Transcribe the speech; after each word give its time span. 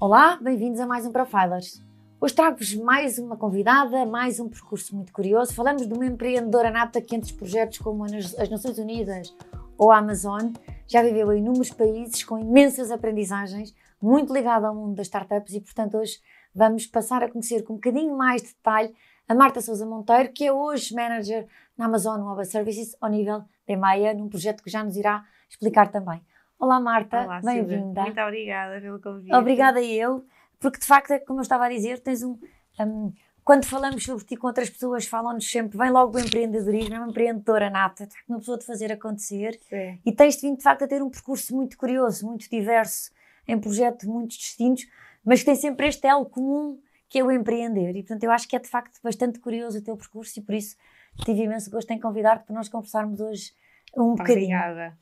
Olá, 0.00 0.36
bem-vindos 0.42 0.80
a 0.80 0.86
mais 0.86 1.06
um 1.06 1.12
Profilers. 1.12 1.80
Hoje 2.20 2.34
trago-vos 2.34 2.74
mais 2.74 3.16
uma 3.16 3.36
convidada, 3.36 4.04
mais 4.04 4.40
um 4.40 4.48
percurso 4.48 4.94
muito 4.94 5.12
curioso. 5.12 5.54
Falamos 5.54 5.86
de 5.86 5.94
uma 5.94 6.04
empreendedora 6.04 6.68
nata 6.68 7.00
que 7.00 7.14
entre 7.14 7.32
projetos 7.32 7.78
como 7.78 8.04
as 8.04 8.50
Nações 8.50 8.76
Unidas 8.76 9.34
ou 9.78 9.92
a 9.92 9.98
Amazon 9.98 10.52
já 10.88 11.00
viveu 11.00 11.32
em 11.32 11.38
inúmeros 11.38 11.70
países 11.70 12.24
com 12.24 12.36
imensas 12.36 12.90
aprendizagens, 12.90 13.72
muito 14.02 14.34
ligada 14.34 14.66
ao 14.66 14.74
mundo 14.74 14.96
das 14.96 15.06
startups 15.06 15.54
e, 15.54 15.60
portanto, 15.60 15.96
hoje 15.96 16.18
vamos 16.52 16.86
passar 16.86 17.22
a 17.22 17.30
conhecer 17.30 17.62
com 17.62 17.74
um 17.74 17.76
bocadinho 17.76 18.16
mais 18.16 18.42
de 18.42 18.48
detalhe 18.48 18.92
a 19.28 19.34
Marta 19.34 19.60
Souza 19.60 19.86
Monteiro, 19.86 20.32
que 20.32 20.44
é 20.44 20.52
hoje 20.52 20.92
manager 20.92 21.46
na 21.78 21.86
Amazon 21.86 22.20
Web 22.20 22.44
Services 22.46 22.96
ao 23.00 23.08
nível 23.08 23.44
de 23.66 23.74
EMEA, 23.74 24.12
num 24.12 24.28
projeto 24.28 24.62
que 24.62 24.70
já 24.70 24.82
nos 24.82 24.96
irá 24.96 25.24
explicar 25.48 25.90
também. 25.90 26.20
Olá 26.58 26.80
Marta, 26.80 27.40
bem-vinda. 27.44 28.02
Muito 28.02 28.20
obrigada 28.20 28.80
pelo 28.80 29.00
convite. 29.00 29.34
Obrigada 29.34 29.82
eu, 29.82 30.24
porque 30.58 30.78
de 30.78 30.86
facto, 30.86 31.18
como 31.26 31.40
eu 31.40 31.42
estava 31.42 31.66
a 31.66 31.68
dizer, 31.68 32.00
tens 32.00 32.22
um, 32.22 32.38
um 32.80 33.12
quando 33.44 33.66
falamos 33.66 34.02
sobre 34.02 34.24
ti 34.24 34.36
com 34.36 34.46
outras 34.46 34.70
pessoas, 34.70 35.06
falam-nos 35.06 35.50
sempre, 35.50 35.76
vem 35.76 35.90
logo 35.90 36.16
o 36.16 36.20
empreendedorismo, 36.20 36.94
é 36.94 36.98
uma 36.98 37.10
empreendedora 37.10 37.68
nata, 37.68 38.08
uma 38.26 38.38
pessoa 38.38 38.56
de 38.56 38.64
fazer 38.64 38.90
acontecer. 38.90 39.60
Sim. 39.68 40.00
E 40.04 40.12
tens 40.12 40.40
vindo, 40.40 40.56
de 40.56 40.62
facto, 40.62 40.84
a 40.84 40.88
ter 40.88 41.02
um 41.02 41.10
percurso 41.10 41.54
muito 41.54 41.76
curioso, 41.76 42.26
muito 42.26 42.48
diverso, 42.48 43.10
em 43.46 43.60
projetos 43.60 44.06
muito 44.06 44.30
distintos, 44.30 44.86
mas 45.22 45.40
que 45.40 45.46
tem 45.46 45.56
sempre 45.56 45.86
este 45.88 46.06
elo 46.06 46.24
comum, 46.24 46.80
que 47.06 47.18
é 47.18 47.22
o 47.22 47.30
empreender. 47.30 47.90
E, 47.90 48.02
portanto, 48.02 48.24
eu 48.24 48.30
acho 48.30 48.48
que 48.48 48.56
é, 48.56 48.58
de 48.58 48.68
facto, 48.68 48.98
bastante 49.02 49.38
curioso 49.38 49.78
o 49.78 49.82
teu 49.82 49.94
percurso 49.94 50.38
e, 50.38 50.42
por 50.42 50.54
isso, 50.54 50.74
tive 51.22 51.42
imenso 51.42 51.70
gosto 51.70 51.90
em 51.90 52.00
convidar-te 52.00 52.46
para 52.46 52.54
nós 52.54 52.70
conversarmos 52.70 53.20
hoje 53.20 53.52
um 53.94 54.14
bocadinho. 54.14 54.56
Obrigada. 54.56 54.96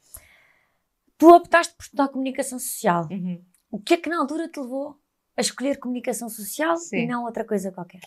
Tu 1.23 1.29
optaste 1.33 1.73
por 1.77 1.85
estudar 1.85 2.09
comunicação 2.09 2.59
social. 2.59 3.07
Uhum. 3.09 3.41
O 3.71 3.79
que 3.79 3.95
é 3.95 3.97
que 3.97 4.09
na 4.09 4.19
altura 4.19 4.49
te 4.49 4.59
levou 4.59 4.97
a 5.37 5.41
escolher 5.41 5.79
comunicação 5.79 6.29
social 6.29 6.77
Sim. 6.77 6.97
e 6.97 7.07
não 7.07 7.23
outra 7.23 7.45
coisa 7.45 7.71
qualquer? 7.71 8.01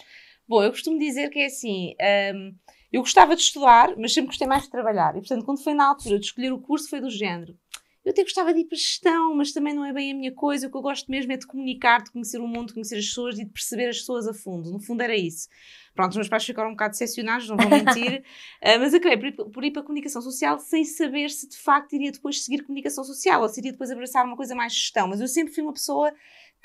Bom, 0.46 0.62
eu 0.62 0.70
costumo 0.70 1.00
dizer 1.00 1.30
que 1.30 1.40
é 1.40 1.46
assim. 1.46 1.96
Um, 2.36 2.54
eu 2.92 3.00
gostava 3.00 3.34
de 3.34 3.42
estudar, 3.42 3.96
mas 3.96 4.14
sempre 4.14 4.28
gostei 4.28 4.46
mais 4.46 4.64
de 4.64 4.70
trabalhar. 4.70 5.16
E, 5.16 5.20
portanto, 5.20 5.46
quando 5.46 5.64
foi 5.64 5.74
na 5.74 5.88
altura 5.88 6.20
de 6.20 6.26
escolher 6.26 6.52
o 6.52 6.60
curso, 6.60 6.90
foi 6.90 7.00
do 7.00 7.10
género. 7.10 7.58
Eu 8.06 8.12
até 8.12 8.22
gostava 8.22 8.54
de 8.54 8.60
ir 8.60 8.66
para 8.66 8.78
gestão, 8.78 9.36
mas 9.36 9.52
também 9.52 9.74
não 9.74 9.84
é 9.84 9.92
bem 9.92 10.12
a 10.12 10.16
minha 10.16 10.32
coisa. 10.32 10.68
O 10.68 10.72
que 10.72 10.78
eu 10.78 10.82
gosto 10.82 11.10
mesmo 11.10 11.32
é 11.32 11.38
de 11.38 11.48
comunicar, 11.48 12.04
de 12.04 12.12
conhecer 12.12 12.40
o 12.40 12.48
mundo, 12.48 12.68
de 12.68 12.74
conhecer 12.74 12.98
as 12.98 13.08
pessoas 13.08 13.40
e 13.40 13.44
de 13.44 13.50
perceber 13.50 13.90
as 13.90 13.98
pessoas 13.98 14.28
a 14.28 14.34
fundo. 14.34 14.72
No 14.72 14.80
fundo, 14.80 15.02
era 15.02 15.16
isso. 15.16 15.50
Pronto, 15.96 16.12
os 16.12 16.18
meus 16.18 16.30
pais 16.30 16.46
ficaram 16.46 16.70
um 16.70 16.74
bocado 16.74 16.92
decepcionados, 16.92 17.50
não 17.50 17.58
vou 17.58 17.68
mentir, 17.68 18.22
uh, 18.62 18.78
mas 18.80 18.94
acabei 18.94 19.18
por 19.18 19.28
ir, 19.28 19.52
por 19.52 19.64
ir, 19.64 19.72
para 19.72 19.82
a 19.82 19.86
comunicação 19.86 20.22
social 20.22 20.60
sem 20.60 20.84
saber 20.84 21.30
se 21.32 21.50
de 21.50 21.58
facto 21.58 21.94
iria 21.94 22.12
depois 22.12 22.44
seguir 22.44 22.64
comunicação 22.64 23.04
social 23.04 23.42
ou 23.42 23.50
se 23.50 23.60
iria 23.60 23.72
depois 23.72 23.90
abraçar 23.90 24.24
uma 24.24 24.36
coisa 24.36 24.54
mais 24.54 24.74
gestão. 24.74 25.08
Mas 25.08 25.20
eu 25.20 25.28
sempre 25.28 25.54
fui 25.54 25.64
uma 25.64 25.74
pessoa 25.74 26.14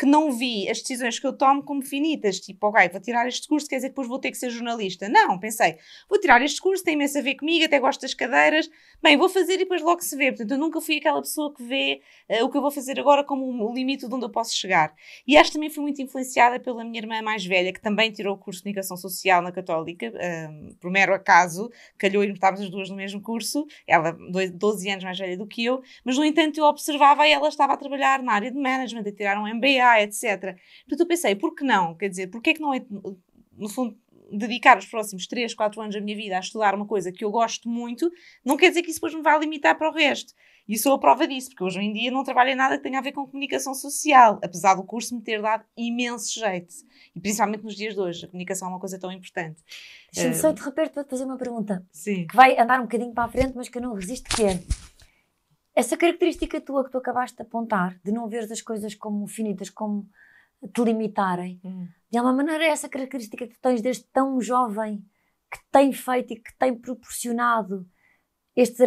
que 0.01 0.07
não 0.07 0.33
vi 0.33 0.67
as 0.67 0.81
decisões 0.81 1.19
que 1.19 1.27
eu 1.27 1.33
tomo 1.35 1.63
como 1.63 1.83
finitas, 1.83 2.41
tipo, 2.41 2.69
ok, 2.69 2.89
vou 2.89 3.03
tirar 3.03 3.29
este 3.29 3.47
curso, 3.47 3.69
quer 3.69 3.77
dizer 3.77 3.89
que 3.89 3.93
depois 3.93 4.09
vou 4.09 4.19
ter 4.19 4.31
que 4.31 4.39
ser 4.39 4.49
jornalista. 4.49 5.11
Não, 5.11 5.39
pensei, 5.39 5.77
vou 6.09 6.19
tirar 6.19 6.41
este 6.41 6.59
curso, 6.59 6.83
tem 6.83 6.95
imenso 6.95 7.19
a 7.19 7.21
ver 7.21 7.35
comigo, 7.35 7.67
até 7.67 7.79
gosto 7.79 8.01
das 8.01 8.15
cadeiras, 8.15 8.71
bem, 9.03 9.19
vou 9.19 9.29
fazer 9.29 9.57
e 9.57 9.59
depois 9.59 9.83
logo 9.83 10.01
se 10.01 10.17
vê. 10.17 10.31
Portanto, 10.31 10.53
eu 10.53 10.57
nunca 10.57 10.81
fui 10.81 10.97
aquela 10.97 11.21
pessoa 11.21 11.53
que 11.53 11.63
vê 11.63 12.01
uh, 12.31 12.43
o 12.47 12.51
que 12.51 12.57
eu 12.57 12.63
vou 12.63 12.71
fazer 12.71 12.99
agora 12.99 13.23
como 13.23 13.45
o 13.45 13.75
limite 13.75 14.09
de 14.09 14.15
onde 14.15 14.25
eu 14.25 14.31
posso 14.31 14.57
chegar. 14.57 14.95
E 15.27 15.37
acho 15.37 15.51
que 15.51 15.59
também 15.59 15.69
fui 15.69 15.83
muito 15.83 16.01
influenciada 16.01 16.59
pela 16.59 16.83
minha 16.83 16.99
irmã 16.99 17.21
mais 17.21 17.45
velha, 17.45 17.71
que 17.71 17.81
também 17.83 18.11
tirou 18.11 18.37
o 18.37 18.39
curso 18.39 18.61
de 18.61 18.63
comunicação 18.63 18.97
social 18.97 19.43
na 19.43 19.53
Católica, 19.53 20.07
uh, 20.07 20.75
por 20.77 20.91
mero 20.91 21.13
acaso, 21.13 21.71
calhou 21.99 22.25
e 22.25 22.31
estávamos 22.31 22.63
as 22.63 22.71
duas 22.71 22.89
no 22.89 22.97
mesmo 22.97 23.21
curso, 23.21 23.67
ela 23.87 24.17
12 24.55 24.89
anos 24.89 25.05
mais 25.05 25.19
velha 25.19 25.37
do 25.37 25.47
que 25.47 25.63
eu, 25.63 25.83
mas 26.03 26.17
no 26.17 26.25
entanto 26.25 26.59
eu 26.59 26.65
observava 26.65 27.29
e 27.29 27.33
ela 27.33 27.49
estava 27.49 27.75
a 27.75 27.77
trabalhar 27.77 28.23
na 28.23 28.33
área 28.33 28.51
de 28.51 28.59
management, 28.59 29.07
a 29.07 29.13
tirar 29.13 29.39
um 29.39 29.47
MBA, 29.47 29.90
etc. 29.99 30.57
Portanto, 30.81 31.01
eu 31.01 31.07
pensei, 31.07 31.35
por 31.35 31.55
que 31.55 31.65
não? 31.65 31.95
Quer 31.97 32.09
dizer, 32.09 32.27
por 32.29 32.41
que 32.41 32.51
é 32.51 32.55
que 32.55 32.61
não 32.61 32.75
é, 32.75 32.85
no 33.57 33.69
fundo, 33.69 33.97
dedicar 34.33 34.79
os 34.79 34.87
próximos 34.87 35.27
3, 35.27 35.55
4 35.55 35.81
anos 35.81 35.95
da 35.95 36.01
minha 36.01 36.17
vida 36.17 36.37
a 36.37 36.41
estudar 36.41 36.75
uma 36.75 36.87
coisa 36.87 37.11
que 37.11 37.25
eu 37.25 37.31
gosto 37.31 37.69
muito, 37.69 38.11
não 38.45 38.57
quer 38.57 38.69
dizer 38.69 38.83
que 38.83 38.91
isso 38.91 38.99
depois 38.99 39.15
me 39.15 39.23
vá 39.23 39.37
limitar 39.37 39.77
para 39.77 39.91
o 39.91 39.93
resto. 39.93 40.33
E 40.69 40.79
sou 40.79 40.93
a 40.93 40.99
prova 41.01 41.27
disso, 41.27 41.49
porque 41.49 41.65
hoje 41.65 41.81
em 41.81 41.93
dia 41.93 42.13
não 42.13 42.23
trabalho 42.23 42.51
em 42.51 42.55
nada 42.55 42.77
que 42.77 42.83
tenha 42.85 43.01
a 43.01 43.03
ver 43.03 43.11
com 43.11 43.27
comunicação 43.27 43.75
social, 43.75 44.39
apesar 44.41 44.75
do 44.75 44.85
curso 44.85 45.17
me 45.17 45.21
ter 45.21 45.43
dado 45.43 45.65
imenso 45.77 46.39
jeito. 46.39 46.73
E 47.13 47.21
principalmente 47.21 47.65
nos 47.65 47.75
dias 47.75 47.95
de 47.95 48.01
hoje, 48.01 48.25
a 48.25 48.29
comunicação 48.29 48.69
é 48.69 48.71
uma 48.71 48.79
coisa 48.79 48.97
tão 48.97 49.11
importante. 49.11 49.61
Deixa-me 50.13 50.35
só 50.37 50.53
de 50.53 50.63
repente 50.63 50.91
para 50.91 51.03
te 51.03 51.11
fazer 51.11 51.25
uma 51.25 51.37
pergunta. 51.37 51.85
Sim. 51.91 52.25
Que 52.29 52.37
vai 52.37 52.57
andar 52.57 52.79
um 52.79 52.85
bocadinho 52.85 53.13
para 53.13 53.25
a 53.25 53.29
frente, 53.29 53.55
mas 53.57 53.69
que 53.69 53.79
eu 53.79 53.83
não 53.83 53.95
resisto, 53.95 54.31
que 54.37 54.45
é 54.45 54.61
essa 55.75 55.97
característica 55.97 56.61
tua 56.61 56.85
que 56.85 56.91
tu 56.91 56.99
acabaste 56.99 57.37
de 57.37 57.43
apontar, 57.43 57.99
de 58.05 58.13
não 58.13 58.29
ver 58.29 58.51
as 58.51 58.61
coisas 58.61 58.95
como 58.95 59.27
finitas, 59.27 59.71
como 59.71 60.09
te 60.75 60.83
limitarem, 60.83 61.61
hum. 61.65 61.89
de 62.11 62.19
alguma 62.19 62.37
maneira 62.37 62.65
é 62.65 62.69
essa 62.69 62.89
característica 62.89 63.47
que 63.47 63.55
tu 63.55 63.61
tens 63.61 63.81
desde 63.81 64.05
tão 64.05 64.41
jovem, 64.41 65.05
que 65.51 65.59
tem 65.71 65.93
feito 65.93 66.33
e 66.33 66.37
que 66.37 66.55
tem 66.59 66.75
proporcionado 66.75 67.87
estes 68.61 68.81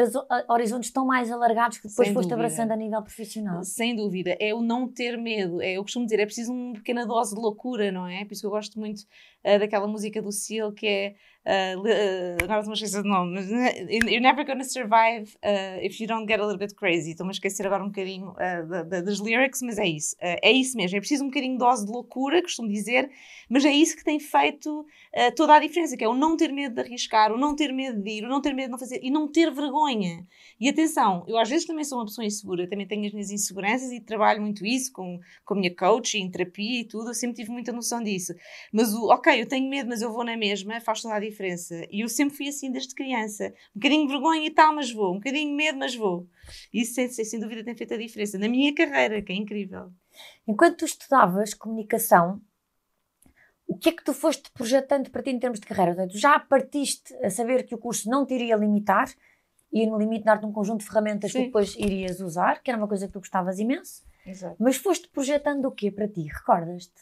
horizontes 0.48 0.92
tão 0.92 1.06
mais 1.06 1.32
alargados 1.32 1.78
que 1.78 1.88
depois 1.88 2.08
Sem 2.08 2.14
foste 2.14 2.30
dúvida. 2.30 2.46
abraçando 2.46 2.72
a 2.72 2.76
nível 2.76 3.02
profissional. 3.02 3.64
Sem 3.64 3.96
dúvida, 3.96 4.36
é 4.40 4.54
o 4.54 4.62
não 4.62 4.88
ter 4.88 5.18
medo. 5.18 5.62
É, 5.62 5.74
eu 5.74 5.84
costumo 5.84 6.06
dizer, 6.06 6.20
é 6.20 6.26
preciso 6.26 6.54
uma 6.54 6.74
pequena 6.74 7.06
dose 7.06 7.34
de 7.34 7.42
loucura, 7.42 7.92
não 7.92 8.08
é? 8.08 8.24
Por 8.26 8.34
isso 8.34 8.42
que 8.42 8.48
eu 8.48 8.52
gosto 8.52 8.80
muito 8.80 9.00
uh, 9.00 9.60
daquela 9.60 9.88
música 9.88 10.22
do 10.22 10.32
Seal 10.32 10.72
que 10.72 10.88
é 10.88 11.16
Uh, 11.46 11.78
uh, 11.78 12.42
agora 12.42 12.60
estou-me 12.60 12.72
a 12.72 12.74
esquecer 12.74 13.04
do 13.04 13.10
nome, 13.10 13.34
mas 13.34 13.50
You're 13.50 14.22
never 14.22 14.46
gonna 14.46 14.64
survive 14.64 15.36
uh, 15.44 15.78
if 15.84 16.00
you 16.00 16.08
don't 16.08 16.26
get 16.26 16.40
a 16.40 16.44
little 16.44 16.58
bit 16.58 16.74
crazy. 16.74 17.12
Estou-me 17.12 17.32
a 17.32 17.34
esquecer 17.34 17.66
agora 17.66 17.84
um 17.84 17.88
bocadinho 17.88 18.30
uh, 18.30 18.86
das 18.86 19.20
lyrics, 19.20 19.62
mas 19.62 19.78
é 19.78 19.86
isso. 19.86 20.16
Uh, 20.16 20.40
é 20.42 20.52
isso 20.54 20.78
mesmo. 20.78 20.96
É 20.96 21.02
preciso 21.02 21.26
um 21.26 21.28
bocadinho 21.28 21.54
de 21.54 21.60
dose 21.60 21.86
de 21.86 21.92
loucura, 21.92 22.42
costumo 22.42 22.70
dizer, 22.70 23.10
mas 23.50 23.66
é 23.66 23.74
isso 23.74 23.98
que 23.98 24.06
tem 24.06 24.20
feito 24.20 24.86
toda 25.36 25.56
a 25.56 25.60
diferença, 25.60 25.98
que 25.98 26.04
é 26.04 26.08
o 26.08 26.14
não 26.14 26.38
ter 26.38 26.52
medo 26.52 26.76
de 26.76 26.82
arriscar, 26.82 27.32
o 27.32 27.38
não 27.38 27.56
ter 27.56 27.74
medo 27.74 28.02
de 28.02 28.10
ir, 28.10 28.24
o 28.24 28.30
não 28.30 28.42
ter 28.42 28.54
medo 28.54 28.68
de 28.68 28.72
não 28.72 28.80
fazer 28.80 29.00
e 29.04 29.12
não 29.12 29.28
ter 29.28 29.52
vergonha. 29.52 29.63
E 30.60 30.70
atenção, 30.70 31.24
eu 31.28 31.38
às 31.38 31.50
vezes 31.50 31.66
também 31.66 31.84
sou 31.84 31.98
uma 31.98 32.06
pessoa 32.06 32.26
insegura, 32.26 32.68
também 32.70 32.88
tenho 32.88 33.06
as 33.06 33.12
minhas 33.12 33.32
inseguranças 33.32 33.92
e 33.92 34.00
trabalho 34.00 34.42
muito 34.42 34.66
isso 34.66 34.92
com, 34.92 35.20
com 35.46 35.54
a 35.54 35.58
minha 35.58 35.76
coach, 35.76 36.18
em 36.18 36.30
terapia 36.30 36.82
e 36.82 36.86
tudo. 36.86 37.10
Eu 37.10 37.14
sempre 37.14 37.36
tive 37.36 37.52
muita 37.52 37.72
noção 37.72 38.04
disso. 38.04 38.34
Mas 38.72 38.94
o, 38.94 39.08
ok, 39.10 39.42
eu 39.42 39.48
tenho 39.48 39.70
medo, 39.70 39.90
mas 39.90 40.02
eu 40.02 40.12
vou 40.12 40.24
na 40.24 40.38
mesma, 40.38 40.80
faz 40.82 41.02
toda 41.02 41.16
a 41.16 41.20
diferença. 41.20 41.86
E 41.92 42.02
eu 42.02 42.10
sempre 42.10 42.36
fui 42.36 42.48
assim 42.48 42.72
desde 42.72 42.94
criança. 42.94 43.54
Um 43.76 43.80
bocadinho 43.80 44.08
de 44.08 44.14
vergonha 44.14 44.46
e 44.48 44.52
tal, 44.52 44.76
mas 44.76 44.92
vou. 44.92 45.12
Um 45.12 45.18
bocadinho 45.18 45.56
medo, 45.56 45.78
mas 45.78 45.96
vou. 45.96 46.28
Isso, 46.74 46.94
sem, 46.94 47.10
sem 47.10 47.40
dúvida, 47.40 47.64
tem 47.64 47.76
feito 47.76 47.94
a 47.94 47.98
diferença 47.98 48.38
na 48.38 48.48
minha 48.48 48.74
carreira, 48.74 49.22
que 49.22 49.32
é 49.32 49.36
incrível. 49.36 49.92
Enquanto 50.48 50.80
tu 50.80 50.86
estudavas 50.86 51.54
comunicação, 51.54 52.42
o 53.68 53.78
que 53.78 53.90
é 53.90 53.92
que 53.92 54.04
tu 54.04 54.14
foste 54.14 54.52
projetando 54.52 55.10
para 55.10 55.24
ti 55.24 55.32
em 55.32 55.40
termos 55.40 55.60
de 55.60 55.66
carreira? 55.66 56.08
Tu 56.08 56.18
já 56.18 56.40
partiste 56.40 57.14
a 57.24 57.30
saber 57.30 57.64
que 57.66 57.74
o 57.74 57.78
curso 57.78 58.10
não 58.10 58.26
te 58.26 58.34
iria 58.34 58.56
limitar 58.56 59.10
e 59.74 59.88
no 59.88 59.98
limite 59.98 60.24
dar-te 60.24 60.46
um 60.46 60.52
conjunto 60.52 60.82
de 60.82 60.86
ferramentas 60.86 61.32
Sim. 61.32 61.40
que 61.40 61.46
depois 61.48 61.76
irias 61.76 62.22
usar, 62.22 62.62
que 62.62 62.70
era 62.70 62.78
uma 62.78 62.88
coisa 62.88 63.08
que 63.08 63.14
tu 63.14 63.20
gostavas 63.20 63.58
imenso. 63.58 64.04
Exato. 64.26 64.56
Mas 64.60 64.78
foste 64.78 65.10
projetando 65.10 65.66
o 65.66 65.72
quê 65.72 65.90
para 65.90 66.08
ti? 66.08 66.28
Recordas-te? 66.28 66.94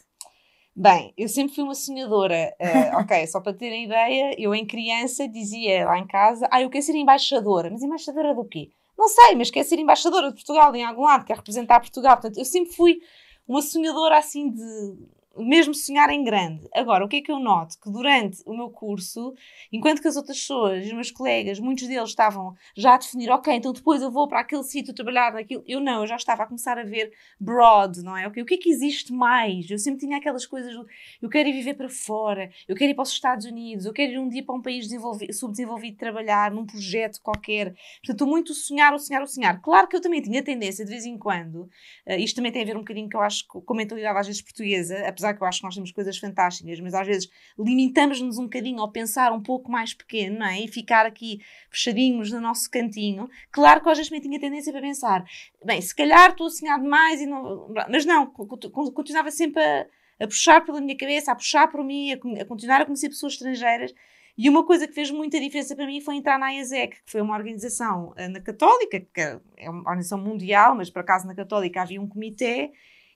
Bem, 0.74 1.12
eu 1.18 1.28
sempre 1.28 1.54
fui 1.54 1.62
uma 1.62 1.74
sonhadora. 1.74 2.56
Uh, 2.58 2.96
ok, 3.04 3.26
só 3.26 3.40
para 3.40 3.52
terem 3.52 3.84
ideia, 3.84 4.34
eu 4.40 4.54
em 4.54 4.66
criança 4.66 5.28
dizia 5.28 5.84
lá 5.84 5.98
em 5.98 6.06
casa: 6.06 6.48
Ah, 6.50 6.62
eu 6.62 6.70
quero 6.70 6.82
ser 6.82 6.94
embaixadora. 6.94 7.70
Mas 7.70 7.82
embaixadora 7.82 8.34
do 8.34 8.44
quê? 8.44 8.70
Não 8.96 9.06
sei, 9.08 9.34
mas 9.34 9.50
quero 9.50 9.68
ser 9.68 9.78
embaixadora 9.78 10.28
de 10.28 10.34
Portugal 10.34 10.74
em 10.74 10.84
algum 10.84 11.02
lado, 11.02 11.26
quero 11.26 11.40
representar 11.40 11.78
Portugal. 11.80 12.16
Portanto, 12.16 12.38
eu 12.38 12.44
sempre 12.44 12.72
fui 12.72 13.00
uma 13.46 13.60
sonhadora 13.60 14.16
assim 14.16 14.50
de 14.50 14.96
mesmo 15.36 15.74
sonhar 15.74 16.10
em 16.10 16.22
grande. 16.22 16.68
Agora, 16.74 17.04
o 17.04 17.08
que 17.08 17.16
é 17.16 17.20
que 17.20 17.32
eu 17.32 17.38
noto? 17.38 17.78
Que 17.80 17.90
durante 17.90 18.42
o 18.46 18.54
meu 18.54 18.70
curso, 18.70 19.34
enquanto 19.72 20.00
que 20.00 20.08
as 20.08 20.16
outras 20.16 20.38
pessoas, 20.38 20.84
os 20.84 20.92
meus 20.92 21.10
colegas, 21.10 21.58
muitos 21.58 21.86
deles 21.86 22.10
estavam 22.10 22.54
já 22.76 22.94
a 22.94 22.98
definir, 22.98 23.30
ok, 23.30 23.54
então 23.54 23.72
depois 23.72 24.02
eu 24.02 24.10
vou 24.10 24.28
para 24.28 24.40
aquele 24.40 24.62
sítio 24.64 24.94
trabalhar 24.94 25.32
naquilo, 25.32 25.62
eu 25.66 25.80
não, 25.80 26.02
eu 26.02 26.06
já 26.06 26.16
estava 26.16 26.42
a 26.42 26.46
começar 26.46 26.78
a 26.78 26.84
ver 26.84 27.12
broad, 27.38 28.02
não 28.02 28.16
é? 28.16 28.26
Okay, 28.28 28.42
o 28.42 28.46
que 28.46 28.54
é 28.54 28.58
que 28.58 28.70
existe 28.70 29.12
mais? 29.12 29.70
Eu 29.70 29.78
sempre 29.78 30.00
tinha 30.00 30.18
aquelas 30.18 30.46
coisas, 30.46 30.74
eu 31.20 31.28
quero 31.28 31.48
ir 31.48 31.52
viver 31.52 31.74
para 31.74 31.88
fora, 31.88 32.50
eu 32.68 32.76
quero 32.76 32.90
ir 32.90 32.94
para 32.94 33.02
os 33.02 33.10
Estados 33.10 33.46
Unidos, 33.46 33.86
eu 33.86 33.92
quero 33.92 34.12
ir 34.12 34.18
um 34.18 34.28
dia 34.28 34.42
para 34.42 34.54
um 34.54 34.62
país 34.62 34.88
subdesenvolvido 35.32 35.96
trabalhar 35.96 36.50
num 36.50 36.66
projeto 36.66 37.20
qualquer. 37.22 37.74
Portanto, 38.04 38.26
muito 38.26 38.54
sonhar, 38.54 38.92
o 38.92 38.98
sonhar, 38.98 39.22
o 39.22 39.26
sonhar. 39.26 39.60
Claro 39.60 39.88
que 39.88 39.96
eu 39.96 40.00
também 40.00 40.20
tinha 40.20 40.42
tendência, 40.42 40.84
de 40.84 40.90
vez 40.90 41.04
em 41.04 41.16
quando, 41.16 41.68
uh, 42.06 42.18
isto 42.18 42.36
também 42.36 42.52
tem 42.52 42.62
a 42.62 42.64
ver 42.64 42.76
um 42.76 42.80
bocadinho 42.80 43.08
que 43.08 43.16
eu 43.16 43.20
acho 43.20 43.46
com 43.46 43.72
a 43.72 43.76
mentalidade 43.76 44.18
às 44.18 44.26
vezes 44.26 44.42
portuguesa, 44.42 45.06
apesar 45.06 45.21
apesar 45.22 45.34
que 45.34 45.42
eu 45.42 45.46
acho 45.46 45.58
que 45.60 45.64
nós 45.64 45.74
temos 45.74 45.92
coisas 45.92 46.18
fantásticas, 46.18 46.80
mas 46.80 46.94
às 46.94 47.06
vezes 47.06 47.30
limitamos-nos 47.58 48.38
um 48.38 48.44
bocadinho 48.44 48.80
ao 48.80 48.90
pensar 48.90 49.32
um 49.32 49.40
pouco 49.40 49.70
mais 49.70 49.94
pequeno, 49.94 50.40
não 50.40 50.46
é? 50.46 50.60
E 50.60 50.68
ficar 50.68 51.06
aqui 51.06 51.40
fechadinhos 51.70 52.32
no 52.32 52.40
nosso 52.40 52.70
cantinho. 52.70 53.28
Claro 53.50 53.80
que 53.80 53.88
eu 53.88 53.92
às 53.92 53.98
vezes 53.98 54.10
também 54.10 54.22
tinha 54.22 54.40
tendência 54.40 54.72
para 54.72 54.80
pensar, 54.80 55.24
bem, 55.64 55.80
se 55.80 55.94
calhar 55.94 56.30
estou 56.30 56.46
a 56.48 56.50
sonhar 56.50 56.80
demais, 56.80 57.20
e 57.20 57.26
não... 57.26 57.72
mas 57.88 58.04
não, 58.04 58.26
continuava 58.26 59.30
sempre 59.30 59.62
a, 59.62 59.86
a 60.20 60.26
puxar 60.26 60.64
pela 60.64 60.80
minha 60.80 60.96
cabeça, 60.96 61.32
a 61.32 61.36
puxar 61.36 61.68
por 61.68 61.84
mim, 61.84 62.12
a, 62.12 62.42
a 62.42 62.44
continuar 62.44 62.80
a 62.80 62.84
conhecer 62.84 63.08
pessoas 63.08 63.34
estrangeiras. 63.34 63.94
E 64.36 64.48
uma 64.48 64.64
coisa 64.64 64.88
que 64.88 64.94
fez 64.94 65.10
muita 65.10 65.38
diferença 65.38 65.76
para 65.76 65.86
mim 65.86 66.00
foi 66.00 66.16
entrar 66.16 66.38
na 66.38 66.50
IASEC, 66.54 67.02
que 67.04 67.10
foi 67.10 67.20
uma 67.20 67.36
organização 67.36 68.14
eh, 68.16 68.28
na 68.28 68.40
Católica, 68.40 68.98
que 68.98 69.20
é 69.58 69.68
uma 69.68 69.80
organização 69.80 70.18
mundial, 70.18 70.74
mas 70.74 70.88
por 70.88 71.00
acaso 71.00 71.26
na 71.26 71.34
Católica 71.34 71.82
havia 71.82 72.00
um 72.00 72.08
comitê 72.08 72.72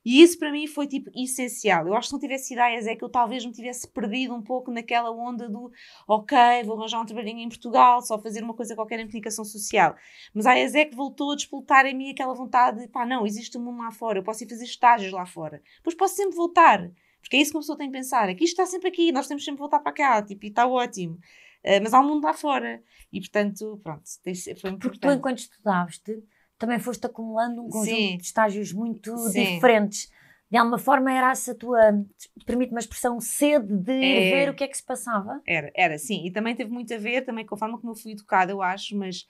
E 0.06 0.22
isso 0.22 0.38
para 0.38 0.52
mim 0.52 0.68
foi 0.68 0.86
tipo 0.86 1.10
essencial. 1.12 1.84
Eu 1.88 1.94
acho 1.94 2.02
que 2.02 2.06
se 2.10 2.12
não 2.12 2.20
tivesse 2.20 2.54
ideias 2.54 2.86
é 2.86 2.94
que 2.94 3.02
eu 3.02 3.08
talvez 3.08 3.44
me 3.44 3.50
tivesse 3.50 3.88
perdido 3.88 4.32
um 4.32 4.40
pouco 4.40 4.70
naquela 4.70 5.10
onda 5.10 5.48
do 5.48 5.68
ok, 6.06 6.38
vou 6.64 6.78
arranjar 6.78 7.00
um 7.00 7.04
trabalhinho 7.04 7.40
em 7.40 7.48
Portugal, 7.48 8.00
só 8.00 8.16
fazer 8.16 8.44
uma 8.44 8.54
coisa 8.54 8.76
qualquer 8.76 9.00
em 9.00 9.06
comunicação 9.06 9.44
social. 9.44 9.96
Mas 10.32 10.46
a 10.46 10.56
ESEC 10.56 10.94
voltou 10.94 11.32
a 11.32 11.34
despoltar 11.34 11.86
em 11.86 11.94
mim 11.94 12.12
aquela 12.12 12.32
vontade 12.34 12.82
de 12.82 12.88
pá, 12.88 13.04
não, 13.04 13.26
existe 13.26 13.58
um 13.58 13.62
mundo 13.62 13.82
lá 13.82 13.90
fora, 13.90 14.20
eu 14.20 14.22
posso 14.22 14.44
ir 14.44 14.48
fazer 14.48 14.62
estágios 14.62 15.10
lá 15.12 15.26
fora. 15.26 15.60
Depois 15.78 15.96
posso 15.96 16.14
sempre 16.14 16.36
voltar. 16.36 16.88
Porque 17.20 17.36
é 17.36 17.40
isso 17.40 17.50
que 17.50 17.56
uma 17.56 17.62
pessoa 17.62 17.76
tem 17.76 17.90
que 17.90 17.98
pensar. 17.98 18.28
Aqui 18.28 18.44
está 18.44 18.64
sempre 18.64 18.86
aqui, 18.86 19.10
nós 19.10 19.26
temos 19.26 19.44
sempre 19.44 19.56
que 19.56 19.62
voltar 19.62 19.80
para 19.80 19.90
cá, 19.90 20.22
tipo, 20.22 20.44
e 20.44 20.48
está 20.50 20.68
ótimo. 20.68 21.14
Uh, 21.64 21.82
mas 21.82 21.92
há 21.92 21.98
um 21.98 22.06
mundo 22.06 22.22
lá 22.22 22.32
fora. 22.32 22.80
E 23.12 23.18
portanto, 23.18 23.80
pronto, 23.82 24.02
foi 24.22 24.32
importante. 24.70 24.78
Porque 24.78 24.98
tu, 25.00 25.10
enquanto 25.10 25.38
estudavas, 25.38 26.00
também 26.58 26.78
foste 26.78 27.06
acumulando 27.06 27.62
um 27.62 27.68
conjunto 27.68 27.96
Sim. 27.96 28.16
de 28.16 28.24
estágios 28.24 28.72
muito 28.72 29.16
Sim. 29.18 29.44
diferentes. 29.44 30.10
De 30.50 30.56
alguma 30.56 30.78
forma 30.78 31.12
era 31.12 31.32
essa 31.32 31.54
tua, 31.54 31.80
permite 32.44 32.70
uma 32.70 32.78
expressão, 32.78 33.20
sede 33.20 33.76
de 33.78 33.92
é, 33.92 34.30
ver 34.30 34.48
o 34.48 34.54
que 34.54 34.62
é 34.62 34.68
que 34.68 34.76
se 34.76 34.84
passava? 34.84 35.42
Era, 35.44 35.72
era, 35.74 35.98
sim. 35.98 36.24
E 36.24 36.30
também 36.30 36.54
teve 36.54 36.70
muito 36.70 36.94
a 36.94 36.98
ver 36.98 37.22
também 37.22 37.44
com 37.44 37.56
a 37.56 37.58
forma 37.58 37.78
como 37.78 37.92
eu 37.92 37.96
fui 37.96 38.12
educada, 38.12 38.52
eu 38.52 38.62
acho, 38.62 38.96
mas 38.96 39.26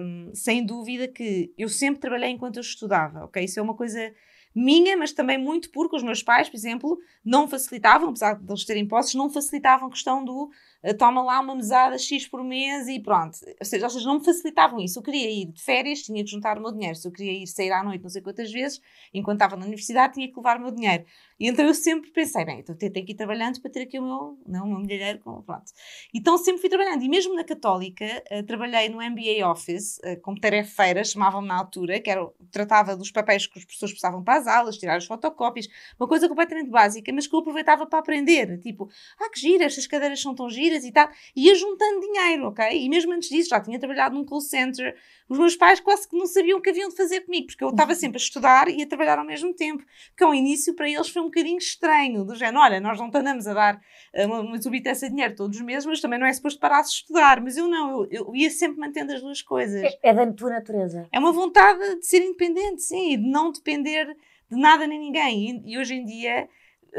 um, 0.00 0.30
sem 0.34 0.64
dúvida 0.64 1.08
que 1.08 1.52
eu 1.56 1.68
sempre 1.68 2.00
trabalhei 2.00 2.30
enquanto 2.30 2.56
eu 2.56 2.60
estudava, 2.60 3.24
ok? 3.24 3.42
Isso 3.42 3.58
é 3.58 3.62
uma 3.62 3.74
coisa 3.74 4.12
minha, 4.54 4.96
mas 4.96 5.12
também 5.12 5.36
muito 5.36 5.70
porque 5.70 5.96
os 5.96 6.02
meus 6.02 6.22
pais, 6.22 6.48
por 6.48 6.56
exemplo, 6.56 6.98
não 7.24 7.46
facilitavam, 7.46 8.08
apesar 8.08 8.34
de 8.34 8.50
eles 8.50 8.64
terem 8.64 8.86
posses, 8.86 9.14
não 9.14 9.28
facilitavam 9.28 9.88
a 9.88 9.90
questão 9.90 10.24
do 10.24 10.50
toma 10.98 11.22
lá 11.22 11.40
uma 11.40 11.54
mesada 11.54 11.98
X 11.98 12.26
por 12.26 12.42
mês 12.44 12.88
e 12.88 13.00
pronto. 13.00 13.38
Ou 13.58 13.66
seja, 13.66 13.86
eles 13.86 14.04
não 14.04 14.18
me 14.18 14.24
facilitavam 14.24 14.80
isso. 14.80 14.98
Eu 14.98 15.02
queria 15.02 15.30
ir 15.30 15.46
de 15.46 15.62
férias, 15.62 16.02
tinha 16.02 16.22
que 16.24 16.30
juntar 16.30 16.58
o 16.58 16.60
meu 16.60 16.72
dinheiro. 16.72 16.96
Se 16.96 17.06
eu 17.06 17.12
queria 17.12 17.32
ir 17.32 17.46
sair 17.46 17.72
à 17.72 17.82
noite 17.82 18.02
não 18.02 18.10
sei 18.10 18.22
quantas 18.22 18.50
vezes, 18.52 18.80
enquanto 19.12 19.36
estava 19.36 19.56
na 19.56 19.64
universidade, 19.64 20.14
tinha 20.14 20.28
que 20.28 20.36
levar 20.36 20.58
o 20.58 20.60
meu 20.60 20.70
dinheiro. 20.70 21.04
E 21.38 21.48
então 21.48 21.66
eu 21.66 21.74
sempre 21.74 22.10
pensei, 22.10 22.44
bem, 22.44 22.60
então 22.60 22.74
tenho 22.74 22.92
que 22.92 23.12
ir 23.12 23.14
trabalhando 23.14 23.60
para 23.60 23.70
ter 23.70 23.82
aqui 23.82 23.98
o 23.98 24.02
meu, 24.02 24.38
não, 24.46 24.64
o 24.64 24.68
meu 24.68 24.78
milheiro, 24.78 25.18
pronto. 25.18 25.72
Então 26.14 26.38
sempre 26.38 26.60
fui 26.60 26.70
trabalhando. 26.70 27.02
E 27.02 27.08
mesmo 27.08 27.34
na 27.34 27.44
Católica, 27.44 28.06
uh, 28.32 28.42
trabalhei 28.44 28.88
no 28.88 29.02
MBA 29.02 29.46
Office, 29.46 29.98
uh, 29.98 30.20
como 30.22 30.40
tarefeira, 30.40 31.04
chamavam-me 31.04 31.48
na 31.48 31.58
altura, 31.58 32.00
que 32.00 32.10
era, 32.10 32.26
tratava 32.50 32.96
dos 32.96 33.10
papéis 33.10 33.46
que 33.46 33.58
os 33.58 33.64
professores 33.64 33.92
precisavam 33.92 34.22
para 34.24 34.40
as 34.40 34.46
aulas, 34.46 34.78
tirar 34.78 34.96
as 34.96 35.04
fotocópias, 35.04 35.68
uma 36.00 36.08
coisa 36.08 36.28
completamente 36.28 36.70
básica, 36.70 37.12
mas 37.12 37.26
que 37.26 37.34
eu 37.34 37.40
aproveitava 37.40 37.86
para 37.86 37.98
aprender. 37.98 38.58
Tipo, 38.60 38.88
ah, 39.20 39.28
que 39.28 39.38
gira, 39.38 39.64
estas 39.64 39.86
cadeiras 39.86 40.20
são 40.20 40.34
tão 40.34 40.48
giras 40.48 40.65
e 40.72 40.92
tal. 40.92 41.08
Ia 41.34 41.54
juntando 41.54 42.00
dinheiro, 42.00 42.48
ok? 42.48 42.64
E 42.72 42.88
mesmo 42.88 43.12
antes 43.12 43.28
disso, 43.28 43.50
já 43.50 43.60
tinha 43.60 43.78
trabalhado 43.78 44.14
num 44.14 44.24
call 44.24 44.40
center. 44.40 44.96
Os 45.28 45.38
meus 45.38 45.56
pais 45.56 45.80
quase 45.80 46.08
que 46.08 46.16
não 46.16 46.26
sabiam 46.26 46.58
o 46.58 46.62
que 46.62 46.70
haviam 46.70 46.88
de 46.88 46.96
fazer 46.96 47.22
comigo, 47.22 47.46
porque 47.48 47.64
eu 47.64 47.70
estava 47.70 47.92
uhum. 47.92 47.98
sempre 47.98 48.16
a 48.16 48.22
estudar 48.22 48.68
e 48.68 48.82
a 48.82 48.86
trabalhar 48.86 49.18
ao 49.18 49.24
mesmo 49.24 49.52
tempo. 49.54 49.84
Que 50.16 50.22
ao 50.22 50.34
início, 50.34 50.74
para 50.74 50.88
eles, 50.88 51.08
foi 51.08 51.22
um 51.22 51.26
bocadinho 51.26 51.58
estranho, 51.58 52.24
do 52.24 52.34
género, 52.34 52.60
olha, 52.60 52.80
nós 52.80 52.98
não 52.98 53.10
te 53.10 53.18
andamos 53.18 53.46
a 53.46 53.54
dar 53.54 53.80
eh, 54.12 54.26
uma, 54.26 54.40
uma 54.40 54.62
subitância 54.62 55.08
de 55.08 55.14
dinheiro 55.14 55.34
todos 55.34 55.56
os 55.56 55.64
meses, 55.64 55.86
mas 55.86 56.00
também 56.00 56.18
não 56.18 56.26
é 56.26 56.32
suposto 56.32 56.60
parar 56.60 56.82
de 56.82 56.88
estudar. 56.88 57.40
Mas 57.40 57.56
eu 57.56 57.68
não, 57.68 58.04
eu, 58.04 58.08
eu 58.10 58.36
ia 58.36 58.50
sempre 58.50 58.78
mantendo 58.78 59.12
as 59.12 59.20
duas 59.20 59.42
coisas. 59.42 59.82
É, 59.82 60.10
é 60.10 60.14
da 60.14 60.32
tua 60.32 60.50
natureza. 60.50 61.08
É 61.12 61.18
uma 61.18 61.32
vontade 61.32 61.96
de 61.98 62.06
ser 62.06 62.22
independente, 62.22 62.82
sim, 62.82 63.12
e 63.12 63.16
de 63.16 63.28
não 63.28 63.50
depender 63.50 64.16
de 64.50 64.56
nada 64.58 64.86
nem 64.86 64.98
ninguém. 64.98 65.62
E, 65.64 65.72
e 65.72 65.78
hoje 65.78 65.94
em 65.94 66.04
dia 66.04 66.48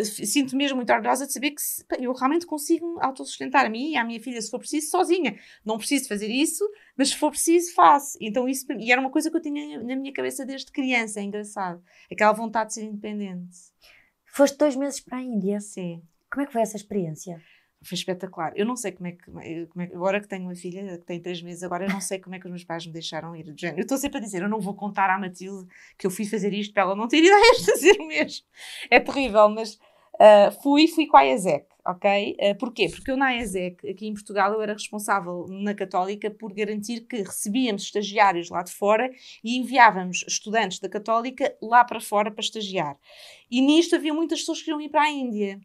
sinto 0.03 0.55
mesmo 0.55 0.77
muito 0.77 0.91
orgulhosa 0.91 1.25
de 1.25 1.33
saber 1.33 1.51
que 1.51 1.61
se, 1.61 1.85
eu 1.99 2.13
realmente 2.13 2.45
consigo 2.45 2.99
autossustentar 3.01 3.65
a 3.65 3.69
mim 3.69 3.91
e 3.91 3.97
à 3.97 4.03
minha 4.03 4.19
filha, 4.19 4.41
se 4.41 4.49
for 4.49 4.59
preciso, 4.59 4.89
sozinha. 4.89 5.37
Não 5.65 5.77
preciso 5.77 6.07
fazer 6.07 6.27
isso, 6.27 6.63
mas 6.97 7.09
se 7.09 7.17
for 7.17 7.31
preciso, 7.31 7.73
faço. 7.73 8.17
Então 8.21 8.47
isso, 8.47 8.65
e 8.73 8.91
era 8.91 9.01
uma 9.01 9.11
coisa 9.11 9.29
que 9.29 9.37
eu 9.37 9.41
tinha 9.41 9.81
na 9.83 9.95
minha 9.95 10.13
cabeça 10.13 10.45
desde 10.45 10.71
criança, 10.71 11.19
é 11.19 11.23
engraçado. 11.23 11.83
Aquela 12.11 12.33
vontade 12.33 12.69
de 12.69 12.73
ser 12.75 12.83
independente. 12.83 13.57
Foste 14.27 14.57
dois 14.57 14.75
meses 14.75 14.99
para 14.99 15.17
a 15.17 15.21
Índia? 15.21 15.59
Sim. 15.59 16.01
Como 16.31 16.43
é 16.43 16.45
que 16.45 16.53
foi 16.53 16.61
essa 16.61 16.75
experiência? 16.75 17.41
Foi 17.87 17.95
espetacular. 17.95 18.51
Eu 18.55 18.65
não 18.65 18.75
sei 18.75 18.91
como 18.91 19.07
é, 19.07 19.11
que, 19.13 19.25
como 19.67 19.81
é, 19.81 19.85
agora 19.85 20.19
que 20.19 20.27
tenho 20.27 20.43
uma 20.43 20.55
filha 20.55 20.97
que 20.97 21.05
tem 21.05 21.19
três 21.19 21.41
meses, 21.41 21.63
agora 21.63 21.85
eu 21.85 21.89
não 21.89 22.01
sei 22.01 22.19
como 22.19 22.35
é 22.35 22.39
que 22.39 22.45
os 22.45 22.51
meus 22.51 22.63
pais 22.63 22.85
me 22.85 22.93
deixaram 22.93 23.35
ir. 23.35 23.51
De 23.51 23.61
género. 23.61 23.79
Eu 23.79 23.83
estou 23.83 23.97
sempre 23.97 24.17
a 24.17 24.21
dizer, 24.21 24.41
eu 24.41 24.49
não 24.49 24.59
vou 24.59 24.73
contar 24.73 25.09
à 25.09 25.17
Matilde 25.17 25.67
que 25.97 26.05
eu 26.05 26.11
fui 26.11 26.25
fazer 26.25 26.53
isto 26.53 26.73
para 26.73 26.83
ela 26.83 26.95
não 26.95 27.07
ter 27.07 27.19
ideias 27.23 27.57
de 27.57 27.65
fazer 27.65 27.99
o 27.99 28.07
mesmo. 28.07 28.45
É 28.89 28.99
terrível, 28.99 29.47
mas 29.49 29.75
uh, 29.75 30.51
fui, 30.61 30.87
fui 30.87 31.07
com 31.07 31.15
a 31.15 31.23
IASEC, 31.23 31.65
ok? 31.85 32.37
Uh, 32.39 32.57
porquê? 32.57 32.89
Porque 32.89 33.09
eu 33.09 33.15
na 33.15 33.31
IASEC, 33.31 33.89
aqui 33.89 34.07
em 34.07 34.13
Portugal, 34.13 34.51
eu 34.51 34.61
era 34.61 34.73
responsável 34.73 35.45
na 35.47 35.73
Católica 35.73 36.29
por 36.29 36.53
garantir 36.53 37.01
que 37.01 37.17
recebíamos 37.17 37.83
estagiários 37.83 38.49
lá 38.49 38.63
de 38.63 38.71
fora 38.71 39.09
e 39.43 39.57
enviávamos 39.57 40.25
estudantes 40.27 40.79
da 40.79 40.89
Católica 40.89 41.55
lá 41.61 41.85
para 41.85 42.01
fora 42.01 42.29
para 42.29 42.41
estagiar. 42.41 42.97
E 43.49 43.61
nisto 43.61 43.95
havia 43.95 44.13
muitas 44.13 44.39
pessoas 44.39 44.59
que 44.59 44.65
queriam 44.65 44.81
ir 44.81 44.89
para 44.89 45.03
a 45.03 45.09
Índia 45.09 45.61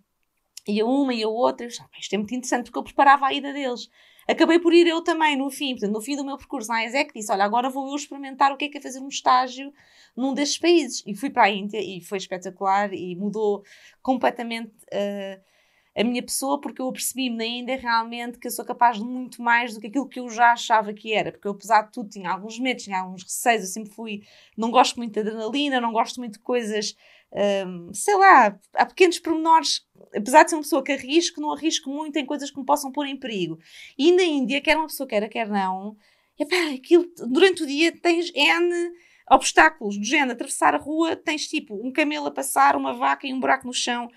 e 0.66 0.80
a 0.80 0.86
uma 0.86 1.12
e 1.12 1.22
a 1.22 1.28
outra, 1.28 1.66
eu 1.66 1.68
achava, 1.68 1.90
isto 1.98 2.14
é 2.14 2.18
muito 2.18 2.34
interessante 2.34 2.64
porque 2.66 2.78
eu 2.78 2.84
preparava 2.84 3.26
a 3.26 3.32
ida 3.32 3.52
deles. 3.52 3.88
Acabei 4.28 4.58
por 4.58 4.72
ir 4.72 4.86
eu 4.86 5.02
também 5.02 5.36
no 5.36 5.50
fim, 5.50 5.72
portanto, 5.72 5.92
no 5.92 6.00
fim 6.00 6.16
do 6.16 6.24
meu 6.24 6.36
percurso 6.36 6.68
na 6.68 6.84
ESEC, 6.84 7.12
disse: 7.12 7.32
Olha, 7.32 7.44
agora 7.44 7.68
vou 7.68 7.88
eu 7.88 7.96
experimentar 7.96 8.52
o 8.52 8.56
que 8.56 8.66
é 8.66 8.68
que 8.68 8.78
é 8.78 8.80
fazer 8.80 9.00
um 9.00 9.08
estágio 9.08 9.72
num 10.16 10.32
destes 10.32 10.58
países. 10.58 11.02
E 11.06 11.14
fui 11.14 11.30
para 11.30 11.44
a 11.44 11.50
Índia 11.50 11.80
e 11.80 12.00
foi 12.00 12.18
espetacular 12.18 12.92
e 12.92 13.16
mudou 13.16 13.64
completamente 14.00 14.70
uh, 14.92 15.51
a 15.94 16.02
minha 16.02 16.22
pessoa, 16.22 16.60
porque 16.60 16.80
eu 16.80 16.90
percebi-me 16.90 17.36
na 17.36 17.44
Índia 17.44 17.76
realmente 17.76 18.38
que 18.38 18.46
eu 18.46 18.50
sou 18.50 18.64
capaz 18.64 18.96
de 18.96 19.04
muito 19.04 19.42
mais 19.42 19.74
do 19.74 19.80
que 19.80 19.88
aquilo 19.88 20.08
que 20.08 20.20
eu 20.20 20.28
já 20.30 20.52
achava 20.52 20.92
que 20.92 21.12
era, 21.12 21.32
porque 21.32 21.46
eu, 21.46 21.52
apesar 21.52 21.82
de 21.82 21.92
tudo, 21.92 22.08
tinha 22.08 22.30
alguns 22.30 22.58
medos, 22.58 22.84
tinha 22.84 23.00
alguns 23.00 23.22
receios, 23.22 23.64
eu 23.64 23.68
sempre 23.68 23.94
fui. 23.94 24.22
Não 24.56 24.70
gosto 24.70 24.96
muito 24.96 25.12
de 25.12 25.20
adrenalina, 25.20 25.80
não 25.80 25.92
gosto 25.92 26.18
muito 26.18 26.34
de 26.34 26.38
coisas 26.38 26.96
um, 27.32 27.92
sei 27.94 28.14
lá, 28.16 28.58
há 28.74 28.86
pequenos 28.86 29.18
pormenores, 29.18 29.86
apesar 30.14 30.42
de 30.42 30.50
ser 30.50 30.56
uma 30.56 30.62
pessoa 30.62 30.84
que 30.84 30.92
arrisco, 30.92 31.40
não 31.40 31.52
arrisco 31.52 31.88
muito 31.88 32.18
em 32.18 32.26
coisas 32.26 32.50
que 32.50 32.58
me 32.58 32.66
possam 32.66 32.92
pôr 32.92 33.06
em 33.06 33.16
perigo. 33.16 33.58
E 33.96 34.12
na 34.12 34.22
Índia, 34.22 34.60
quer 34.60 34.76
uma 34.76 34.86
pessoa 34.86 35.08
queira, 35.08 35.28
quer 35.28 35.48
não, 35.48 35.96
epá, 36.38 36.74
aquilo, 36.74 37.06
durante 37.28 37.62
o 37.62 37.66
dia 37.66 37.92
tens 38.00 38.30
N 38.34 38.92
obstáculos, 39.30 39.96
do 39.96 40.04
género, 40.04 40.32
atravessar 40.32 40.74
a 40.74 40.78
rua, 40.78 41.16
tens 41.16 41.46
tipo 41.48 41.74
um 41.74 41.90
camelo 41.90 42.26
a 42.26 42.30
passar, 42.30 42.76
uma 42.76 42.92
vaca 42.92 43.26
e 43.26 43.32
um 43.32 43.40
buraco 43.40 43.66
no 43.66 43.72
chão. 43.72 44.10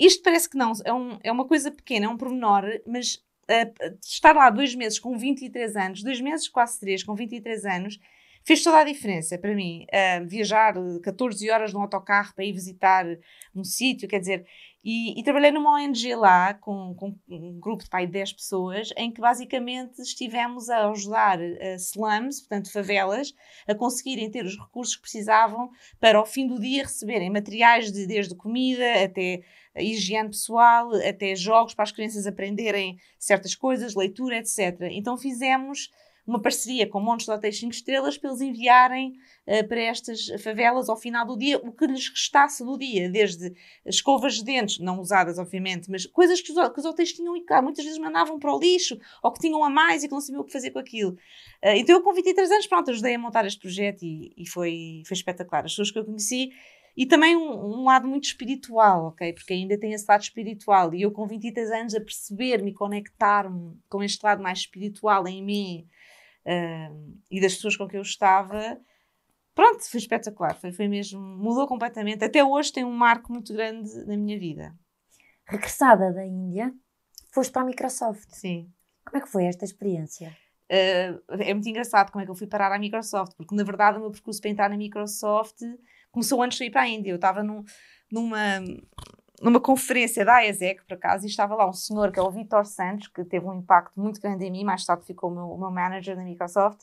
Isto 0.00 0.22
parece 0.22 0.48
que 0.48 0.56
não, 0.56 0.72
é, 0.82 0.92
um, 0.92 1.18
é 1.22 1.30
uma 1.30 1.46
coisa 1.46 1.70
pequena, 1.70 2.06
é 2.06 2.08
um 2.08 2.16
pormenor, 2.16 2.64
mas 2.86 3.16
uh, 3.16 3.98
estar 4.02 4.34
lá 4.34 4.48
dois 4.48 4.74
meses 4.74 4.98
com 4.98 5.18
23 5.18 5.76
anos, 5.76 6.02
dois 6.02 6.20
meses, 6.22 6.48
quase 6.48 6.80
três, 6.80 7.04
com 7.04 7.14
23 7.14 7.66
anos, 7.66 7.98
fez 8.42 8.62
toda 8.62 8.78
a 8.78 8.84
diferença 8.84 9.36
para 9.36 9.54
mim. 9.54 9.84
Uh, 9.92 10.26
viajar 10.26 10.74
14 11.02 11.50
horas 11.50 11.74
num 11.74 11.82
autocarro 11.82 12.34
para 12.34 12.46
ir 12.46 12.52
visitar 12.52 13.04
um 13.54 13.62
sítio, 13.62 14.08
quer 14.08 14.20
dizer, 14.20 14.46
e, 14.82 15.18
e, 15.18 15.22
trabalhei 15.22 15.50
numa 15.50 15.74
ONG 15.74 16.14
lá 16.14 16.54
com, 16.54 16.94
com 16.94 17.14
um 17.28 17.60
grupo 17.60 17.84
de 17.84 17.90
pai 17.90 18.06
de 18.06 18.12
10 18.12 18.32
pessoas, 18.32 18.88
em 18.96 19.12
que 19.12 19.20
basicamente 19.20 20.00
estivemos 20.00 20.70
a 20.70 20.88
ajudar 20.90 21.38
uh, 21.38 21.76
slums, 21.76 22.40
portanto 22.40 22.72
favelas, 22.72 23.34
a 23.68 23.74
conseguirem 23.74 24.30
ter 24.30 24.44
os 24.44 24.58
recursos 24.58 24.96
que 24.96 25.02
precisavam 25.02 25.70
para 26.00 26.18
ao 26.18 26.24
fim 26.24 26.46
do 26.46 26.58
dia 26.58 26.84
receberem 26.84 27.28
materiais 27.28 27.92
de, 27.92 28.06
desde 28.06 28.34
comida 28.34 29.04
até 29.04 29.42
higiene 29.76 30.30
pessoal, 30.30 30.90
até 31.06 31.34
jogos 31.36 31.74
para 31.74 31.84
as 31.84 31.92
crianças 31.92 32.26
aprenderem 32.26 32.98
certas 33.18 33.54
coisas, 33.54 33.94
leitura, 33.94 34.38
etc. 34.38 34.88
Então 34.92 35.16
fizemos 35.18 35.90
uma 36.30 36.40
parceria 36.40 36.88
com 36.88 37.00
montes 37.00 37.26
de 37.26 37.32
hotéis 37.32 37.58
5 37.58 37.72
estrelas 37.72 38.16
para 38.16 38.30
eles 38.30 38.40
enviarem 38.40 39.18
uh, 39.46 39.66
para 39.66 39.80
estas 39.80 40.26
favelas 40.42 40.88
ao 40.88 40.96
final 40.96 41.26
do 41.26 41.36
dia 41.36 41.58
o 41.58 41.72
que 41.72 41.86
lhes 41.86 42.08
restasse 42.08 42.64
do 42.64 42.78
dia, 42.78 43.10
desde 43.10 43.52
escovas 43.84 44.34
de 44.34 44.44
dentes, 44.44 44.78
não 44.78 45.00
usadas 45.00 45.38
obviamente, 45.38 45.90
mas 45.90 46.06
coisas 46.06 46.40
que 46.40 46.52
os, 46.52 46.68
que 46.68 46.78
os 46.78 46.84
hotéis 46.84 47.12
tinham 47.12 47.36
e 47.36 47.42
cá 47.42 47.60
muitas 47.60 47.84
vezes 47.84 47.98
mandavam 47.98 48.38
para 48.38 48.54
o 48.54 48.60
lixo 48.60 48.96
ou 49.22 49.32
que 49.32 49.40
tinham 49.40 49.64
a 49.64 49.68
mais 49.68 50.04
e 50.04 50.08
que 50.08 50.14
não 50.14 50.20
sabiam 50.20 50.42
o 50.42 50.44
que 50.44 50.52
fazer 50.52 50.70
com 50.70 50.78
aquilo. 50.78 51.10
Uh, 51.62 51.74
então 51.76 51.96
eu 51.96 52.02
com 52.02 52.14
23 52.14 52.48
anos, 52.50 52.66
pronto, 52.68 52.90
ajudei 52.92 53.16
a 53.16 53.18
montar 53.18 53.44
este 53.44 53.60
projeto 53.60 54.04
e, 54.04 54.32
e 54.36 54.48
foi, 54.48 55.02
foi 55.06 55.16
espetacular. 55.16 55.64
As 55.64 55.72
pessoas 55.72 55.90
que 55.90 55.98
eu 55.98 56.04
conheci 56.04 56.50
e 56.96 57.06
também 57.06 57.36
um, 57.36 57.80
um, 57.80 57.84
lado 57.84 58.06
muito 58.06 58.24
espiritual, 58.24 59.06
ok? 59.06 59.32
Porque 59.32 59.52
ainda 59.52 59.78
tem 59.78 59.92
esse 59.92 60.04
lado 60.08 60.22
espiritual. 60.22 60.92
E 60.94 61.02
eu, 61.02 61.10
com 61.10 61.26
23 61.26 61.70
anos, 61.70 61.94
a 61.94 62.00
perceber-me, 62.00 62.72
conectar-me 62.72 63.76
com 63.88 64.02
este 64.02 64.22
lado 64.22 64.42
mais 64.42 64.60
espiritual 64.60 65.26
em 65.26 65.42
mim, 65.42 65.88
uh, 66.46 67.18
e 67.30 67.40
das 67.40 67.54
pessoas 67.54 67.76
com 67.76 67.88
quem 67.88 67.98
eu 67.98 68.02
estava, 68.02 68.78
pronto, 69.54 69.88
foi 69.88 69.98
espetacular. 69.98 70.54
Foi, 70.56 70.72
foi 70.72 70.88
mesmo, 70.88 71.20
mudou 71.20 71.66
completamente. 71.66 72.24
Até 72.24 72.44
hoje 72.44 72.72
tem 72.72 72.84
um 72.84 72.92
marco 72.92 73.32
muito 73.32 73.52
grande 73.52 73.90
na 74.06 74.16
minha 74.16 74.38
vida. 74.38 74.74
Regressada 75.46 76.12
da 76.12 76.24
Índia, 76.24 76.72
foste 77.32 77.52
para 77.52 77.62
a 77.62 77.64
Microsoft. 77.64 78.28
Sim. 78.30 78.72
Como 79.04 79.18
é 79.18 79.20
que 79.20 79.30
foi 79.30 79.44
esta 79.44 79.64
experiência? 79.64 80.36
Uh, 80.70 81.20
é 81.40 81.52
muito 81.52 81.68
engraçado 81.68 82.12
como 82.12 82.22
é 82.22 82.24
que 82.24 82.30
eu 82.30 82.36
fui 82.36 82.46
parar 82.46 82.70
à 82.70 82.78
Microsoft, 82.78 83.34
porque 83.36 83.56
na 83.56 83.64
verdade 83.64 83.98
o 83.98 84.02
meu 84.02 84.10
percurso 84.12 84.40
para 84.40 84.50
entrar 84.50 84.70
na 84.70 84.76
Microsoft 84.76 85.60
começou 86.12 86.40
antes 86.42 86.58
de 86.58 86.64
ir 86.64 86.70
para 86.70 86.82
a 86.82 86.88
Índia. 86.88 87.10
Eu 87.10 87.16
estava 87.16 87.42
num, 87.42 87.64
numa, 88.10 88.62
numa 89.40 89.58
conferência 89.58 90.24
da 90.24 90.36
AESEC, 90.36 90.84
por 90.84 90.94
acaso, 90.94 91.24
e 91.24 91.28
estava 91.28 91.54
lá 91.54 91.68
um 91.68 91.72
senhor 91.72 92.12
que 92.12 92.18
é 92.18 92.22
o 92.22 92.30
Vitor 92.30 92.66
Santos, 92.66 93.08
que 93.08 93.24
teve 93.24 93.46
um 93.46 93.54
impacto 93.54 93.98
muito 93.98 94.20
grande 94.20 94.44
em 94.44 94.50
mim, 94.50 94.64
mais 94.64 94.84
tarde 94.84 95.06
ficou 95.06 95.30
o 95.30 95.34
meu, 95.34 95.46
o 95.46 95.58
meu 95.58 95.70
manager 95.70 96.16
na 96.16 96.22
Microsoft, 96.22 96.80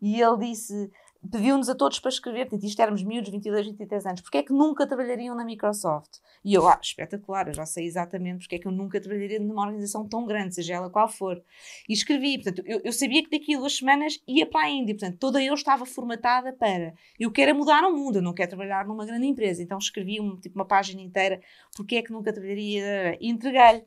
e 0.00 0.20
ele 0.20 0.38
disse: 0.38 0.90
pediu-nos 1.30 1.68
a 1.68 1.74
todos 1.74 1.98
para 2.00 2.10
escrever, 2.10 2.46
portanto, 2.48 2.68
isto 2.68 2.82
éramos 2.82 3.02
miúdos, 3.02 3.30
22, 3.30 3.66
23 3.66 4.06
anos, 4.06 4.20
porque 4.20 4.38
é 4.38 4.42
que 4.42 4.52
nunca 4.52 4.86
trabalhariam 4.86 5.36
na 5.36 5.44
Microsoft? 5.44 6.18
E 6.44 6.54
eu, 6.54 6.68
ah, 6.68 6.78
espetacular, 6.82 7.46
eu 7.46 7.54
já 7.54 7.64
sei 7.64 7.86
exatamente 7.86 8.40
porque 8.40 8.56
é 8.56 8.58
que 8.58 8.66
eu 8.66 8.72
nunca 8.72 9.00
trabalharia 9.00 9.38
numa 9.38 9.62
organização 9.62 10.08
tão 10.08 10.26
grande, 10.26 10.54
seja 10.54 10.74
ela 10.74 10.90
qual 10.90 11.08
for. 11.08 11.40
E 11.88 11.92
escrevi, 11.92 12.42
portanto, 12.42 12.62
eu, 12.66 12.80
eu 12.84 12.92
sabia 12.92 13.22
que 13.22 13.30
daqui 13.30 13.54
a 13.54 13.58
duas 13.58 13.76
semanas 13.76 14.20
ia 14.26 14.46
para 14.46 14.66
a 14.66 14.70
Índia, 14.70 14.94
portanto, 14.94 15.18
toda 15.18 15.42
eu 15.42 15.54
estava 15.54 15.86
formatada 15.86 16.52
para, 16.52 16.94
eu 17.18 17.30
quero 17.30 17.50
é 17.50 17.54
mudar 17.54 17.84
o 17.84 17.92
mundo, 17.92 18.16
eu 18.16 18.22
não 18.22 18.34
quero 18.34 18.50
trabalhar 18.50 18.86
numa 18.86 19.06
grande 19.06 19.26
empresa, 19.26 19.62
então 19.62 19.78
escrevi 19.78 20.20
um, 20.20 20.36
tipo, 20.36 20.58
uma 20.58 20.64
página 20.64 21.00
inteira, 21.00 21.40
porque 21.76 21.96
é 21.96 22.02
que 22.02 22.12
nunca 22.12 22.32
trabalharia, 22.32 23.16
e 23.20 23.28
entreguei. 23.28 23.84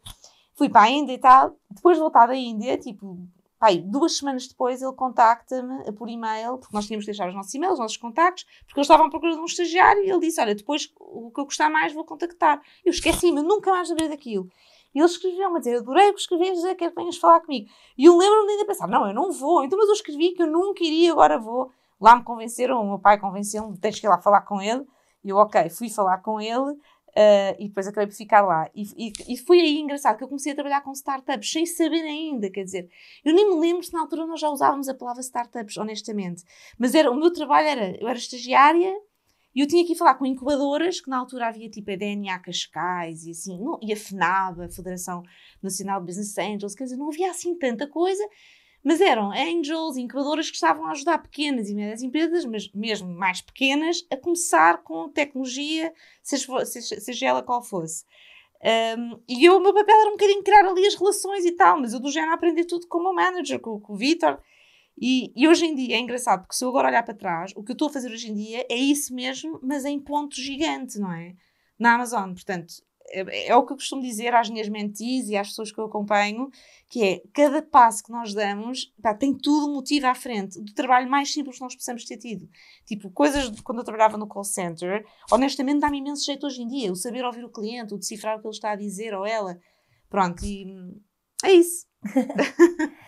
Fui 0.54 0.70
para 0.70 0.84
a 0.84 0.90
Índia 0.90 1.14
e 1.14 1.18
tal, 1.18 1.58
depois 1.70 1.98
de 1.98 2.02
voltar 2.02 2.28
da 2.28 2.36
Índia, 2.36 2.78
tipo, 2.78 3.20
Pai, 3.58 3.78
duas 3.78 4.18
semanas 4.18 4.48
depois 4.48 4.82
ele 4.82 4.92
contacta-me 4.94 5.92
por 5.94 6.10
e-mail, 6.10 6.58
porque 6.58 6.76
nós 6.76 6.86
tínhamos 6.86 7.06
de 7.06 7.12
deixar 7.12 7.30
os 7.30 7.36
nossos 7.36 7.54
e-mails, 7.54 7.74
os 7.76 7.80
nossos 7.80 7.98
contactos, 7.98 8.44
porque 8.66 8.80
eles 8.80 8.86
estavam 8.86 9.08
à 9.08 9.10
procura 9.10 9.34
de 9.34 9.40
um 9.40 9.46
estagiário 9.46 10.04
e 10.04 10.10
ele 10.10 10.20
disse: 10.20 10.42
Olha, 10.42 10.54
depois 10.54 10.92
o 11.00 11.32
que 11.32 11.40
eu 11.40 11.46
gostar 11.46 11.70
mais 11.70 11.94
vou 11.94 12.04
contactar. 12.04 12.62
Eu 12.84 12.92
esqueci-me, 12.92 13.42
nunca 13.42 13.72
mais 13.72 13.90
lembrei 13.90 14.10
daquilo. 14.10 14.50
E 14.94 15.00
eles 15.00 15.12
escreveram-me 15.12 15.58
a 15.58 15.60
dizer: 15.60 15.78
Adorei 15.78 16.10
o 16.10 16.14
que 16.14 16.20
escreves, 16.22 16.62
quero 16.64 16.92
que 16.92 16.96
venhas 16.96 17.18
falar 17.18 17.42
comigo. 17.42 17.70
E 17.98 18.06
eu 18.06 18.18
lembro-me 18.18 18.52
ainda 18.52 18.66
pensar: 18.66 18.88
Não, 18.88 19.08
eu 19.08 19.14
não 19.14 19.32
vou. 19.32 19.64
Então, 19.64 19.78
mas 19.78 19.88
eu 19.88 19.94
escrevi 19.94 20.32
que 20.32 20.44
eu 20.44 20.48
nunca 20.48 20.84
iria, 20.84 21.12
agora 21.12 21.38
vou. 21.40 21.72
Lá 22.00 22.16
me 22.16 22.24
convenceram, 22.24 22.82
o 22.82 22.88
meu 22.88 23.00
pai 23.00 23.18
convenceu-me: 23.18 23.78
Tens 23.78 24.00
que 24.00 24.06
ir 24.06 24.10
lá 24.10 24.18
falar 24.18 24.42
com 24.42 24.62
ele. 24.62 24.86
E 25.24 25.30
eu, 25.30 25.38
ok, 25.38 25.70
fui 25.70 25.90
falar 25.90 26.20
com 26.20 26.40
ele. 26.40 26.78
Uh, 27.18 27.56
e 27.60 27.68
depois 27.70 27.88
acabei 27.88 28.08
por 28.08 28.16
ficar 28.16 28.42
lá. 28.42 28.70
E, 28.76 28.84
e, 29.08 29.34
e, 29.34 29.38
foi 29.38 29.62
aí 29.62 29.80
engraçado 29.80 30.18
que 30.18 30.24
eu 30.26 30.28
comecei 30.28 30.52
a 30.52 30.56
trabalhar 30.56 30.82
com 30.82 30.92
startups, 30.92 31.50
sem 31.50 31.66
saber 31.66 32.02
ainda, 32.02 32.50
quer 32.50 32.66
dizer, 32.66 32.90
eu 33.24 33.34
nem 33.34 33.50
me 33.52 33.62
lembro 33.62 33.84
se 33.84 33.94
na 33.94 34.02
altura 34.02 34.26
nós 34.26 34.38
já 34.38 34.50
usávamos 34.50 34.90
a 34.90 34.94
palavra 34.94 35.22
startups, 35.22 35.78
honestamente. 35.78 36.44
Mas 36.78 36.94
era, 36.94 37.10
o 37.10 37.16
meu 37.16 37.32
trabalho 37.32 37.68
era, 37.70 37.98
eu 38.02 38.08
era 38.10 38.18
estagiária 38.18 38.94
e 39.56 39.62
eu 39.62 39.68
tinha 39.68 39.86
que 39.86 39.94
ir 39.94 39.96
falar 39.96 40.16
com 40.16 40.26
incubadoras, 40.26 41.00
que 41.00 41.10
na 41.10 41.18
altura 41.18 41.48
havia 41.48 41.70
tipo 41.70 41.90
a 41.90 41.96
DNA 41.96 42.38
Cascais 42.40 43.26
e 43.26 43.32
assim, 43.32 43.58
não, 43.64 43.80
e 43.82 43.94
a 43.94 43.96
FNAB, 43.96 44.64
a 44.64 44.70
Federação 44.70 45.24
Nacional 45.64 46.02
de 46.02 46.08
Business 46.08 46.38
Angels, 46.38 46.76
quer 46.76 46.84
dizer, 46.84 46.98
não 46.98 47.08
havia 47.08 47.32
assim 47.32 47.58
tanta 47.58 47.88
coisa. 47.88 48.28
Mas 48.86 49.02
eram 49.02 49.32
angels, 49.32 49.98
incubadoras 49.98 50.48
que 50.48 50.56
estavam 50.56 50.86
a 50.86 50.92
ajudar 50.92 51.18
pequenas 51.18 51.72
e 51.72 51.74
médias 51.74 52.04
empresas, 52.04 52.46
mas 52.46 52.72
mesmo 52.72 53.10
mais 53.10 53.42
pequenas, 53.42 54.06
a 54.12 54.16
começar 54.16 54.84
com 54.84 55.10
tecnologia, 55.10 55.92
seja, 56.22 57.26
ela 57.26 57.42
qual 57.42 57.64
fosse. 57.64 58.06
Um, 58.96 59.20
e 59.28 59.44
eu, 59.44 59.58
o 59.58 59.60
meu 59.60 59.74
papel 59.74 60.00
era 60.00 60.10
um 60.10 60.14
bocadinho 60.14 60.44
criar 60.44 60.68
ali 60.68 60.86
as 60.86 60.94
relações 60.94 61.46
e 61.46 61.54
tal, 61.54 61.82
mas 61.82 61.94
eu 61.94 62.00
do 62.00 62.12
género 62.12 62.34
aprendi 62.34 62.64
tudo 62.64 62.86
como 62.88 63.12
manager, 63.12 63.60
com, 63.60 63.80
com 63.80 63.94
o 63.94 63.98
Vitor. 63.98 64.40
E, 64.96 65.34
e, 65.36 65.48
hoje 65.48 65.66
em 65.66 65.74
dia 65.74 65.96
é 65.96 66.00
engraçado, 66.00 66.42
porque 66.42 66.56
se 66.56 66.64
eu 66.64 66.70
agora 66.70 66.88
olhar 66.88 67.02
para 67.02 67.16
trás, 67.16 67.54
o 67.56 67.64
que 67.64 67.72
eu 67.72 67.74
estou 67.74 67.88
a 67.88 67.92
fazer 67.92 68.12
hoje 68.12 68.30
em 68.30 68.36
dia 68.36 68.68
é 68.70 68.78
isso 68.78 69.16
mesmo, 69.16 69.60
mas 69.64 69.84
em 69.84 70.00
ponto 70.00 70.36
gigante, 70.36 71.00
não 71.00 71.12
é? 71.12 71.34
Na 71.78 71.96
Amazon. 71.96 72.34
Portanto, 72.34 72.76
é, 73.10 73.50
é, 73.50 73.56
o 73.56 73.66
que 73.66 73.74
eu 73.74 73.78
costumo 73.78 74.02
dizer 74.02 74.34
às 74.34 74.50
minhas 74.50 74.68
mentis 74.68 75.28
e 75.30 75.38
às 75.38 75.50
pessoas 75.50 75.72
que 75.72 75.80
eu 75.80 75.86
acompanho, 75.86 76.50
que 76.90 77.04
é 77.04 77.22
cada 77.34 77.62
passo 77.62 78.04
que 78.04 78.12
nós 78.12 78.34
damos 78.34 78.94
pá, 79.02 79.14
tem 79.14 79.34
tudo 79.34 79.70
um 79.70 79.76
motivo 79.76 80.08
à 80.08 80.16
frente 80.16 80.60
do 80.60 80.74
trabalho 80.74 81.10
mais 81.10 81.32
simples 81.32 81.58
que 81.58 81.64
nós 81.64 81.76
possamos 81.76 82.06
ter 82.06 82.18
tido. 82.18 82.50
Tipo, 82.86 83.10
coisas 83.12 83.52
de 83.52 83.62
quando 83.62 83.80
eu 83.80 83.84
trabalhava 83.84 84.18
no 84.18 84.28
call 84.28 84.44
center, 84.44 85.06
honestamente 85.32 85.80
dá-me 85.80 86.00
imenso 86.00 86.26
jeito 86.26 86.46
hoje 86.46 86.62
em 86.62 86.68
dia, 86.68 86.92
o 86.92 86.96
saber 86.96 87.24
ouvir 87.24 87.44
o 87.44 87.50
cliente, 87.50 87.94
o 87.94 87.98
decifrar 87.98 88.38
o 88.38 88.42
que 88.42 88.48
ele 88.48 88.54
está 88.54 88.72
a 88.72 88.76
dizer 88.76 89.14
ou 89.14 89.26
ela. 89.26 89.58
Pronto, 90.10 90.44
e 90.44 90.66
é 91.44 91.52
isso. 91.52 91.86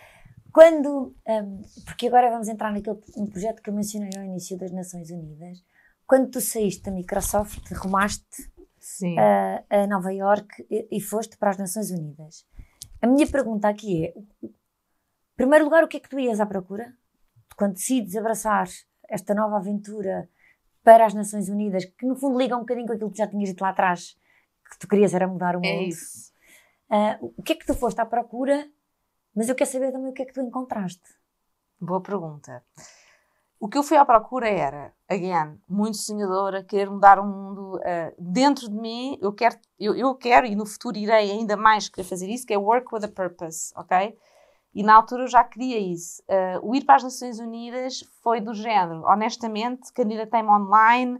quando, 0.52 1.14
um, 1.26 1.62
porque 1.84 2.06
agora 2.06 2.30
vamos 2.30 2.48
entrar 2.48 2.72
naquele 2.72 2.98
um 3.16 3.26
projeto 3.26 3.62
que 3.62 3.70
eu 3.70 3.74
mencionei 3.74 4.10
ao 4.16 4.24
início 4.24 4.56
das 4.58 4.72
Nações 4.72 5.10
Unidas, 5.10 5.62
quando 6.06 6.30
tu 6.30 6.40
saíste 6.40 6.82
da 6.84 6.90
Microsoft, 6.90 7.70
rumaste 7.72 8.50
a, 9.18 9.64
a, 9.82 9.86
Nova 9.86 10.12
York 10.12 10.66
e, 10.70 10.88
e, 10.90 11.00
foste 11.00 11.36
para 11.36 11.50
as 11.50 11.58
Nações 11.58 11.90
Unidas. 11.90 12.46
A 13.00 13.06
minha 13.06 13.26
pergunta 13.26 13.68
aqui 13.68 14.06
é: 14.06 14.18
em 14.42 14.54
primeiro 15.36 15.64
lugar, 15.64 15.84
o 15.84 15.88
que 15.88 15.96
é 15.96 16.00
que 16.00 16.08
tu 16.08 16.18
ias 16.18 16.40
à 16.40 16.46
procura? 16.46 16.94
Quando 17.56 17.74
decides 17.74 18.16
abraçar 18.16 18.68
esta 19.08 19.34
nova 19.34 19.56
aventura 19.56 20.28
para 20.82 21.06
as 21.06 21.14
Nações 21.14 21.48
Unidas, 21.48 21.84
que 21.84 22.06
no 22.06 22.16
fundo 22.16 22.38
liga 22.38 22.56
um 22.56 22.60
bocadinho 22.60 22.86
com 22.86 22.92
aquilo 22.92 23.10
que 23.10 23.18
já 23.18 23.26
tinhas 23.26 23.48
dito 23.48 23.60
lá 23.60 23.70
atrás, 23.70 24.16
que 24.70 24.78
tu 24.78 24.88
querias 24.88 25.14
era 25.14 25.26
mudar 25.26 25.56
o 25.56 25.60
é 25.64 25.72
mundo. 25.72 25.82
É 25.82 25.88
isso. 25.88 26.32
Uh, 26.90 27.34
o 27.36 27.42
que 27.42 27.52
é 27.52 27.56
que 27.56 27.66
tu 27.66 27.74
foste 27.74 28.00
à 28.00 28.06
procura? 28.06 28.68
Mas 29.34 29.48
eu 29.48 29.54
quero 29.54 29.70
saber 29.70 29.92
também 29.92 30.10
o 30.10 30.12
que 30.12 30.22
é 30.22 30.24
que 30.24 30.32
tu 30.32 30.40
encontraste. 30.40 31.02
Boa 31.80 32.02
pergunta. 32.02 32.64
O 33.60 33.68
que 33.68 33.76
eu 33.76 33.82
fui 33.82 33.96
à 33.96 34.04
procura 34.04 34.48
era, 34.48 34.92
again, 35.08 35.58
muito 35.68 35.96
sonhadora, 35.96 36.62
querer 36.62 36.88
mudar 36.88 37.18
o 37.18 37.26
mundo 37.26 37.76
uh, 37.76 38.14
dentro 38.16 38.68
de 38.68 38.74
mim. 38.76 39.18
Eu 39.20 39.32
quero, 39.32 39.56
eu, 39.80 39.96
eu 39.96 40.14
quero 40.14 40.46
e 40.46 40.54
no 40.54 40.64
futuro 40.64 40.96
irei 40.96 41.32
ainda 41.32 41.56
mais 41.56 41.88
querer 41.88 42.06
fazer 42.06 42.28
isso, 42.28 42.46
que 42.46 42.54
é 42.54 42.58
work 42.58 42.86
with 42.94 43.04
a 43.04 43.08
purpose, 43.08 43.72
ok? 43.74 44.16
E 44.72 44.82
na 44.84 44.94
altura 44.94 45.24
eu 45.24 45.28
já 45.28 45.42
queria 45.42 45.76
isso. 45.76 46.22
Uh, 46.28 46.70
o 46.70 46.74
ir 46.76 46.84
para 46.84 46.96
as 46.96 47.02
Nações 47.02 47.40
Unidas 47.40 48.04
foi 48.22 48.40
do 48.40 48.54
género, 48.54 49.02
honestamente, 49.04 49.92
candidatei-me 49.92 50.48
online, 50.48 51.18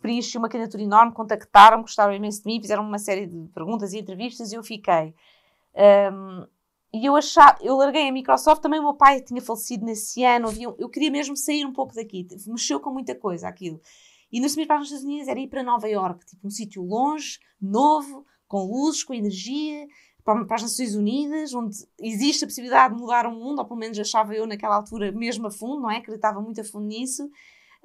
preenchi 0.00 0.38
uma 0.38 0.48
candidatura 0.48 0.84
enorme, 0.84 1.12
contactaram-me, 1.12 1.82
gostaram 1.82 2.12
imenso 2.12 2.42
de 2.42 2.46
mim, 2.46 2.60
fizeram 2.60 2.84
uma 2.84 2.98
série 2.98 3.26
de 3.26 3.48
perguntas 3.48 3.92
e 3.92 3.98
entrevistas 3.98 4.52
e 4.52 4.54
eu 4.54 4.62
fiquei. 4.62 5.12
Um, 5.74 6.46
e 6.92 7.06
eu 7.06 7.14
achava, 7.14 7.56
eu 7.62 7.76
larguei 7.76 8.08
a 8.08 8.12
Microsoft, 8.12 8.60
também 8.60 8.80
o 8.80 8.82
meu 8.82 8.94
pai 8.94 9.20
tinha 9.20 9.40
falecido 9.40 9.84
nesse 9.84 10.24
ano, 10.24 10.48
havia, 10.48 10.74
eu 10.78 10.88
queria 10.88 11.10
mesmo 11.10 11.36
sair 11.36 11.64
um 11.64 11.72
pouco 11.72 11.94
daqui, 11.94 12.26
mexeu 12.46 12.80
com 12.80 12.90
muita 12.90 13.14
coisa 13.14 13.48
aquilo. 13.48 13.80
E 14.32 14.40
nos 14.40 14.52
primeiros 14.52 14.68
para 14.68 14.80
os 14.80 14.86
Estados 14.86 15.04
Unidos 15.04 15.28
era 15.28 15.38
ir 15.38 15.48
para 15.48 15.62
Nova 15.62 15.88
York, 15.88 16.26
tipo 16.26 16.46
um 16.46 16.50
sítio 16.50 16.82
longe, 16.82 17.38
novo, 17.60 18.26
com 18.48 18.64
luzes, 18.64 19.04
com 19.04 19.14
energia, 19.14 19.86
para, 20.24 20.44
para 20.44 20.56
as 20.56 20.62
Nações 20.62 20.94
Unidas, 20.96 21.54
onde 21.54 21.76
existe 22.00 22.44
a 22.44 22.48
possibilidade 22.48 22.94
de 22.94 23.00
mudar 23.00 23.26
o 23.26 23.32
mundo, 23.32 23.60
ou 23.60 23.64
pelo 23.64 23.78
menos 23.78 23.98
achava 23.98 24.34
eu 24.34 24.46
naquela 24.46 24.76
altura 24.76 25.12
mesmo 25.12 25.46
a 25.46 25.50
fundo, 25.50 25.82
não 25.82 25.90
é? 25.90 25.98
Acreditava 25.98 26.40
muito 26.40 26.60
a 26.60 26.64
fundo 26.64 26.86
nisso. 26.86 27.30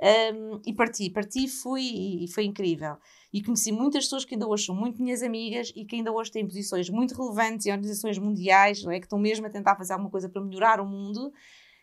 Um, 0.01 0.59
e 0.65 0.74
parti, 0.74 1.09
parti, 1.09 1.47
fui 1.47 2.24
e 2.24 2.27
foi 2.27 2.43
incrível 2.43 2.97
e 3.36 3.44
conheci 3.44 3.70
muitas 3.70 4.06
pessoas 4.06 4.24
que 4.24 4.34
ainda 4.34 4.48
hoje 4.48 4.68
são 4.68 4.74
muito 4.74 5.04
minhas 5.04 5.22
amigas 5.22 5.70
e 5.75 5.84
que 5.84 5.98
ainda 5.98 6.10
hoje 6.10 6.32
têm 6.32 6.48
posições 6.48 6.89
muito 6.89 7.13
relevantes 7.13 7.65
em 7.65 7.72
organizações 7.72 8.18
mundiais, 8.18 8.82
não 8.82 8.94
é? 8.94 8.98
que 8.98 9.08
estão 9.08 9.20
mesmo 9.20 9.46
a 9.46 9.50
tentar 9.50 9.75
fazer 9.75 9.92
alguma 9.92 10.10
coisa 10.10 10.30
para 10.30 10.42
melhorar 10.42 10.80
o 10.80 10.86
mundo. 10.86 11.34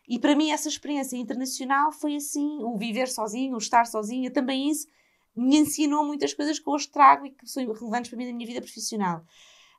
E 0.08 0.18
para 0.18 0.34
mim 0.34 0.50
essa 0.50 0.66
experiência 0.66 1.14
internacional 1.14 1.92
foi 1.92 2.16
assim, 2.16 2.62
o 2.62 2.78
viver 2.78 3.06
sozinho, 3.06 3.54
o 3.54 3.58
estar 3.58 3.84
sozinha, 3.84 4.30
também 4.30 4.70
isso 4.70 4.86
me 5.36 5.58
ensinou 5.58 6.06
muitas 6.06 6.32
coisas 6.32 6.58
que 6.58 6.70
hoje 6.70 6.88
trago 6.88 7.26
e 7.26 7.30
que 7.30 7.46
são 7.46 7.62
relevantes 7.70 8.08
para 8.08 8.16
mim 8.16 8.28
na 8.28 8.32
minha 8.32 8.46
vida 8.46 8.62
profissional. 8.62 9.22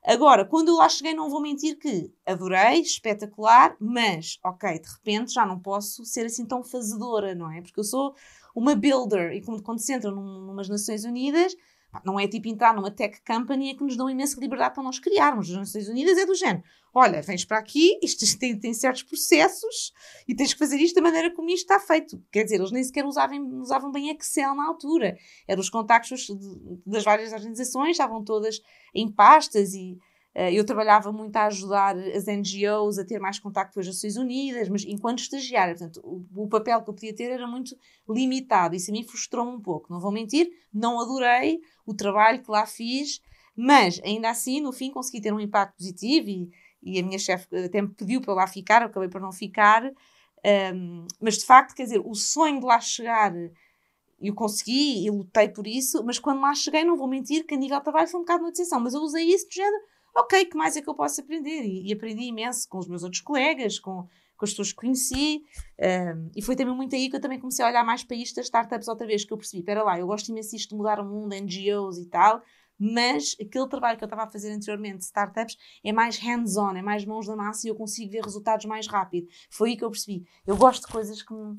Agora, 0.04 0.44
quando 0.44 0.68
eu 0.68 0.76
lá 0.76 0.88
cheguei, 0.88 1.12
não 1.12 1.28
vou 1.28 1.42
mentir 1.42 1.76
que 1.76 2.12
adorei, 2.24 2.82
espetacular, 2.82 3.74
mas, 3.80 4.38
ok, 4.44 4.78
de 4.78 4.88
repente 4.88 5.32
já 5.32 5.44
não 5.44 5.58
posso 5.58 6.04
ser 6.04 6.26
assim 6.26 6.46
tão 6.46 6.62
fazedora, 6.62 7.34
não 7.34 7.50
é? 7.50 7.60
Porque 7.62 7.80
eu 7.80 7.84
sou 7.84 8.14
uma 8.54 8.74
builder, 8.74 9.32
e 9.32 9.42
quando, 9.42 9.62
quando 9.62 9.80
se 9.80 9.92
entra 9.92 10.10
num, 10.10 10.46
numas 10.46 10.68
Nações 10.68 11.04
Unidas, 11.04 11.56
não 12.04 12.18
é 12.18 12.26
tipo 12.26 12.48
entrar 12.48 12.74
numa 12.74 12.90
tech 12.90 13.20
company 13.26 13.70
é 13.70 13.74
que 13.74 13.84
nos 13.84 13.96
dão 13.96 14.08
imensa 14.08 14.40
liberdade 14.40 14.74
para 14.74 14.82
nós 14.82 14.98
criarmos. 14.98 15.50
As 15.50 15.56
Nações 15.56 15.88
Unidas 15.88 16.18
é 16.18 16.26
do 16.26 16.34
género. 16.34 16.64
Olha, 16.92 17.20
vens 17.22 17.44
para 17.44 17.58
aqui, 17.58 17.98
isto 18.02 18.38
tem, 18.38 18.58
tem 18.58 18.72
certos 18.72 19.02
processos 19.02 19.92
e 20.26 20.34
tens 20.34 20.52
que 20.52 20.58
fazer 20.58 20.76
isto 20.76 20.94
da 20.94 21.02
maneira 21.02 21.32
como 21.34 21.50
isto 21.50 21.70
está 21.70 21.78
feito. 21.78 22.22
Quer 22.30 22.44
dizer, 22.44 22.56
eles 22.56 22.70
nem 22.70 22.82
sequer 22.82 23.04
usavam, 23.04 23.60
usavam 23.60 23.90
bem 23.90 24.10
Excel 24.10 24.54
na 24.54 24.66
altura. 24.66 25.16
Eram 25.46 25.60
os 25.60 25.70
contactos 25.70 26.28
das 26.86 27.04
várias 27.04 27.32
organizações, 27.32 27.92
estavam 27.92 28.22
todas 28.24 28.60
em 28.94 29.10
pastas 29.10 29.74
e 29.74 29.98
eu 30.34 30.64
trabalhava 30.66 31.12
muito 31.12 31.36
a 31.36 31.46
ajudar 31.46 31.96
as 31.96 32.26
NGOs 32.26 32.98
a 32.98 33.04
ter 33.04 33.20
mais 33.20 33.38
contacto 33.38 33.74
com 33.74 33.80
as 33.80 33.86
Nações 33.86 34.16
Unidas, 34.16 34.68
mas 34.68 34.84
enquanto 34.84 35.20
estagiária, 35.20 35.76
portanto, 35.76 36.00
o, 36.02 36.26
o 36.34 36.48
papel 36.48 36.82
que 36.82 36.90
eu 36.90 36.94
podia 36.94 37.14
ter 37.14 37.30
era 37.30 37.46
muito 37.46 37.76
limitado. 38.08 38.74
Isso 38.74 38.90
a 38.90 38.92
mim 38.92 39.04
frustrou-me 39.04 39.52
um 39.52 39.60
pouco, 39.60 39.92
não 39.92 40.00
vou 40.00 40.10
mentir, 40.10 40.50
não 40.72 41.00
adorei 41.00 41.60
o 41.86 41.94
trabalho 41.94 42.42
que 42.42 42.50
lá 42.50 42.66
fiz, 42.66 43.20
mas 43.56 44.00
ainda 44.04 44.28
assim, 44.28 44.60
no 44.60 44.72
fim, 44.72 44.90
consegui 44.90 45.20
ter 45.20 45.32
um 45.32 45.38
impacto 45.38 45.76
positivo 45.76 46.28
e, 46.28 46.50
e 46.82 46.98
a 46.98 47.02
minha 47.04 47.18
chefe 47.18 47.46
até 47.56 47.80
me 47.80 47.88
pediu 47.88 48.20
para 48.20 48.34
lá 48.34 48.46
ficar, 48.48 48.82
eu 48.82 48.88
acabei 48.88 49.08
por 49.08 49.20
não 49.20 49.30
ficar. 49.30 49.84
Um, 50.74 51.06
mas 51.20 51.38
de 51.38 51.44
facto, 51.44 51.74
quer 51.76 51.84
dizer, 51.84 52.02
o 52.04 52.14
sonho 52.14 52.58
de 52.58 52.66
lá 52.66 52.80
chegar 52.80 53.32
eu 54.20 54.34
consegui 54.34 55.04
e 55.04 55.10
lutei 55.10 55.48
por 55.48 55.66
isso, 55.66 56.02
mas 56.04 56.18
quando 56.18 56.40
lá 56.40 56.54
cheguei, 56.54 56.84
não 56.84 56.96
vou 56.96 57.06
mentir 57.06 57.46
que 57.46 57.54
a 57.54 57.58
nível 57.58 57.78
de 57.78 57.84
trabalho 57.84 58.08
foi 58.08 58.20
um 58.20 58.22
bocado 58.22 58.44
uma 58.44 58.50
decisão, 58.50 58.80
mas 58.80 58.94
eu 58.94 59.00
usei 59.00 59.24
isso 59.24 59.48
de 59.48 59.56
género 59.56 59.82
ok, 60.14 60.44
que 60.46 60.56
mais 60.56 60.76
é 60.76 60.82
que 60.82 60.88
eu 60.88 60.94
posso 60.94 61.20
aprender? 61.20 61.62
E, 61.62 61.88
e 61.88 61.92
aprendi 61.92 62.24
imenso 62.24 62.68
com 62.68 62.78
os 62.78 62.88
meus 62.88 63.02
outros 63.02 63.20
colegas, 63.20 63.78
com, 63.78 64.06
com 64.36 64.44
as 64.44 64.50
pessoas 64.50 64.70
que 64.70 64.76
conheci, 64.76 65.42
um, 66.16 66.30
e 66.36 66.42
foi 66.42 66.56
também 66.56 66.74
muito 66.74 66.94
aí 66.94 67.10
que 67.10 67.16
eu 67.16 67.20
também 67.20 67.40
comecei 67.40 67.64
a 67.64 67.68
olhar 67.68 67.84
mais 67.84 68.04
para 68.04 68.16
isto 68.16 68.36
das 68.36 68.46
startups 68.46 68.88
outra 68.88 69.06
vez, 69.06 69.24
que 69.24 69.32
eu 69.32 69.36
percebi, 69.36 69.60
espera 69.60 69.82
lá, 69.82 69.98
eu 69.98 70.06
gosto 70.06 70.28
imenso 70.28 70.56
de 70.56 70.74
mudar 70.74 71.00
o 71.00 71.04
mundo, 71.04 71.34
NGOs 71.34 71.98
e 71.98 72.06
tal, 72.06 72.42
mas 72.78 73.36
aquele 73.40 73.68
trabalho 73.68 73.96
que 73.96 74.04
eu 74.04 74.06
estava 74.06 74.24
a 74.24 74.30
fazer 74.30 74.52
anteriormente 74.52 75.04
startups 75.04 75.56
é 75.84 75.92
mais 75.92 76.18
hands-on, 76.18 76.76
é 76.76 76.82
mais 76.82 77.04
mãos 77.04 77.26
da 77.26 77.36
massa 77.36 77.66
e 77.66 77.70
eu 77.70 77.74
consigo 77.74 78.10
ver 78.10 78.22
resultados 78.22 78.66
mais 78.66 78.88
rápido. 78.88 79.28
Foi 79.48 79.70
aí 79.70 79.76
que 79.76 79.84
eu 79.84 79.90
percebi. 79.90 80.26
Eu 80.44 80.56
gosto 80.56 80.86
de 80.86 80.92
coisas 80.92 81.22
que 81.22 81.32
me 81.32 81.56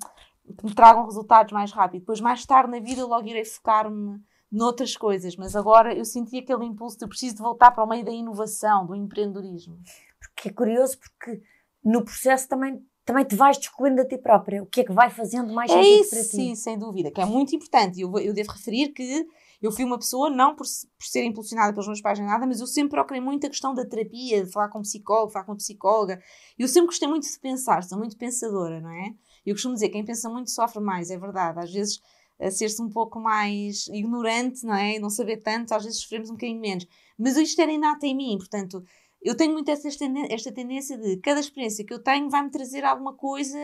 que 0.53 0.65
me 0.65 0.75
tragam 0.75 1.05
resultados 1.05 1.51
mais 1.51 1.71
rápido. 1.71 2.01
Depois, 2.01 2.21
mais 2.21 2.45
tarde 2.45 2.71
na 2.71 2.79
vida, 2.79 3.05
logo 3.05 3.27
irei 3.27 3.45
focar-me 3.45 4.19
noutras 4.51 4.95
coisas. 4.95 5.35
Mas 5.35 5.55
agora 5.55 5.93
eu 5.93 6.05
senti 6.05 6.37
aquele 6.37 6.65
impulso 6.65 6.97
de 6.97 7.07
preciso 7.07 7.35
de 7.35 7.41
voltar 7.41 7.71
para 7.71 7.83
o 7.83 7.87
meio 7.87 8.05
da 8.05 8.11
inovação, 8.11 8.85
do 8.85 8.95
empreendedorismo. 8.95 9.77
Porque 10.19 10.49
é 10.49 10.53
curioso, 10.53 10.97
porque 10.99 11.41
no 11.83 12.03
processo 12.03 12.47
também 12.47 12.83
também 13.05 13.23
te 13.23 13.35
vais 13.35 13.57
descobrindo 13.57 14.01
a 14.01 14.07
ti 14.07 14.17
própria. 14.17 14.63
O 14.63 14.65
que 14.65 14.81
é 14.81 14.83
que 14.83 14.91
vai 14.91 15.11
fazendo 15.11 15.53
mais 15.53 15.69
é 15.69 15.75
sentido 15.75 16.01
isso, 16.01 16.09
para 16.09 16.23
ti? 16.23 16.29
Sim, 16.29 16.55
sem 16.55 16.77
dúvida, 16.77 17.11
que 17.11 17.21
é 17.21 17.25
muito 17.25 17.55
importante. 17.55 18.01
Eu, 18.01 18.11
eu 18.17 18.33
devo 18.33 18.51
referir 18.51 18.89
que 18.89 19.27
eu 19.61 19.71
fui 19.71 19.85
uma 19.85 19.97
pessoa, 19.97 20.29
não 20.29 20.55
por, 20.55 20.65
por 20.65 21.05
ser 21.05 21.23
impulsionada 21.23 21.71
pelos 21.71 21.85
meus 21.85 22.01
pais 22.01 22.17
nem 22.19 22.27
nada, 22.27 22.47
mas 22.47 22.59
eu 22.59 22.67
sempre 22.67 22.91
procurei 22.91 23.21
muito 23.21 23.45
a 23.45 23.49
questão 23.49 23.73
da 23.73 23.85
terapia, 23.85 24.43
de 24.43 24.51
falar 24.51 24.69
com 24.69 24.81
psicólogo, 24.81 25.31
falar 25.31 25.45
com 25.45 25.55
psicóloga. 25.55 26.19
Eu 26.57 26.67
sempre 26.67 26.87
gostei 26.87 27.07
muito 27.07 27.31
de 27.31 27.39
pensar, 27.39 27.83
sou 27.83 27.97
muito 27.97 28.17
pensadora, 28.17 28.81
não 28.81 28.91
é? 28.91 29.13
Eu 29.45 29.53
costumo 29.53 29.75
dizer, 29.75 29.89
quem 29.89 30.03
pensa 30.03 30.27
muito 30.27 30.49
sofre 30.49 30.81
mais, 30.81 31.11
é 31.11 31.17
verdade. 31.17 31.59
Às 31.59 31.71
vezes, 31.71 32.01
ser-se 32.51 32.81
um 32.81 32.89
pouco 32.89 33.19
mais 33.19 33.87
ignorante, 33.87 34.65
não 34.65 34.75
é? 34.75 34.95
E 34.95 34.99
não 34.99 35.09
saber 35.09 35.37
tanto, 35.37 35.73
às 35.73 35.83
vezes 35.83 36.01
sofremos 36.01 36.29
um 36.29 36.33
bocadinho 36.33 36.59
menos. 36.59 36.87
Mas 37.17 37.37
isto 37.37 37.61
era 37.61 37.71
inato 37.71 38.05
em 38.05 38.15
mim, 38.15 38.37
portanto, 38.37 38.83
eu 39.21 39.35
tenho 39.35 39.53
muito 39.53 39.69
esta, 39.69 39.87
esta 40.29 40.51
tendência 40.51 40.97
de 40.97 41.17
cada 41.17 41.39
experiência 41.39 41.83
que 41.83 41.93
eu 41.93 41.99
tenho 41.99 42.29
vai-me 42.29 42.51
trazer 42.51 42.85
alguma 42.85 43.13
coisa 43.13 43.57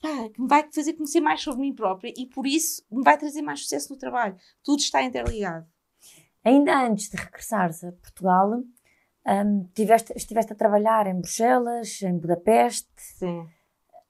pá, 0.00 0.28
que 0.30 0.40
me 0.40 0.48
vai 0.48 0.66
fazer 0.72 0.94
conhecer 0.94 1.20
mais 1.20 1.42
sobre 1.42 1.60
mim 1.60 1.74
própria 1.74 2.12
e 2.16 2.26
por 2.26 2.46
isso 2.46 2.82
me 2.90 3.02
vai 3.02 3.18
trazer 3.18 3.42
mais 3.42 3.60
sucesso 3.60 3.92
no 3.92 3.98
trabalho. 3.98 4.36
Tudo 4.62 4.80
está 4.80 5.02
interligado. 5.02 5.66
Ainda 6.42 6.86
antes 6.86 7.10
de 7.10 7.16
regressares 7.16 7.84
a 7.84 7.92
Portugal, 7.92 8.62
um, 9.26 9.64
tiveste, 9.74 10.12
estiveste 10.16 10.52
a 10.52 10.56
trabalhar 10.56 11.06
em 11.06 11.14
Bruxelas, 11.14 12.00
em 12.02 12.16
Budapeste. 12.16 12.88
Sim. 12.96 13.46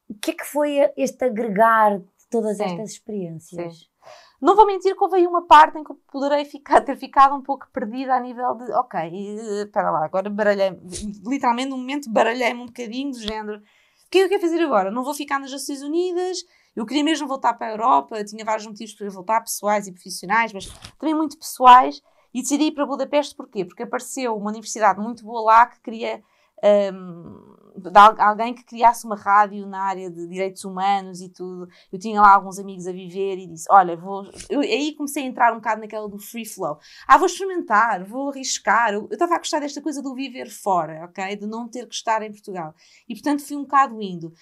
O 0.09 0.15
que 0.15 0.33
é 0.33 0.35
que 0.35 0.45
foi 0.45 0.91
este 0.97 1.25
agregar 1.25 2.01
todas 2.35 2.57
Sim. 2.57 2.65
estas 2.65 2.91
experiências? 2.91 3.79
Sim. 3.79 3.87
Não 4.43 4.57
vou 4.57 4.67
mentir 4.67 4.97
que 4.97 5.03
houve 5.03 5.17
aí 5.17 5.27
uma 5.27 5.47
parte 5.47 5.79
em 5.79 5.85
que 5.85 5.95
poderei 6.11 6.45
ficar, 6.45 6.81
ter 6.81 6.97
ficado 6.97 7.35
um 7.35 7.41
pouco 7.41 7.69
perdida 7.73 8.15
a 8.15 8.21
nível 8.21 8.55
de, 8.57 8.73
ok, 8.73 9.01
espera 9.63 9.91
lá, 9.91 10.05
agora 10.05 10.29
baralhei, 10.29 10.77
literalmente 11.25 11.69
no 11.71 11.79
momento 11.79 12.11
baralhei-me 12.11 12.61
um 12.61 12.67
bocadinho 12.67 13.13
do 13.13 13.21
género, 13.21 13.59
o 13.59 14.11
que 14.11 14.19
é 14.19 14.21
que 14.21 14.25
eu 14.25 14.29
quero 14.29 14.43
fazer 14.43 14.63
agora? 14.63 14.91
Não 14.91 15.05
vou 15.05 15.15
ficar 15.15 15.39
nas 15.39 15.53
Nações 15.53 15.81
Unidas, 15.81 16.39
eu 16.75 16.85
queria 16.85 17.05
mesmo 17.05 17.29
voltar 17.29 17.55
para 17.55 17.69
a 17.69 17.71
Europa, 17.71 18.25
tinha 18.25 18.45
vários 18.45 18.67
motivos 18.67 18.95
para 18.95 19.09
voltar, 19.09 19.41
pessoais 19.41 19.87
e 19.87 19.93
profissionais, 19.93 20.53
mas 20.53 20.67
também 20.99 21.15
muito 21.15 21.39
pessoais, 21.39 22.03
e 22.35 22.43
decidi 22.43 22.65
ir 22.65 22.73
para 22.73 22.85
Budapeste 22.85 23.35
porquê? 23.35 23.65
Porque 23.65 23.85
apareceu 23.85 24.37
uma 24.37 24.51
universidade 24.51 25.01
muito 25.01 25.25
boa 25.25 25.41
lá 25.41 25.67
que 25.67 25.81
queria 25.81 26.21
um, 26.63 27.55
de 27.77 27.91
alguém 27.99 28.55
que 28.55 28.65
criasse 28.65 29.05
uma 29.05 29.17
rádio 29.17 29.67
na 29.67 29.83
área 29.83 30.11
de 30.11 30.27
direitos 30.29 30.65
humanos 30.65 31.21
e 31.21 31.29
tudo. 31.29 31.69
Eu 31.93 31.99
tinha 31.99 32.21
lá 32.21 32.35
alguns 32.35 32.59
amigos 32.59 32.87
a 32.87 32.93
viver 32.93 33.37
e 33.39 33.47
disse: 33.47 33.67
Olha, 33.71 33.97
vou. 33.97 34.31
Eu, 34.49 34.61
aí 34.61 34.95
comecei 34.95 35.25
a 35.25 35.27
entrar 35.27 35.53
um 35.53 35.57
bocado 35.57 35.81
naquela 35.81 36.09
do 36.09 36.19
free 36.19 36.47
flow. 36.47 36.79
Ah, 37.07 37.19
vou 37.19 37.27
experimentar, 37.27 38.05
vou 38.05 38.31
arriscar. 38.31 38.95
Eu 38.95 39.09
estava 39.11 39.35
a 39.35 39.39
gostar 39.39 39.61
desta 39.61 39.83
coisa 39.83 40.01
do 40.01 40.15
viver 40.15 40.49
fora, 40.49 41.05
ok? 41.05 41.37
De 41.37 41.47
não 41.47 41.69
ter 41.69 41.87
que 41.87 41.95
estar 41.95 42.23
em 42.23 42.31
Portugal. 42.31 42.75
E 43.09 43.15
portanto 43.15 43.45
fui 43.45 43.57
um 43.57 43.63
bocado 43.63 44.01
indo. 44.01 44.33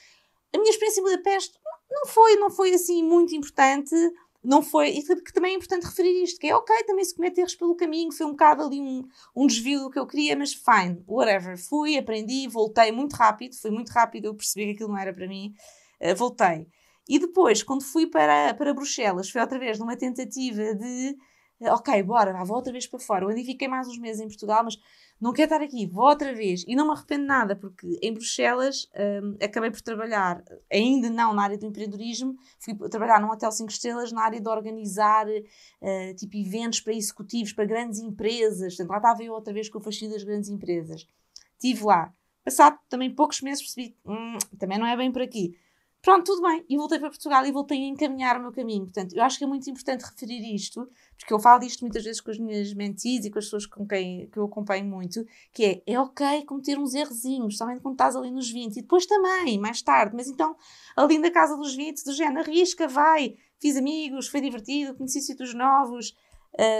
A 0.54 0.58
minha 0.58 0.70
experiência 0.70 1.00
em 1.00 1.04
Budapeste 1.04 1.58
não 1.90 2.06
foi, 2.06 2.36
não 2.36 2.50
foi 2.50 2.74
assim 2.74 3.02
muito 3.02 3.34
importante 3.34 3.94
não 4.42 4.62
foi. 4.62 4.90
E 4.90 5.02
que 5.02 5.32
também 5.32 5.52
é 5.52 5.56
importante 5.56 5.84
referir 5.86 6.22
isto: 6.22 6.40
que 6.40 6.48
é 6.48 6.54
ok, 6.54 6.84
também 6.84 7.04
se 7.04 7.14
cometer 7.14 7.42
erros 7.42 7.54
pelo 7.54 7.76
caminho, 7.76 8.12
foi 8.12 8.26
um 8.26 8.30
bocado 8.30 8.62
ali 8.62 8.80
um, 8.80 9.06
um 9.34 9.46
desvio 9.46 9.80
do 9.80 9.90
que 9.90 9.98
eu 9.98 10.06
queria, 10.06 10.36
mas 10.36 10.52
fine, 10.52 11.02
whatever. 11.06 11.56
Fui, 11.56 11.96
aprendi, 11.96 12.48
voltei 12.48 12.90
muito 12.90 13.14
rápido, 13.14 13.54
foi 13.56 13.70
muito 13.70 13.90
rápido, 13.90 14.26
eu 14.26 14.34
percebi 14.34 14.66
que 14.66 14.72
aquilo 14.72 14.90
não 14.90 14.98
era 14.98 15.12
para 15.12 15.26
mim, 15.26 15.54
uh, 16.00 16.14
voltei. 16.16 16.66
E 17.08 17.18
depois, 17.18 17.62
quando 17.62 17.82
fui 17.82 18.06
para, 18.06 18.54
para 18.54 18.74
Bruxelas, 18.74 19.28
foi 19.28 19.40
outra 19.40 19.58
vez 19.58 19.78
numa 19.78 19.96
tentativa 19.96 20.74
de 20.74 21.16
ok, 21.70 22.02
bora, 22.02 22.44
vou 22.44 22.56
outra 22.56 22.72
vez 22.72 22.86
para 22.86 22.98
fora. 22.98 23.24
Eu 23.24 23.28
ainda 23.28 23.42
fiquei 23.44 23.68
mais 23.68 23.88
uns 23.88 23.98
meses 23.98 24.20
em 24.20 24.26
Portugal, 24.26 24.62
mas 24.64 24.78
não 25.20 25.32
quero 25.32 25.52
estar 25.52 25.64
aqui, 25.64 25.86
vou 25.86 26.04
outra 26.04 26.34
vez. 26.34 26.64
E 26.66 26.74
não 26.74 26.86
me 26.86 26.92
arrependo 26.92 27.24
nada, 27.24 27.54
porque 27.54 27.98
em 28.02 28.12
Bruxelas 28.12 28.88
um, 29.22 29.36
acabei 29.44 29.70
por 29.70 29.80
trabalhar, 29.80 30.42
ainda 30.70 31.08
não 31.08 31.32
na 31.32 31.44
área 31.44 31.56
do 31.56 31.66
empreendedorismo, 31.66 32.36
fui 32.58 32.74
trabalhar 32.88 33.20
num 33.20 33.30
hotel 33.30 33.52
5 33.52 33.70
estrelas 33.70 34.10
na 34.12 34.22
área 34.22 34.40
de 34.40 34.48
organizar 34.48 35.26
uh, 35.28 36.14
tipo 36.16 36.36
eventos 36.36 36.80
para 36.80 36.92
executivos, 36.92 37.52
para 37.52 37.64
grandes 37.64 38.00
empresas. 38.00 38.76
Portanto, 38.76 38.90
lá 38.90 38.96
estava 38.96 39.22
eu 39.22 39.32
outra 39.32 39.52
vez 39.52 39.68
com 39.68 39.78
o 39.78 39.82
fascínio 39.82 40.14
das 40.14 40.24
grandes 40.24 40.50
empresas. 40.50 41.06
Estive 41.52 41.84
lá. 41.84 42.12
Passado 42.44 42.78
também 42.88 43.14
poucos 43.14 43.40
meses 43.40 43.62
percebi, 43.62 43.96
hum, 44.04 44.36
também 44.58 44.78
não 44.78 44.86
é 44.86 44.96
bem 44.96 45.12
por 45.12 45.22
aqui. 45.22 45.56
Pronto, 46.02 46.24
tudo 46.24 46.42
bem. 46.42 46.64
E 46.68 46.76
voltei 46.76 46.98
para 46.98 47.10
Portugal 47.10 47.46
e 47.46 47.52
voltei 47.52 47.78
a 47.78 47.86
encaminhar 47.86 48.36
o 48.36 48.42
meu 48.42 48.50
caminho. 48.50 48.82
Portanto, 48.86 49.14
eu 49.14 49.22
acho 49.22 49.38
que 49.38 49.44
é 49.44 49.46
muito 49.46 49.70
importante 49.70 50.02
referir 50.02 50.52
isto, 50.52 50.90
porque 51.16 51.32
eu 51.32 51.38
falo 51.38 51.60
disto 51.60 51.82
muitas 51.82 52.02
vezes 52.02 52.20
com 52.20 52.32
as 52.32 52.38
minhas 52.40 52.74
mentis 52.74 53.24
e 53.24 53.30
com 53.30 53.38
as 53.38 53.44
pessoas 53.44 53.66
com 53.66 53.86
quem 53.86 54.26
que 54.26 54.36
eu 54.36 54.44
acompanho 54.44 54.84
muito, 54.84 55.24
que 55.52 55.64
é, 55.64 55.82
é 55.86 56.00
ok 56.00 56.44
cometer 56.44 56.76
uns 56.76 56.94
errozinhos, 56.94 57.56
somente 57.56 57.80
quando 57.80 57.94
estás 57.94 58.16
ali 58.16 58.32
nos 58.32 58.50
20, 58.50 58.78
e 58.78 58.82
depois 58.82 59.06
também, 59.06 59.60
mais 59.60 59.80
tarde, 59.80 60.16
mas 60.16 60.26
então, 60.26 60.56
ali 60.96 61.18
na 61.18 61.30
casa 61.30 61.56
dos 61.56 61.72
20, 61.76 62.04
do 62.04 62.12
género, 62.12 62.40
arrisca, 62.40 62.88
vai, 62.88 63.36
fiz 63.60 63.76
amigos, 63.76 64.26
foi 64.26 64.40
divertido, 64.40 64.96
conheci 64.96 65.20
sítios 65.20 65.54
novos, 65.54 66.16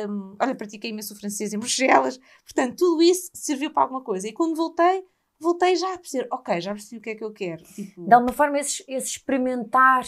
um, 0.08 0.34
olha, 0.40 0.54
pratiquei 0.56 0.90
imenso 0.90 1.14
francês 1.14 1.52
em 1.52 1.58
Bruxelas, 1.58 2.18
portanto, 2.44 2.76
tudo 2.76 3.00
isso 3.00 3.30
serviu 3.32 3.70
para 3.70 3.84
alguma 3.84 4.02
coisa. 4.02 4.26
E 4.26 4.32
quando 4.32 4.56
voltei, 4.56 5.04
voltei 5.42 5.76
já 5.76 5.94
a 5.94 5.98
perceber, 5.98 6.28
ok, 6.30 6.60
já 6.60 6.72
percebi 6.72 6.98
o 6.98 7.02
que 7.02 7.10
é 7.10 7.14
que 7.14 7.24
eu 7.24 7.32
quero. 7.32 7.62
Tipo... 7.64 8.06
De 8.06 8.14
alguma 8.14 8.32
forma, 8.32 8.58
esse, 8.58 8.84
esse 8.88 9.08
experimentar 9.08 10.04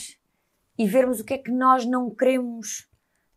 e 0.78 0.86
vermos 0.86 1.20
o 1.20 1.24
que 1.24 1.34
é 1.34 1.38
que 1.38 1.50
nós 1.50 1.84
não 1.84 2.10
queremos 2.10 2.88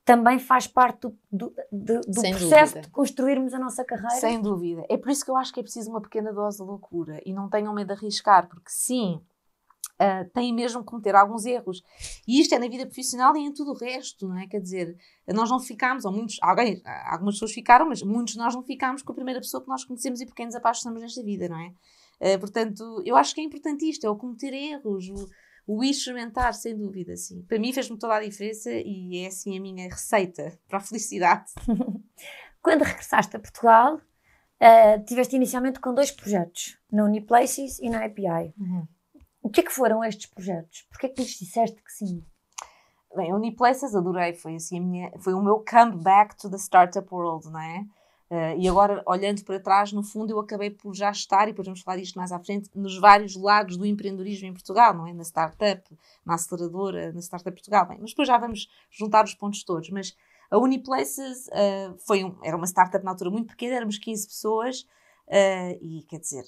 também 0.06 0.40
faz 0.40 0.66
parte 0.68 1.02
do, 1.02 1.18
do, 1.30 1.54
do, 1.70 2.02
do 2.02 2.22
processo 2.22 2.76
dúvida. 2.76 2.82
de 2.82 2.90
construirmos 2.90 3.54
a 3.54 3.60
nossa 3.60 3.84
carreira. 3.84 4.16
Sem 4.16 4.42
dúvida. 4.42 4.86
É 4.88 4.96
por 4.96 5.12
isso 5.12 5.26
que 5.26 5.30
eu 5.30 5.36
acho 5.36 5.54
que 5.54 5.60
é 5.60 5.64
preciso 5.64 5.90
uma 5.90 6.00
pequena 6.00 6.32
dose 6.32 6.60
de 6.60 6.64
loucura 6.64 7.22
e 7.26 7.34
não 7.34 7.50
tenham 7.50 7.74
medo 7.74 7.88
de 7.88 7.94
arriscar, 7.94 8.48
porque 8.48 8.70
sim, 8.70 9.22
uh, 10.02 10.30
têm 10.34 10.54
mesmo 10.54 10.82
que 10.82 10.88
cometer 10.88 11.16
alguns 11.16 11.46
erros. 11.46 11.84
E 12.28 12.40
isto 12.40 12.54
é 12.56 12.60
na 12.60 12.68
vida 12.68 12.86
profissional 12.86 13.36
e 13.36 13.42
em 13.42 13.54
tudo 13.54 13.72
o 13.72 13.74
resto, 13.74 14.28
não 14.28 14.38
é? 14.38 14.48
Quer 14.48 14.62
dizer, 14.62 14.98
nós 15.28 15.50
não 15.50 15.60
ficámos, 15.60 16.06
ou 16.06 16.12
muitos, 16.12 16.38
alguém, 16.42 16.82
algumas 17.06 17.36
pessoas 17.36 17.52
ficaram, 17.52 17.88
mas 17.88 18.02
muitos 18.02 18.34
de 18.34 18.40
nós 18.40 18.56
não 18.56 18.64
ficámos 18.64 19.02
com 19.02 19.12
a 19.12 19.16
primeira 19.16 19.40
pessoa 19.40 19.62
que 19.62 19.70
nós 19.70 19.84
conhecemos 19.84 20.22
e 20.22 20.26
por 20.26 20.36
quem 20.36 20.46
nos 20.46 20.56
apaixonamos 20.56 21.02
nesta 21.02 21.24
vida, 21.24 21.50
não 21.50 21.60
é? 21.60 21.74
Uh, 22.20 22.40
portanto, 22.40 23.02
eu 23.06 23.16
acho 23.16 23.34
que 23.36 23.42
é 23.42 23.44
importante 23.44 23.88
isto, 23.88 24.06
é 24.06 24.10
o 24.10 24.16
cometer 24.16 24.54
erros, 24.54 25.08
o, 25.10 25.28
o 25.68 25.84
experimentar, 25.84 26.54
sem 26.54 26.76
dúvida, 26.76 27.16
sim. 27.16 27.44
Para 27.44 27.60
mim 27.60 27.74
fez-me 27.74 27.98
toda 27.98 28.16
a 28.16 28.22
diferença 28.22 28.72
e 28.72 29.20
é 29.20 29.28
assim 29.28 29.58
a 29.58 29.62
minha 29.62 29.88
receita 29.88 30.58
para 30.68 30.78
a 30.78 30.82
felicidade. 30.82 31.52
Quando 32.62 32.82
regressaste 32.82 33.36
a 33.36 33.40
Portugal, 33.40 33.96
uh, 33.98 35.06
tiveste 35.06 35.36
inicialmente 35.36 35.80
com 35.80 35.94
dois 35.94 36.12
projetos, 36.12 36.78
na 36.92 37.04
Uniplaces 37.06 37.80
e 37.80 37.90
na 37.90 38.04
API. 38.04 38.54
Uhum. 38.58 38.88
O 39.48 39.50
que 39.50 39.62
é 39.62 39.64
que 39.64 39.72
foram 39.72 40.04
estes 40.04 40.26
projetos? 40.26 40.86
Porquê 40.90 41.06
é 41.06 41.10
que 41.10 41.22
lhes 41.22 41.40
disseste 41.40 41.82
que 41.82 41.90
sim? 41.90 42.22
Bem, 43.16 43.32
a 43.32 43.36
Uniplaces 43.36 43.96
adorei, 43.96 44.34
foi 44.34 44.56
assim 44.56 44.82
minha, 44.82 45.10
foi 45.20 45.34
o 45.34 45.42
meu 45.42 45.64
comeback 45.64 46.36
to 46.36 46.50
the 46.50 46.58
startup 46.58 47.08
world, 47.10 47.50
não 47.50 47.62
é? 47.62 47.86
Uh, 48.30 48.60
e 48.60 48.68
agora, 48.68 49.02
olhando 49.08 49.46
para 49.46 49.58
trás, 49.58 49.94
no 49.94 50.04
fundo, 50.04 50.32
eu 50.32 50.40
acabei 50.42 50.70
por 50.70 50.94
já 50.94 51.10
estar, 51.12 51.44
e 51.44 51.52
depois 51.54 51.66
vamos 51.66 51.80
falar 51.80 51.96
disto 51.96 52.18
mais 52.18 52.34
à 52.34 52.40
frente, 52.40 52.70
nos 52.76 53.00
vários 53.00 53.38
lados 53.38 53.78
do 53.78 53.86
empreendedorismo 53.86 54.50
em 54.50 54.54
Portugal, 54.54 54.94
não 54.94 55.08
é? 55.08 55.14
Na 55.14 55.24
startup, 55.24 55.98
na 56.26 56.34
aceleradora, 56.34 57.14
na 57.14 57.22
Startup 57.22 57.56
Portugal. 57.56 57.88
Bem, 57.88 58.00
mas 58.02 58.10
depois 58.10 58.28
já 58.28 58.38
vamos 58.38 58.68
juntar 58.92 59.24
os 59.24 59.34
pontos 59.34 59.64
todos. 59.64 59.90
Mas 59.92 60.14
a 60.52 60.58
Uniplaces 60.58 61.48
uh, 61.48 61.98
foi 62.06 62.26
um, 62.26 62.38
era 62.44 62.58
uma 62.58 62.68
startup 62.68 63.02
na 63.06 63.12
altura 63.12 63.30
muito 63.30 63.48
pequena, 63.48 63.78
éramos 63.78 63.98
15 63.98 64.28
pessoas, 64.28 64.82
uh, 65.30 65.80
e 65.82 66.04
quer 66.10 66.20
dizer, 66.20 66.44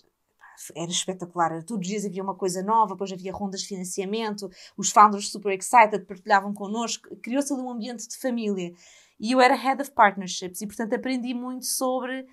era 0.75 0.89
espetacular. 0.89 1.63
Todos 1.63 1.81
os 1.81 1.87
dias 1.87 2.05
havia 2.05 2.23
uma 2.23 2.35
coisa 2.35 2.61
nova, 2.61 2.93
depois 2.93 3.11
havia 3.11 3.31
rondas 3.31 3.61
de 3.61 3.67
financiamento, 3.67 4.49
os 4.77 4.91
founders 4.91 5.29
super 5.29 5.57
excited 5.57 6.05
partilhavam 6.05 6.53
connosco, 6.53 7.15
criou-se 7.17 7.51
ali 7.53 7.61
um 7.61 7.71
ambiente 7.71 8.07
de 8.07 8.17
família. 8.17 8.73
E 9.19 9.31
eu 9.31 9.41
era 9.41 9.55
Head 9.55 9.81
of 9.81 9.91
Partnerships 9.91 10.61
e, 10.61 10.67
portanto, 10.67 10.93
aprendi 10.93 11.33
muito 11.33 11.65
sobre 11.65 12.25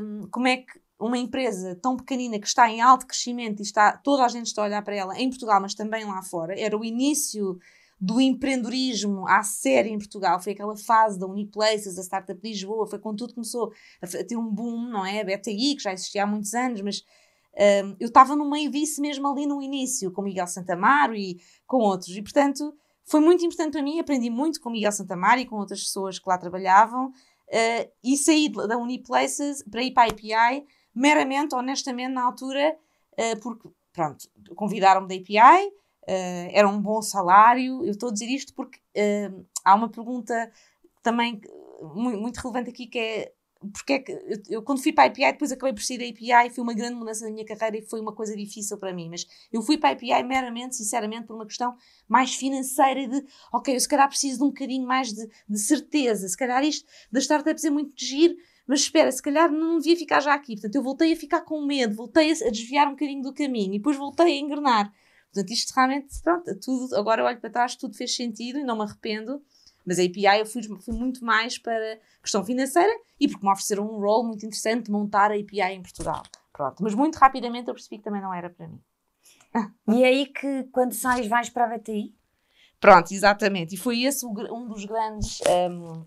um, 0.00 0.28
como 0.30 0.46
é 0.46 0.58
que 0.58 0.80
uma 0.98 1.18
empresa 1.18 1.74
tão 1.82 1.96
pequenina 1.96 2.38
que 2.38 2.46
está 2.46 2.70
em 2.70 2.80
alto 2.80 3.06
crescimento 3.06 3.60
e 3.60 3.62
está, 3.62 3.96
toda 3.96 4.24
a 4.24 4.28
gente 4.28 4.46
está 4.46 4.62
a 4.62 4.66
olhar 4.66 4.82
para 4.82 4.94
ela 4.94 5.18
em 5.18 5.28
Portugal, 5.28 5.60
mas 5.60 5.74
também 5.74 6.04
lá 6.04 6.22
fora, 6.22 6.58
era 6.58 6.78
o 6.78 6.84
início 6.84 7.58
do 8.00 8.20
empreendedorismo 8.20 9.26
à 9.28 9.42
série 9.42 9.90
em 9.90 9.98
Portugal, 9.98 10.40
foi 10.40 10.52
aquela 10.52 10.76
fase 10.76 11.18
da 11.18 11.26
Uniplaces, 11.26 11.94
da 11.94 12.02
Startup 12.02 12.40
Lisboa, 12.42 12.86
foi 12.86 12.98
quando 12.98 13.18
tudo 13.18 13.34
começou 13.34 13.72
a 14.00 14.06
ter 14.24 14.36
um 14.36 14.48
boom, 14.48 14.88
não 14.90 15.06
é? 15.06 15.20
A 15.20 15.24
BTI, 15.24 15.76
que 15.76 15.82
já 15.82 15.92
existia 15.92 16.24
há 16.24 16.26
muitos 16.26 16.52
anos, 16.54 16.80
mas 16.80 17.04
um, 17.54 17.96
eu 18.00 18.08
estava 18.08 18.34
no 18.34 18.48
meio 18.48 18.70
disso 18.70 19.00
mesmo 19.00 19.28
ali 19.28 19.46
no 19.46 19.60
início, 19.60 20.10
com 20.10 20.22
Miguel 20.22 20.46
Santamaro 20.46 21.14
e 21.14 21.40
com 21.66 21.78
outros, 21.78 22.16
e 22.16 22.22
portanto 22.22 22.74
foi 23.04 23.20
muito 23.20 23.44
importante 23.44 23.72
para 23.72 23.82
mim, 23.82 23.98
aprendi 23.98 24.30
muito 24.30 24.60
com 24.60 24.70
Miguel 24.70 24.92
Santamaro 24.92 25.40
e 25.40 25.46
com 25.46 25.56
outras 25.56 25.82
pessoas 25.82 26.18
que 26.18 26.28
lá 26.28 26.38
trabalhavam, 26.38 27.08
uh, 27.08 27.92
e 28.02 28.16
saí 28.16 28.48
da 28.48 28.78
Uniplaces 28.78 29.62
para 29.70 29.82
ir 29.82 29.92
para 29.92 30.04
a 30.04 30.12
API, 30.12 30.66
meramente, 30.94 31.54
honestamente, 31.54 32.12
na 32.12 32.24
altura, 32.24 32.76
uh, 33.12 33.40
porque, 33.40 33.68
pronto, 33.92 34.28
convidaram-me 34.54 35.08
da 35.08 35.14
API, 35.14 35.66
uh, 35.68 36.50
era 36.52 36.68
um 36.68 36.80
bom 36.80 37.02
salário. 37.02 37.84
Eu 37.84 37.90
estou 37.90 38.08
a 38.08 38.12
dizer 38.12 38.26
isto 38.26 38.54
porque 38.54 38.80
há 39.64 39.74
uma 39.74 39.88
pergunta 39.88 40.50
também 41.02 41.40
muito 41.94 42.36
relevante 42.38 42.70
aqui 42.70 42.86
que 42.86 42.98
é 42.98 43.32
porque 43.72 43.92
é 43.92 43.98
que 43.98 44.42
eu, 44.48 44.62
quando 44.62 44.82
fui 44.82 44.92
para 44.92 45.04
a 45.04 45.06
API, 45.06 45.32
depois 45.32 45.52
acabei 45.52 45.72
por 45.72 45.82
sair 45.82 45.98
da 45.98 46.04
API, 46.04 46.50
foi 46.50 46.64
uma 46.64 46.74
grande 46.74 46.94
mudança 46.94 47.24
na 47.24 47.30
minha 47.30 47.44
carreira 47.44 47.78
e 47.78 47.82
foi 47.82 48.00
uma 48.00 48.12
coisa 48.12 48.36
difícil 48.36 48.78
para 48.78 48.92
mim. 48.92 49.08
Mas 49.08 49.26
eu 49.52 49.62
fui 49.62 49.78
para 49.78 49.90
a 49.90 49.92
API 49.92 50.22
meramente, 50.22 50.76
sinceramente, 50.76 51.26
por 51.26 51.34
uma 51.34 51.46
questão 51.46 51.76
mais 52.08 52.34
financeira 52.34 53.06
de, 53.06 53.24
ok, 53.52 53.74
eu 53.74 53.80
se 53.80 53.88
calhar 53.88 54.08
preciso 54.08 54.38
de 54.38 54.44
um 54.44 54.48
bocadinho 54.48 54.86
mais 54.86 55.12
de, 55.12 55.28
de 55.48 55.58
certeza, 55.58 56.28
se 56.28 56.36
calhar 56.36 56.64
isto 56.64 56.86
das 57.10 57.24
startups 57.24 57.64
é 57.64 57.70
muito 57.70 57.94
de 57.94 58.06
giro, 58.06 58.36
mas 58.66 58.80
espera, 58.80 59.10
se 59.10 59.22
calhar 59.22 59.50
não 59.50 59.78
devia 59.78 59.96
ficar 59.96 60.20
já 60.20 60.34
aqui. 60.34 60.54
Portanto, 60.54 60.74
eu 60.74 60.82
voltei 60.82 61.12
a 61.12 61.16
ficar 61.16 61.42
com 61.42 61.64
medo, 61.64 61.94
voltei 61.94 62.32
a 62.32 62.50
desviar 62.50 62.86
um 62.86 62.92
bocadinho 62.92 63.22
do 63.22 63.32
caminho 63.32 63.74
e 63.74 63.78
depois 63.78 63.96
voltei 63.96 64.38
a 64.38 64.40
engrenar. 64.40 64.92
Portanto, 65.32 65.50
isto 65.50 65.72
realmente, 65.74 66.22
pronto, 66.22 66.60
tudo, 66.60 66.94
agora 66.94 67.22
eu 67.22 67.26
olho 67.26 67.40
para 67.40 67.50
trás, 67.50 67.74
tudo 67.74 67.96
fez 67.96 68.14
sentido 68.14 68.58
e 68.58 68.64
não 68.64 68.76
me 68.76 68.82
arrependo. 68.82 69.42
Mas 69.84 69.98
a 69.98 70.02
API 70.02 70.40
eu 70.40 70.46
fui, 70.46 70.62
fui 70.62 70.94
muito 70.94 71.24
mais 71.24 71.58
para 71.58 71.98
questão 72.22 72.44
financeira 72.44 72.92
e 73.18 73.28
porque 73.28 73.44
me 73.44 73.52
ofereceram 73.52 73.84
um 73.84 73.98
role 73.98 74.28
muito 74.28 74.46
interessante 74.46 74.86
de 74.86 74.92
montar 74.92 75.30
a 75.30 75.34
API 75.34 75.74
em 75.74 75.82
Portugal. 75.82 76.22
Pronto, 76.52 76.82
mas 76.82 76.94
muito 76.94 77.16
rapidamente 77.16 77.68
eu 77.68 77.74
percebi 77.74 77.98
que 77.98 78.04
também 78.04 78.20
não 78.20 78.32
era 78.32 78.50
para 78.50 78.68
mim. 78.68 78.80
E 79.88 80.02
é 80.02 80.06
aí 80.06 80.26
que 80.26 80.64
quando 80.72 80.92
sais 80.92 81.26
vais 81.26 81.50
para 81.50 81.64
a 81.64 81.78
BTI? 81.78 82.14
Pronto, 82.80 83.12
exatamente. 83.12 83.74
E 83.74 83.78
foi 83.78 84.02
esse 84.02 84.26
um 84.26 84.66
dos 84.66 84.84
grandes. 84.84 85.40
Um, 85.70 86.04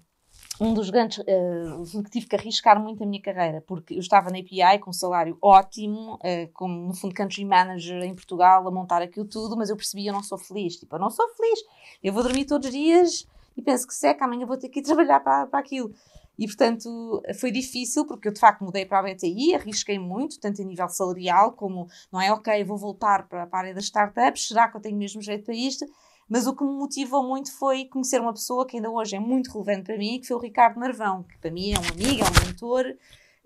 um 0.60 0.74
dos 0.74 0.90
grandes 0.90 1.18
uh, 1.20 2.04
que 2.04 2.10
tive 2.10 2.28
que 2.28 2.36
arriscar 2.36 2.82
muito 2.82 3.04
a 3.04 3.06
minha 3.06 3.22
carreira, 3.22 3.62
porque 3.62 3.94
eu 3.94 4.00
estava 4.00 4.30
na 4.30 4.40
API 4.40 4.80
com 4.80 4.90
um 4.90 4.94
salário 4.94 5.38
ótimo, 5.42 6.16
uh, 6.16 6.52
como 6.54 6.88
no 6.88 6.94
fundo 6.94 7.14
country 7.14 7.44
manager 7.44 8.02
em 8.04 8.16
Portugal, 8.16 8.66
a 8.66 8.72
montar 8.72 9.02
aquilo 9.02 9.26
tudo, 9.26 9.58
mas 9.58 9.70
eu 9.70 9.76
percebi 9.76 10.08
eu 10.08 10.14
não 10.14 10.24
sou 10.24 10.38
feliz. 10.38 10.78
Tipo, 10.78 10.96
eu 10.96 11.00
não 11.00 11.10
sou 11.10 11.28
feliz. 11.36 11.60
Eu 12.02 12.14
vou 12.14 12.24
dormir 12.24 12.46
todos 12.46 12.68
os 12.68 12.74
dias 12.74 13.28
e 13.56 13.62
penso 13.62 13.88
que 13.88 13.94
seca, 13.94 14.26
amanhã 14.26 14.46
vou 14.46 14.58
ter 14.58 14.70
que 14.70 14.80
ir 14.80 14.84
trabalhar 14.84 15.20
para, 15.20 15.48
para 15.48 15.60
aquilo. 15.60 15.92
E, 16.38 16.46
portanto, 16.48 17.24
foi 17.40 17.50
difícil, 17.50 18.06
porque 18.06 18.28
eu, 18.28 18.34
de 18.34 18.40
facto, 18.40 18.64
mudei 18.64 18.86
para 18.86 19.00
a 19.00 19.04
BTI, 19.04 19.56
arrisquei 19.56 19.98
muito, 19.98 20.40
tanto 20.40 20.62
a 20.62 20.66
nível 20.66 20.90
salarial, 20.90 21.54
como, 21.54 21.88
não 22.12 22.20
é, 22.20 22.32
ok, 22.32 22.64
vou 22.66 22.78
voltar 22.78 23.28
para, 23.28 23.48
para 23.48 23.58
a 23.58 23.62
área 23.62 23.74
das 23.74 23.86
startups, 23.86 24.50
será 24.50 24.68
que 24.68 24.76
eu 24.76 24.82
tenho 24.82 24.98
mesmo 24.98 25.22
jeito 25.22 25.46
para 25.46 25.56
isto? 25.56 25.86
Mas 26.28 26.48
o 26.48 26.56
que 26.56 26.64
me 26.64 26.72
motivou 26.72 27.24
muito 27.24 27.56
foi 27.58 27.86
conhecer 27.86 28.20
uma 28.20 28.34
pessoa 28.34 28.66
que 28.66 28.78
ainda 28.78 28.90
hoje 28.90 29.16
é 29.16 29.20
muito 29.20 29.52
relevante 29.52 29.84
para 29.84 29.98
mim, 29.98 30.20
que 30.20 30.28
foi 30.28 30.36
o 30.36 30.40
Ricardo 30.40 30.80
Marvão, 30.80 31.24
que 31.24 31.38
para 31.38 31.52
mim 31.52 31.72
é 31.72 31.80
um 31.80 31.88
amigo, 31.94 32.24
é 32.24 32.26
um 32.26 32.48
mentor. 32.48 32.86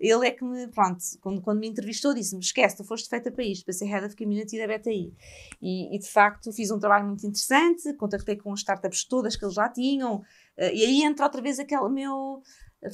Ele 0.00 0.26
é 0.26 0.30
que 0.30 0.42
me, 0.42 0.66
pronto, 0.68 0.98
quando, 1.20 1.42
quando 1.42 1.58
me 1.60 1.68
entrevistou, 1.68 2.14
disse-me: 2.14 2.40
esquece, 2.40 2.78
tu 2.78 2.84
foste 2.84 3.08
feita 3.08 3.30
para 3.30 3.44
isto, 3.44 3.64
para 3.64 3.74
ser 3.74 3.84
Head 3.84 4.06
of 4.06 4.16
Community 4.16 4.58
da 4.58 4.66
BTI. 4.66 5.14
E, 5.60 5.94
e 5.94 5.98
de 5.98 6.08
facto 6.08 6.50
fiz 6.52 6.70
um 6.70 6.78
trabalho 6.78 7.06
muito 7.06 7.26
interessante, 7.26 7.92
contactei 7.94 8.36
com 8.36 8.50
as 8.52 8.60
startups 8.60 9.04
todas 9.04 9.36
que 9.36 9.44
eles 9.44 9.54
já 9.54 9.68
tinham, 9.68 10.16
uh, 10.16 10.24
e 10.72 10.84
aí 10.84 11.02
entra 11.02 11.26
outra 11.26 11.42
vez 11.42 11.58
aquele 11.58 11.88
meu 11.90 12.42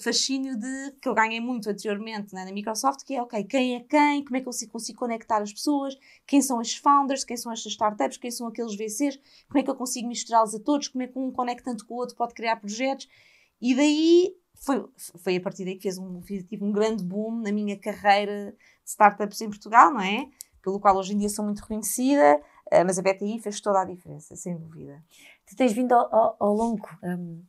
fascínio 0.03 0.59
de 0.59 0.93
que 1.01 1.09
eu 1.09 1.15
ganhei 1.15 1.39
muito 1.39 1.71
anteriormente 1.71 2.35
né, 2.35 2.45
na 2.45 2.51
Microsoft, 2.51 3.05
que 3.05 3.15
é 3.15 3.23
ok, 3.23 3.45
quem 3.45 3.77
é 3.77 3.81
quem, 3.81 4.25
como 4.25 4.37
é 4.37 4.41
que 4.41 4.49
eu 4.49 4.69
consigo 4.69 4.99
conectar 4.99 5.41
as 5.41 5.53
pessoas, 5.53 5.97
quem 6.27 6.43
são 6.43 6.59
os 6.59 6.75
founders, 6.75 7.23
quem 7.23 7.37
são 7.37 7.53
estas 7.53 7.71
startups, 7.71 8.17
quem 8.17 8.33
são 8.33 8.49
aqueles 8.49 8.75
VCs, 8.75 9.17
como 9.47 9.61
é 9.61 9.63
que 9.63 9.71
eu 9.71 9.77
consigo 9.77 10.09
misturá-los 10.09 10.57
a 10.57 10.59
todos, 10.59 10.89
como 10.89 11.05
é 11.05 11.07
que 11.07 11.17
um 11.17 11.31
conectando 11.31 11.87
com 11.87 11.95
o 11.95 11.99
outro 11.99 12.17
pode 12.17 12.35
criar 12.35 12.57
projetos. 12.57 13.09
E 13.61 13.77
daí 13.77 14.35
foi, 14.61 14.85
foi 15.19 15.37
a 15.37 15.41
partir 15.41 15.65
daí 15.65 15.77
que 15.77 15.83
fez 15.83 15.99
um, 15.99 16.21
tive 16.21 16.65
um 16.65 16.73
grande 16.73 17.05
boom 17.05 17.41
na 17.41 17.53
minha 17.53 17.79
carreira 17.79 18.53
de 18.53 18.91
startups 18.91 19.41
em 19.41 19.49
Portugal, 19.49 19.93
não 19.93 20.01
é? 20.01 20.29
Pelo 20.63 20.81
qual 20.81 20.97
hoje 20.97 21.15
em 21.15 21.19
dia 21.19 21.29
sou 21.29 21.45
muito 21.45 21.61
reconhecida, 21.61 22.41
eh, 22.71 22.83
mas 22.83 22.99
a 22.99 23.03
BTI 23.03 23.39
fez 23.39 23.61
toda 23.61 23.83
a 23.83 23.85
diferença, 23.85 24.35
sem 24.35 24.57
dúvida. 24.57 25.03
Tu 25.47 25.55
tens 25.55 25.73
vindo 25.73 25.93
ao, 25.93 26.15
ao, 26.15 26.37
ao 26.41 26.55
longo 26.55 26.89
um 27.03 27.43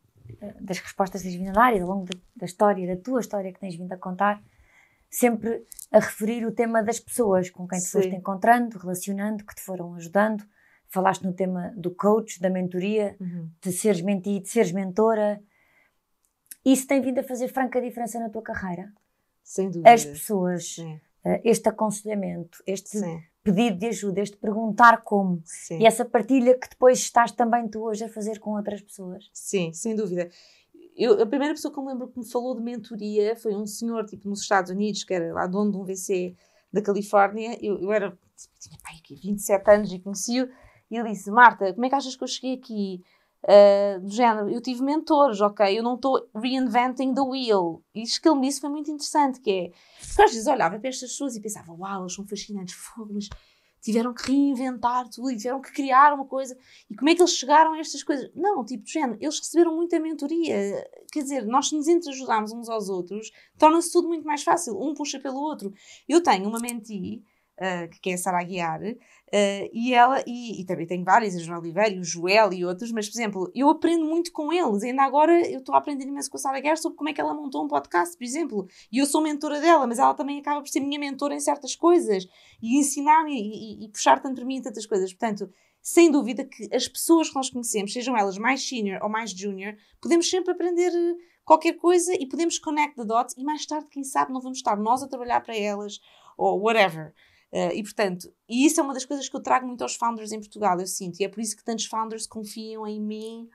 das 0.62 0.80
respostas 0.80 1.22
que 1.22 1.28
tens 1.28 1.38
vindo 1.38 1.50
a 1.50 1.54
dar 1.54 1.76
e 1.76 1.80
ao 1.80 1.88
longo 1.88 2.06
da, 2.06 2.17
da 2.36 2.46
história, 2.46 2.96
da 2.96 3.02
tua 3.02 3.20
história 3.20 3.52
que 3.52 3.60
tens 3.60 3.76
vindo 3.76 3.91
a 3.91 3.98
contar, 3.98 4.41
sempre 5.10 5.65
a 5.91 6.00
referir 6.00 6.46
o 6.46 6.52
tema 6.52 6.84
das 6.84 7.00
pessoas 7.00 7.50
com 7.50 7.67
quem 7.67 7.80
te 7.80 7.89
foste 7.89 8.13
encontrando, 8.13 8.78
relacionando, 8.78 9.46
que 9.46 9.56
te 9.56 9.62
foram 9.62 9.96
ajudando. 9.96 10.43
Falaste 10.89 11.24
no 11.24 11.34
tema 11.34 11.74
do 11.76 11.93
coach, 11.93 12.39
da 12.39 12.50
mentoria, 12.50 13.15
uhum. 13.20 13.50
de 13.62 13.72
seres 13.72 14.02
menti, 14.02 14.39
de 14.39 14.50
seres 14.50 14.72
mentora. 14.72 15.41
Isso 16.72 16.88
tem 16.88 17.02
vindo 17.02 17.20
a 17.20 17.24
fazer 17.24 17.48
franca 17.48 17.82
diferença 17.82 18.20
na 18.20 18.30
tua 18.30 18.42
carreira? 18.42 18.92
Sem 19.44 19.70
dúvida. 19.70 19.92
As 19.92 20.04
pessoas, 20.04 20.76
Sim. 20.76 21.00
Eh, 21.24 21.42
este 21.46 21.70
aconselhamento, 21.70 22.62
este 22.66 23.00
Sim 23.00 23.22
pedido 23.48 23.78
de 23.78 23.88
ajuda, 23.88 24.20
este 24.20 24.36
perguntar 24.36 25.04
como. 25.04 25.42
Sim. 25.46 25.80
E 25.80 25.86
essa 25.86 26.04
partilha 26.04 26.54
que 26.60 26.68
depois 26.70 27.00
estás 27.00 27.32
também 27.32 27.66
tu 27.70 27.82
hoje 27.82 28.04
a 28.04 28.10
fazer 28.10 28.40
com 28.40 28.52
outras 28.58 28.82
pessoas. 28.82 29.30
Sim, 29.32 29.72
sem 29.72 29.96
dúvida. 29.96 30.30
Eu, 30.98 31.22
a 31.22 31.26
primeira 31.26 31.54
pessoa 31.54 31.74
que 31.74 31.80
eu 31.80 31.84
me 31.84 31.92
lembro 31.94 32.10
que 32.10 32.20
me 32.20 32.30
falou 32.30 32.54
de 32.56 32.62
mentoria 32.62 33.38
foi 33.38 33.56
um 33.56 33.66
senhor, 33.66 34.06
tipo, 34.06 34.28
nos 34.28 34.42
Estados 34.42 34.70
Unidos, 34.70 35.06
que 35.06 35.14
era 35.14 35.32
lá 35.32 35.48
dono 35.48 35.72
de 35.72 35.78
um 35.78 35.86
VC 35.86 36.36
da 36.74 36.82
Califórnia. 36.82 37.58
Eu, 37.62 37.80
eu 37.80 37.94
era, 37.94 38.10
tipo, 38.36 38.54
tinha 38.60 38.78
pai, 38.84 38.96
27 39.10 39.72
anos 39.72 39.94
e 39.94 40.00
conheci-o. 40.00 40.50
E 40.92 40.98
ele 40.98 41.10
disse: 41.10 41.32
Marta, 41.32 41.74
como 41.74 41.86
é 41.86 41.90
que 41.90 41.96
achas 41.96 42.18
que 42.18 42.24
eu 42.24 42.28
cheguei 42.28 42.56
aqui? 42.56 43.02
Uh, 43.43 44.02
do 44.02 44.10
género, 44.10 44.50
eu 44.50 44.60
tive 44.60 44.82
mentores, 44.82 45.39
ok? 45.39 45.78
Eu 45.78 45.84
não 45.84 45.95
estou 45.95 46.28
reinventing 46.36 47.13
the 47.13 47.21
wheel. 47.21 47.84
E 47.93 48.02
isto 48.02 48.21
que 48.21 48.28
ele 48.28 48.39
me 48.39 48.47
disse 48.47 48.60
foi 48.60 48.69
muito 48.69 48.91
interessante, 48.91 49.39
que 49.39 49.52
é, 49.52 49.71
às 50.23 50.32
vezes 50.32 50.47
olhava 50.47 50.78
para 50.80 50.89
estas 50.89 51.12
pessoas 51.12 51.36
e 51.36 51.41
pensava, 51.41 51.71
uau, 51.71 52.02
eles 52.02 52.13
são 52.13 52.28
fascinantes, 52.28 52.76
fogo, 52.76 53.13
mas 53.13 53.30
tiveram 53.80 54.13
que 54.13 54.30
reinventar 54.30 55.08
tudo 55.10 55.32
e 55.32 55.38
tiveram 55.38 55.62
que 55.62 55.71
criar 55.71 56.13
uma 56.13 56.26
coisa. 56.26 56.58
E 56.89 56.95
como 56.95 57.10
é 57.10 57.15
que 57.15 57.21
eles 57.21 57.34
chegaram 57.34 57.73
a 57.73 57.80
estas 57.80 58.04
coisas? 58.04 58.30
Não, 58.36 58.65
tipo, 58.65 58.84
do 58.84 58.89
género, 58.89 59.17
eles 59.21 59.39
receberam 59.39 59.76
muita 59.76 60.00
mentoria. 60.00 60.89
Quer 61.12 61.21
dizer, 61.21 61.45
nós 61.45 61.71
nos 61.71 61.88
entreajudarmos 61.88 62.52
uns 62.52 62.67
aos 62.67 62.89
outros, 62.89 63.32
torna-se 63.58 63.91
tudo 63.91 64.08
muito 64.08 64.26
mais 64.26 64.43
fácil. 64.43 64.78
Um 64.78 64.93
puxa 64.93 65.19
pelo 65.19 65.39
outro. 65.39 65.73
Eu 66.08 66.21
tenho 66.21 66.50
uma 66.50 66.60
mentee 66.60 67.23
uh, 67.58 67.89
que 68.02 68.12
é 68.12 68.13
a 68.13 68.17
Sara 68.17 68.39
Aguiar, 68.39 68.82
uh, 68.82 69.70
e 69.74 69.93
ela, 69.93 70.24
e, 70.26 70.62
e, 70.62 70.65
também 70.65 70.86
tenho 70.86 71.04
várias, 71.04 71.36
a 71.36 71.39
Joana 71.39 71.62
Oliveira, 71.62 72.00
o 72.00 72.04
Joel 72.04 72.54
e 72.54 72.65
outros, 72.65 72.91
mas, 72.91 73.10
por 73.10 73.15
exemplo, 73.15 73.52
eu 73.54 73.70
aprendo 73.70 74.06
muito 74.06 74.32
com 74.32 74.52
eles, 74.54 74.84
ainda 74.84 75.04
agora 75.04 75.34
eu 75.50 75.60
estou 75.60 75.76
a 75.76 75.78
aprender 75.78 76.06
imenso 76.06 76.30
com 76.30 76.38
a 76.38 76.39
Sara 76.39 76.58
Aguiar 76.58 76.78
sobre 76.78 76.98
como 76.98 77.10
é 77.10 77.13
que 77.13 77.22
ela 77.22 77.34
montou 77.34 77.63
um 77.63 77.67
podcast, 77.67 78.17
por 78.17 78.24
exemplo, 78.24 78.67
e 78.91 79.00
eu 79.00 79.06
sou 79.06 79.22
mentora 79.22 79.60
dela, 79.60 79.86
mas 79.88 80.00
ela 80.00 80.13
também 80.13 80.39
acaba 80.39 80.62
por 80.62 80.70
ser 80.70 80.80
minha 80.80 81.00
mentora 81.00 81.34
em 81.34 81.39
certas 81.39 81.76
coisas, 81.76 82.28
e 82.62 82.78
ensinar-me 82.78 83.34
e, 83.34 83.84
e, 83.84 83.86
e 83.86 83.89
puxar 83.89 84.22
tanto 84.22 84.36
para 84.36 84.46
mim 84.46 84.58
em 84.58 84.62
tantas 84.62 84.86
coisas, 84.86 85.12
portanto, 85.13 85.50
sem 85.82 86.12
dúvida 86.12 86.43
que 86.43 86.67
as 86.76 86.88
pessoas 86.88 87.30
que 87.30 87.36
nós 87.36 87.50
conhecemos, 87.50 87.93
sejam 87.93 88.17
elas 88.17 88.38
mais 88.38 88.67
senior 88.67 89.00
ou 89.02 89.10
mais 89.10 89.32
junior, 89.32 89.74
podemos 90.02 90.30
sempre 90.30 90.52
aprender 90.52 90.91
qualquer 91.46 91.78
coisa 91.78 92.13
e 92.13 92.28
podemos 92.28 92.60
connect 92.60 92.98
the 92.98 93.06
dots 93.06 93.34
e 93.38 93.43
mais 93.43 93.65
tarde, 93.65 93.88
quem 93.89 94.04
sabe, 94.04 94.34
não 94.34 94.41
vamos 94.41 94.58
estar 94.58 94.76
nós 94.76 95.02
a 95.02 95.08
trabalhar 95.08 95.39
para 95.39 95.56
elas 95.56 96.02
ou 96.38 96.62
whatever. 96.62 97.13
Uh, 97.52 97.72
e 97.74 97.82
portanto, 97.82 98.32
e 98.50 98.66
isso 98.66 98.80
é 98.80 98.84
uma 98.84 98.94
das 98.94 99.06
coisas 99.06 99.30
que 99.30 99.36
eu 99.36 99.42
trago 99.42 99.66
muito 99.66 99.82
aos 99.82 99.96
founders 99.96 100.32
em 100.32 100.40
Portugal, 100.40 100.80
eu 100.80 100.88
sinto, 100.88 101.20
e 101.20 101.24
é 101.24 101.30
por 101.30 101.40
isso 101.40 101.56
que 101.56 101.64
tantos 101.64 101.86
founders 101.86 102.28
confiam 102.28 102.86
em 102.86 103.02
mim 103.02 103.50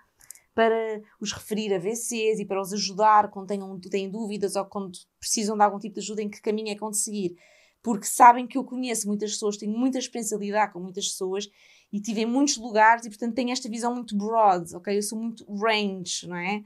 para 0.55 1.02
os 1.20 1.33
referir 1.33 1.72
a 1.74 1.78
VCs 1.78 2.40
e 2.40 2.44
para 2.46 2.61
os 2.61 2.72
ajudar 2.72 3.31
quando 3.31 3.48
tenham, 3.48 3.78
têm 3.81 4.11
dúvidas 4.11 4.57
ou 4.57 4.64
quando 4.64 4.92
precisam 5.18 5.57
de 5.57 5.62
algum 5.62 5.78
tipo 5.78 5.94
de 5.94 6.00
ajuda 6.00 6.22
em 6.22 6.28
que 6.28 6.40
caminho 6.40 6.70
é 6.70 6.74
que 6.74 6.90
de 6.90 6.98
seguir. 6.98 7.37
Porque 7.83 8.07
sabem 8.07 8.46
que 8.46 8.57
eu 8.57 8.64
conheço 8.64 9.09
muitas 9.09 9.33
pessoas, 9.33 9.57
tenho 9.57 9.76
muita 9.76 9.98
experiência 9.98 10.38
de 10.38 10.44
lidar 10.44 10.72
com 10.72 10.78
muitas 10.78 11.09
pessoas 11.09 11.48
e 11.92 12.00
tive 12.00 12.22
em 12.22 12.26
muitos 12.26 12.57
lugares 12.57 13.05
e, 13.05 13.09
portanto, 13.09 13.35
tenho 13.35 13.50
esta 13.50 13.68
visão 13.68 13.94
muito 13.94 14.16
broad, 14.16 14.74
ok? 14.76 14.96
Eu 14.96 15.02
sou 15.02 15.18
muito 15.18 15.44
range, 15.52 16.28
não 16.28 16.37
é? 16.37 16.62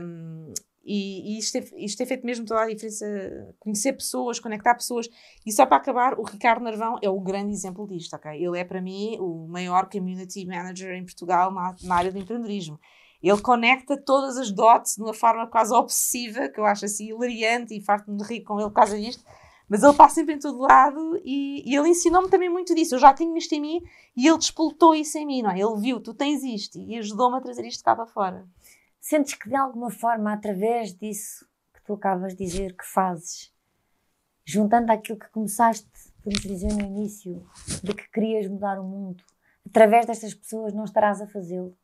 Um, 0.00 0.52
e, 0.90 1.34
e 1.34 1.38
isto, 1.38 1.58
é, 1.58 1.64
isto 1.76 2.02
é 2.02 2.06
feito 2.06 2.24
mesmo 2.24 2.46
toda 2.46 2.62
a 2.62 2.66
diferença. 2.66 3.06
Conhecer 3.58 3.92
pessoas, 3.92 4.40
conectar 4.40 4.74
pessoas. 4.74 5.06
E 5.44 5.52
só 5.52 5.66
para 5.66 5.76
acabar, 5.76 6.18
o 6.18 6.22
Ricardo 6.22 6.64
Narvão 6.64 6.98
é 7.02 7.10
o 7.10 7.20
grande 7.20 7.52
exemplo 7.52 7.86
disto, 7.86 8.16
ok? 8.16 8.32
Ele 8.42 8.58
é 8.58 8.64
para 8.64 8.80
mim 8.80 9.18
o 9.20 9.46
maior 9.46 9.90
community 9.90 10.46
manager 10.46 10.94
em 10.94 11.04
Portugal 11.04 11.52
na, 11.52 11.76
na 11.82 11.94
área 11.94 12.10
do 12.10 12.18
empreendedorismo. 12.18 12.80
Ele 13.22 13.40
conecta 13.42 13.98
todas 13.98 14.38
as 14.38 14.50
dots 14.50 14.96
de 14.96 15.02
uma 15.02 15.12
forma 15.12 15.46
quase 15.46 15.74
obsessiva, 15.74 16.48
que 16.48 16.58
eu 16.58 16.64
acho 16.64 16.86
assim 16.86 17.08
hilariante 17.10 17.76
e 17.76 17.84
farto-me 17.84 18.16
de 18.16 18.24
rir 18.24 18.40
com 18.40 18.58
ele 18.58 18.70
por 18.70 18.76
causa 18.76 18.98
disto. 18.98 19.22
Mas 19.68 19.82
ele 19.82 19.92
passa 19.92 20.14
sempre 20.14 20.36
em 20.36 20.38
todo 20.38 20.58
lado 20.58 21.20
e, 21.22 21.70
e 21.70 21.76
ele 21.76 21.90
ensinou-me 21.90 22.30
também 22.30 22.48
muito 22.48 22.74
disso. 22.74 22.94
Eu 22.94 22.98
já 22.98 23.12
tinha 23.12 23.36
isto 23.36 23.52
em 23.52 23.60
mim 23.60 23.82
e 24.16 24.26
ele 24.26 24.38
despoltou 24.38 24.94
isso 24.94 25.18
em 25.18 25.26
mim, 25.26 25.42
não 25.42 25.50
é? 25.50 25.60
Ele 25.60 25.78
viu, 25.78 26.00
tu 26.00 26.14
tens 26.14 26.42
isto 26.42 26.78
e 26.78 26.96
ajudou-me 26.96 27.36
a 27.36 27.40
trazer 27.42 27.66
isto 27.66 27.84
cá 27.84 27.94
para 27.94 28.06
fora. 28.06 28.48
Sentes 29.08 29.32
que 29.32 29.48
de 29.48 29.56
alguma 29.56 29.90
forma, 29.90 30.34
através 30.34 30.94
disso 30.94 31.48
que 31.72 31.82
tu 31.82 31.94
acabas 31.94 32.36
de 32.36 32.44
dizer 32.44 32.76
que 32.76 32.84
fazes, 32.84 33.50
juntando 34.44 34.92
aquilo 34.92 35.18
que 35.18 35.30
começaste, 35.30 35.88
podemos 36.22 36.42
dizer 36.42 36.74
no 36.74 36.84
início, 36.84 37.42
de 37.82 37.94
que 37.94 38.06
querias 38.10 38.46
mudar 38.46 38.78
o 38.78 38.84
mundo, 38.84 39.24
através 39.66 40.04
destas 40.04 40.34
pessoas 40.34 40.74
não 40.74 40.84
estarás 40.84 41.22
a 41.22 41.26
fazê-lo? 41.26 41.74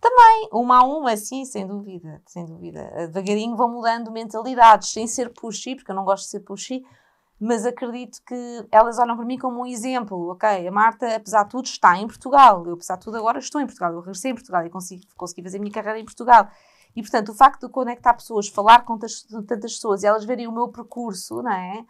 Também, 0.00 0.50
uma 0.52 0.78
a 0.78 0.84
uma, 0.84 1.16
sim, 1.16 1.44
sem 1.44 1.66
dúvida, 1.66 2.22
sem 2.28 2.46
dúvida. 2.46 3.08
Devagarinho 3.08 3.56
vão 3.56 3.68
mudando 3.68 4.12
mentalidades, 4.12 4.90
sem 4.90 5.08
ser 5.08 5.30
pushy, 5.30 5.74
porque 5.74 5.90
eu 5.90 5.96
não 5.96 6.04
gosto 6.04 6.26
de 6.26 6.30
ser 6.30 6.40
pushy, 6.44 6.84
mas 7.44 7.66
acredito 7.66 8.22
que 8.24 8.68
elas 8.70 9.00
olham 9.00 9.16
para 9.16 9.26
mim 9.26 9.36
como 9.36 9.62
um 9.62 9.66
exemplo. 9.66 10.28
Ok, 10.28 10.48
a 10.48 10.70
Marta, 10.70 11.16
apesar 11.16 11.42
de 11.42 11.50
tudo, 11.50 11.64
está 11.64 11.98
em 11.98 12.06
Portugal. 12.06 12.64
Eu, 12.64 12.74
apesar 12.74 12.94
de 12.94 13.02
tudo, 13.02 13.16
agora 13.16 13.40
estou 13.40 13.60
em 13.60 13.66
Portugal. 13.66 13.92
Eu 13.92 13.98
regressei 13.98 14.30
em 14.30 14.34
Portugal 14.34 14.64
e 14.64 14.70
consegui, 14.70 15.08
consegui 15.16 15.42
fazer 15.42 15.56
a 15.56 15.60
minha 15.60 15.72
carreira 15.72 15.98
em 15.98 16.04
Portugal. 16.04 16.48
E, 16.94 17.02
portanto, 17.02 17.30
o 17.30 17.34
facto 17.34 17.66
de 17.66 17.72
conectar 17.72 18.14
pessoas, 18.14 18.46
falar 18.46 18.84
com 18.84 18.96
tantas, 18.96 19.26
pessoas 19.58 20.04
e 20.04 20.06
elas 20.06 20.24
verem 20.24 20.46
o 20.46 20.52
meu 20.52 20.68
percurso, 20.68 21.42
não 21.42 21.50
é? 21.50 21.80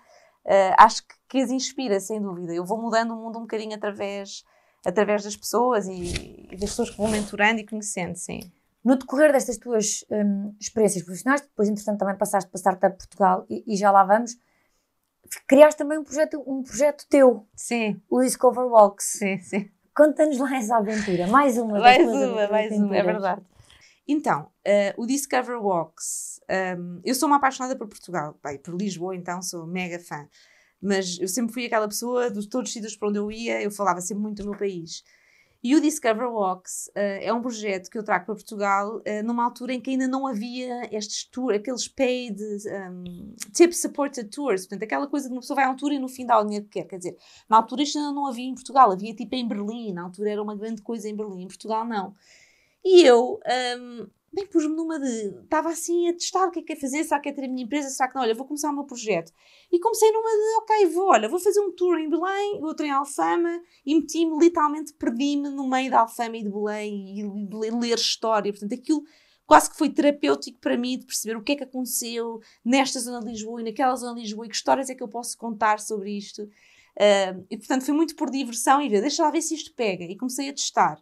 Uh, 0.47 0.75
acho 0.79 1.03
que, 1.07 1.15
que 1.29 1.39
as 1.43 1.51
inspira, 1.51 2.01
sem 2.01 2.19
dúvida. 2.19 2.55
Eu 2.55 2.65
vou 2.65 2.81
mudando 2.81 3.11
o 3.11 3.17
mundo 3.17 3.39
um 3.39 3.43
bocadinho 3.43 3.75
através, 3.75 4.45
através 4.87 5.23
das 5.23 5.37
pessoas 5.37 5.87
e, 5.87 6.49
e 6.51 6.57
das 6.57 6.71
pessoas 6.71 6.89
que 6.89 6.97
vou 6.97 7.09
mentorando 7.09 7.61
e 7.61 7.67
conhecendo, 7.67 8.17
sim. 8.17 8.41
No 8.83 8.97
decorrer 8.97 9.31
destas 9.31 9.59
tuas 9.59 10.03
um, 10.11 10.55
experiências 10.59 11.05
profissionais, 11.05 11.43
depois, 11.43 11.69
entretanto, 11.69 11.99
também 11.99 12.17
passaste 12.17 12.49
para 12.49 12.59
Startup 12.59 12.97
Portugal 12.97 13.45
e, 13.51 13.63
e 13.67 13.77
já 13.77 13.91
lá 13.91 14.03
vamos, 14.03 14.35
criaste 15.47 15.79
também 15.79 15.99
um 15.99 16.05
projeto, 16.05 16.43
um 16.47 16.63
projeto 16.63 17.07
teu. 17.09 17.47
Sim. 17.55 18.01
O 18.09 18.21
Discover 18.21 18.67
Walks. 18.67 19.05
Sim, 19.19 19.39
sim. 19.41 19.71
Conta-nos 19.95 20.39
lá 20.39 20.57
essa 20.57 20.77
aventura. 20.77 21.27
Mais 21.27 21.59
uma. 21.59 21.79
Mais 21.79 22.07
uma, 22.07 22.49
mais 22.49 22.73
uma, 22.73 22.97
é 22.97 23.03
verdade. 23.03 23.43
Então, 24.07 24.43
uh, 24.67 25.03
o 25.03 25.07
Discover 25.07 25.63
Walks, 25.63 26.41
um, 26.79 27.01
eu 27.05 27.15
sou 27.15 27.29
uma 27.29 27.37
apaixonada 27.37 27.77
por 27.77 27.87
Portugal, 27.89 28.39
bem, 28.43 28.59
por 28.59 28.75
Lisboa, 28.75 29.15
então 29.15 29.41
sou 29.41 29.67
mega 29.67 29.99
fã. 29.99 30.29
Mas 30.81 31.19
eu 31.21 31.29
sempre 31.29 31.53
fui 31.53 31.67
aquela 31.67 31.87
pessoa, 31.87 32.31
de 32.31 32.49
todos 32.49 32.69
os 32.69 32.73
sítios 32.73 32.97
para 32.97 33.09
onde 33.09 33.19
eu 33.19 33.31
ia, 33.31 33.63
eu 33.63 33.71
falava 33.71 34.01
sempre 34.01 34.23
muito 34.23 34.43
do 34.43 34.51
meu 34.51 34.59
país. 34.59 35.05
E 35.63 35.77
o 35.77 35.81
Discover 35.81 36.29
Walks 36.29 36.89
uh, 36.89 36.93
é 37.21 37.33
um 37.33 37.41
projeto 37.41 37.89
que 37.89 37.97
eu 37.97 38.03
trago 38.03 38.27
para 38.27 38.35
Portugal 38.35 38.97
uh, 38.97 39.23
numa 39.25 39.45
altura 39.45 39.73
em 39.73 39.81
que 39.81 39.91
ainda 39.91 40.09
não 40.09 40.27
havia 40.27 40.89
estes 40.91 41.25
tours, 41.25 41.57
aqueles 41.57 41.87
paid 41.87 42.37
um, 42.41 43.35
tip 43.55 43.73
supported 43.73 44.29
tours, 44.29 44.63
portanto, 44.63 44.83
aquela 44.83 45.07
coisa 45.07 45.29
de 45.29 45.35
uma 45.35 45.41
pessoa 45.41 45.55
vai 45.55 45.65
a 45.65 45.71
um 45.71 45.77
tour 45.77 45.93
e 45.93 46.01
no 46.01 46.09
fim 46.09 46.27
dá 46.27 46.41
o 46.41 46.45
dinheiro 46.45 46.65
que 46.65 46.81
quer. 46.81 46.89
Quer 46.89 46.97
dizer, 46.97 47.17
na 47.49 47.59
altura 47.59 47.83
isto 47.83 47.97
ainda 47.97 48.13
não 48.13 48.27
havia 48.27 48.49
em 48.49 48.55
Portugal, 48.55 48.91
havia 48.91 49.15
tipo 49.15 49.35
em 49.37 49.47
Berlim, 49.47 49.93
na 49.93 50.03
altura 50.03 50.31
era 50.31 50.43
uma 50.43 50.57
grande 50.57 50.83
coisa 50.83 51.09
em 51.09 51.15
Berlim, 51.15 51.45
em 51.45 51.49
Portugal 51.49 51.85
não. 51.85 52.15
E 52.85 53.05
eu, 53.05 53.39
um, 53.79 54.09
bem, 54.33 54.47
pus-me 54.47 54.75
numa 54.75 54.99
de. 54.99 55.35
Estava 55.43 55.69
assim 55.69 56.09
a 56.09 56.13
testar 56.13 56.47
o 56.47 56.51
que 56.51 56.61
é 56.61 56.63
que 56.63 56.73
é 56.73 56.77
fazer, 56.77 57.05
será 57.05 57.21
que 57.21 57.29
é 57.29 57.33
ter 57.33 57.45
a 57.45 57.49
minha 57.49 57.65
empresa, 57.65 57.89
será 57.91 58.09
que 58.09 58.15
não? 58.15 58.23
Olha, 58.23 58.35
vou 58.35 58.47
começar 58.47 58.71
o 58.71 58.75
meu 58.75 58.85
projeto. 58.85 59.33
E 59.71 59.79
comecei 59.79 60.11
numa 60.11 60.31
de, 60.31 60.57
ok, 60.63 60.87
vou, 60.87 61.09
olha, 61.09 61.29
vou 61.29 61.39
fazer 61.39 61.61
um 61.61 61.73
tour 61.73 61.99
em 61.99 62.09
Belém, 62.09 62.63
outro 62.63 62.87
em 62.87 62.91
Alfama, 62.91 63.61
e 63.85 63.95
meti-me, 63.95 64.39
literalmente, 64.39 64.95
perdi-me 64.95 65.51
no 65.51 65.69
meio 65.69 65.91
da 65.91 66.01
Alfama 66.01 66.37
e 66.37 66.43
de 66.43 66.51
Belém 66.51 67.19
e 67.19 67.71
ler 67.71 67.99
história. 67.99 68.53
Portanto, 68.53 68.73
aquilo 68.75 69.03
quase 69.47 69.71
que 69.71 69.77
foi 69.77 69.91
terapêutico 69.91 70.59
para 70.61 70.79
mim 70.79 70.99
de 70.99 71.05
perceber 71.05 71.37
o 71.37 71.43
que 71.43 71.53
é 71.53 71.57
que 71.57 71.65
aconteceu 71.65 72.41
nesta 72.65 72.99
zona 73.01 73.21
de 73.21 73.27
Lisboa 73.27 73.61
e 73.61 73.65
naquela 73.65 73.95
zona 73.97 74.15
de 74.15 74.23
Lisboa 74.23 74.47
e 74.47 74.49
que 74.49 74.57
histórias 74.57 74.89
é 74.89 74.95
que 74.95 75.03
eu 75.03 75.09
posso 75.09 75.37
contar 75.37 75.79
sobre 75.79 76.17
isto. 76.17 76.43
Uh, 76.43 77.45
e 77.51 77.57
portanto 77.57 77.85
foi 77.85 77.95
muito 77.95 78.15
por 78.17 78.31
diversão 78.31 78.81
e 78.81 78.89
ver, 78.89 79.01
deixa 79.01 79.23
lá 79.23 79.31
ver 79.31 79.43
se 79.43 79.55
isto 79.55 79.75
pega. 79.75 80.05
E 80.05 80.17
comecei 80.17 80.49
a 80.49 80.53
testar. 80.53 80.99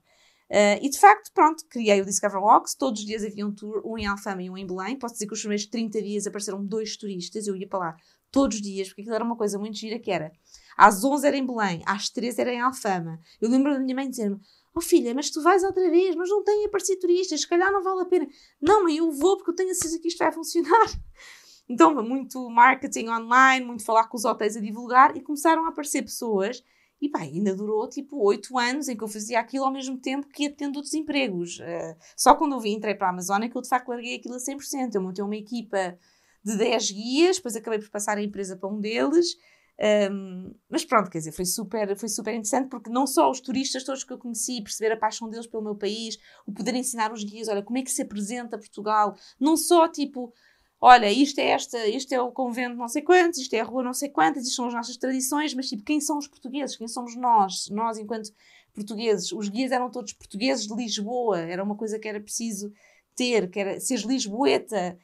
Uh, 0.50 0.82
e 0.82 0.88
de 0.90 0.98
facto, 0.98 1.30
pronto, 1.32 1.64
criei 1.68 2.00
o 2.00 2.04
Discover 2.04 2.42
Walks, 2.42 2.74
todos 2.74 3.00
os 3.00 3.06
dias 3.06 3.24
havia 3.24 3.46
um 3.46 3.54
tour, 3.54 3.80
um 3.86 3.96
em 3.96 4.06
Alfama 4.06 4.42
e 4.42 4.50
um 4.50 4.58
em 4.58 4.66
Belém. 4.66 4.98
Posso 4.98 5.14
dizer 5.14 5.28
que 5.28 5.32
os 5.32 5.38
primeiros 5.38 5.64
30 5.66 6.02
dias 6.02 6.26
apareceram 6.26 6.64
dois 6.64 6.96
turistas, 6.96 7.46
eu 7.46 7.54
ia 7.54 7.68
para 7.68 7.78
lá 7.78 7.96
todos 8.32 8.56
os 8.56 8.62
dias, 8.62 8.88
porque 8.88 9.02
aquilo 9.02 9.14
era 9.14 9.24
uma 9.24 9.36
coisa 9.36 9.58
muito 9.58 9.76
gira 9.76 9.98
que 9.98 10.10
era. 10.10 10.32
Às 10.76 11.04
11 11.04 11.26
era 11.26 11.36
em 11.36 11.46
Belém, 11.46 11.82
às 11.86 12.08
13 12.08 12.40
era 12.40 12.52
em 12.52 12.60
Alfama. 12.60 13.20
Eu 13.40 13.48
lembro 13.48 13.72
da 13.72 13.78
minha 13.78 13.94
mãe 13.94 14.10
dizer-me, 14.10 14.40
oh 14.74 14.80
filha, 14.80 15.14
mas 15.14 15.30
tu 15.30 15.40
vais 15.40 15.62
outra 15.62 15.88
vez, 15.88 16.16
mas 16.16 16.28
não 16.28 16.42
tem 16.42 16.64
aparecido 16.64 17.00
turistas, 17.00 17.42
se 17.42 17.48
calhar 17.48 17.70
não 17.70 17.82
vale 17.82 18.02
a 18.02 18.06
pena. 18.06 18.26
Não, 18.60 18.82
mas 18.82 18.96
eu 18.96 19.10
vou 19.12 19.36
porque 19.36 19.52
eu 19.52 19.54
tenho 19.54 19.70
a 19.70 19.74
certeza 19.74 20.00
que 20.00 20.08
isto 20.08 20.18
vai 20.18 20.32
funcionar. 20.32 20.86
Então, 21.72 21.94
muito 22.02 22.50
marketing 22.50 23.06
online, 23.10 23.64
muito 23.64 23.84
falar 23.84 24.08
com 24.08 24.16
os 24.16 24.24
hotéis 24.24 24.56
a 24.56 24.60
divulgar 24.60 25.16
e 25.16 25.20
começaram 25.20 25.64
a 25.66 25.68
aparecer 25.68 26.02
pessoas 26.02 26.64
e 27.00 27.08
pá, 27.08 27.20
ainda 27.20 27.54
durou 27.54 27.88
tipo 27.88 28.22
oito 28.24 28.58
anos 28.58 28.88
em 28.88 28.96
que 28.96 29.02
eu 29.02 29.08
fazia 29.08 29.40
aquilo 29.40 29.64
ao 29.64 29.72
mesmo 29.72 29.98
tempo 29.98 30.28
que 30.28 30.44
ia 30.44 30.50
tendo 30.50 30.76
outros 30.76 30.94
empregos. 30.94 31.58
Uh, 31.58 31.96
só 32.16 32.34
quando 32.34 32.54
eu 32.54 32.66
entrei 32.66 32.94
para 32.94 33.06
a 33.06 33.10
Amazônia 33.10 33.48
que 33.48 33.56
eu 33.56 33.62
de 33.62 33.68
facto 33.68 33.88
larguei 33.88 34.16
aquilo 34.16 34.34
a 34.34 34.38
100%. 34.38 34.94
Eu 34.94 35.02
montei 35.02 35.24
uma 35.24 35.36
equipa 35.36 35.98
de 36.44 36.56
10 36.56 36.90
guias, 36.90 37.36
depois 37.36 37.56
acabei 37.56 37.78
por 37.78 37.90
passar 37.90 38.18
a 38.18 38.22
empresa 38.22 38.56
para 38.56 38.68
um 38.68 38.80
deles. 38.80 39.36
Um, 40.12 40.54
mas 40.68 40.84
pronto, 40.84 41.10
quer 41.10 41.18
dizer, 41.18 41.32
foi 41.32 41.46
super, 41.46 41.96
foi 41.96 42.08
super 42.08 42.34
interessante 42.34 42.68
porque 42.68 42.90
não 42.90 43.06
só 43.06 43.30
os 43.30 43.40
turistas 43.40 43.82
todos 43.82 44.04
que 44.04 44.12
eu 44.12 44.18
conheci, 44.18 44.62
perceber 44.62 44.92
a 44.92 44.96
paixão 44.96 45.30
deles 45.30 45.46
pelo 45.46 45.62
meu 45.62 45.74
país, 45.74 46.18
o 46.46 46.52
poder 46.52 46.74
ensinar 46.74 47.10
os 47.10 47.24
guias, 47.24 47.48
olha, 47.48 47.62
como 47.62 47.78
é 47.78 47.82
que 47.82 47.90
se 47.90 48.02
apresenta 48.02 48.58
Portugal, 48.58 49.14
não 49.40 49.56
só 49.56 49.88
tipo 49.88 50.34
olha, 50.80 51.10
isto 51.10 51.38
é 51.38 51.50
esta, 51.50 51.86
isto 51.86 52.12
é 52.12 52.20
o 52.20 52.32
convento 52.32 52.76
não 52.76 52.88
sei 52.88 53.02
quantos, 53.02 53.38
isto 53.38 53.54
é 53.54 53.60
a 53.60 53.64
rua 53.64 53.82
não 53.82 53.92
sei 53.92 54.08
quantas, 54.08 54.44
isto 54.44 54.56
são 54.56 54.66
as 54.66 54.74
nossas 54.74 54.96
tradições, 54.96 55.54
mas 55.54 55.68
tipo, 55.68 55.84
quem 55.84 56.00
são 56.00 56.18
os 56.18 56.26
portugueses? 56.26 56.76
Quem 56.76 56.88
somos 56.88 57.14
nós? 57.16 57.68
Nós, 57.70 57.98
enquanto 57.98 58.32
portugueses, 58.72 59.32
os 59.32 59.48
guias 59.48 59.72
eram 59.72 59.90
todos 59.90 60.12
portugueses 60.12 60.66
de 60.66 60.74
Lisboa, 60.74 61.40
era 61.40 61.62
uma 61.62 61.76
coisa 61.76 61.98
que 61.98 62.08
era 62.08 62.20
preciso 62.20 62.72
ter, 63.14 63.50
que 63.50 63.60
era 63.60 63.80
seres 63.80 64.04
lisboeta, 64.04 64.98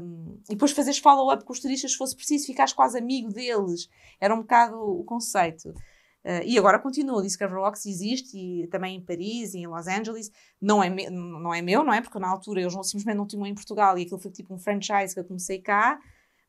um, 0.00 0.40
e 0.48 0.54
depois 0.54 0.72
fazeres 0.72 0.98
follow-up 0.98 1.44
com 1.44 1.52
os 1.52 1.60
turistas 1.60 1.92
se 1.92 1.98
fosse 1.98 2.16
preciso, 2.16 2.46
ficares 2.46 2.72
quase 2.72 2.98
amigo 2.98 3.32
deles, 3.32 3.88
era 4.20 4.34
um 4.34 4.38
bocado 4.38 4.76
o 4.76 5.04
conceito. 5.04 5.74
Uh, 6.24 6.42
e 6.44 6.56
agora 6.56 6.78
continua, 6.78 7.18
o 7.18 7.22
Discover 7.22 7.58
Rocks 7.58 7.84
existe 7.84 8.36
e 8.36 8.66
também 8.68 8.96
em 8.96 9.00
Paris 9.00 9.54
e 9.54 9.58
em 9.58 9.66
Los 9.66 9.86
Angeles. 9.88 10.30
Não 10.60 10.82
é, 10.82 10.88
me, 10.88 11.10
não 11.10 11.52
é 11.52 11.60
meu, 11.60 11.82
não 11.82 11.92
é? 11.92 12.00
Porque 12.00 12.18
na 12.18 12.28
altura 12.28 12.62
não, 12.62 12.82
simplesmente 12.82 13.16
não 13.16 13.26
tinham 13.26 13.46
em 13.46 13.54
Portugal 13.54 13.98
e 13.98 14.02
aquilo 14.02 14.20
foi 14.20 14.30
tipo 14.30 14.54
um 14.54 14.58
franchise 14.58 15.14
que 15.14 15.20
eu 15.20 15.24
comecei 15.24 15.60
cá. 15.60 15.98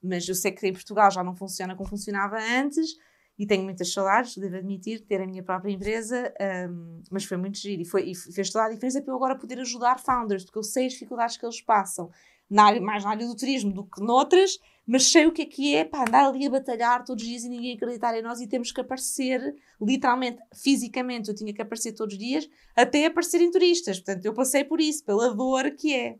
Mas 0.01 0.27
eu 0.27 0.35
sei 0.35 0.51
que 0.51 0.67
em 0.67 0.73
Portugal 0.73 1.09
já 1.09 1.23
não 1.23 1.35
funciona 1.35 1.75
como 1.75 1.89
funcionava 1.89 2.37
antes 2.37 2.91
e 3.37 3.47
tenho 3.47 3.63
muitas 3.63 3.91
saudades, 3.91 4.37
devo 4.37 4.57
admitir, 4.57 5.01
ter 5.07 5.19
a 5.21 5.25
minha 5.25 5.41
própria 5.41 5.71
empresa. 5.71 6.31
Um, 6.69 7.01
mas 7.09 7.23
foi 7.23 7.37
muito 7.37 7.57
giro 7.57 7.81
e, 7.81 7.85
foi, 7.85 8.11
e 8.11 8.15
fez 8.15 8.49
toda 8.51 8.65
a 8.65 8.69
diferença 8.69 9.01
para 9.01 9.11
eu 9.11 9.15
agora 9.15 9.35
poder 9.35 9.59
ajudar 9.59 9.99
founders, 9.99 10.43
porque 10.43 10.59
eu 10.59 10.63
sei 10.63 10.85
as 10.85 10.93
dificuldades 10.93 11.37
que 11.37 11.45
eles 11.45 11.61
passam 11.61 12.11
na 12.49 12.65
área, 12.65 12.81
mais 12.81 13.03
na 13.03 13.11
área 13.11 13.27
do 13.27 13.35
turismo 13.35 13.73
do 13.73 13.85
que 13.85 14.01
noutras, 14.01 14.59
mas 14.85 15.07
sei 15.07 15.25
o 15.25 15.31
que 15.31 15.43
é 15.43 15.45
que 15.45 15.75
é 15.75 15.85
para 15.85 16.07
andar 16.07 16.27
ali 16.27 16.45
a 16.45 16.49
batalhar 16.49 17.03
todos 17.05 17.23
os 17.23 17.29
dias 17.29 17.43
e 17.43 17.49
ninguém 17.49 17.75
acreditar 17.75 18.17
em 18.17 18.21
nós 18.21 18.41
e 18.41 18.47
temos 18.47 18.71
que 18.71 18.81
aparecer, 18.81 19.55
literalmente, 19.81 20.39
fisicamente, 20.53 21.29
eu 21.29 21.35
tinha 21.35 21.53
que 21.53 21.61
aparecer 21.61 21.93
todos 21.93 22.13
os 22.13 22.19
dias, 22.19 22.49
até 22.75 23.05
aparecerem 23.05 23.49
turistas. 23.49 23.99
Portanto, 23.99 24.25
eu 24.25 24.33
passei 24.33 24.63
por 24.63 24.81
isso, 24.81 25.05
pela 25.05 25.33
dor 25.33 25.71
que 25.71 25.95
é. 25.95 26.17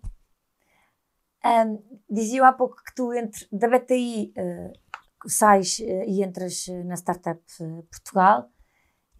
Um, 1.45 1.83
dizia 2.09 2.47
há 2.47 2.53
pouco 2.53 2.77
que 2.77 2.95
tu, 2.95 3.13
entre, 3.13 3.45
da 3.51 3.67
BTI, 3.67 4.33
uh, 4.37 5.29
sais 5.29 5.79
uh, 5.79 6.03
e 6.07 6.23
entras 6.23 6.67
uh, 6.67 6.83
na 6.85 6.95
Startup 6.95 7.41
Portugal. 7.91 8.49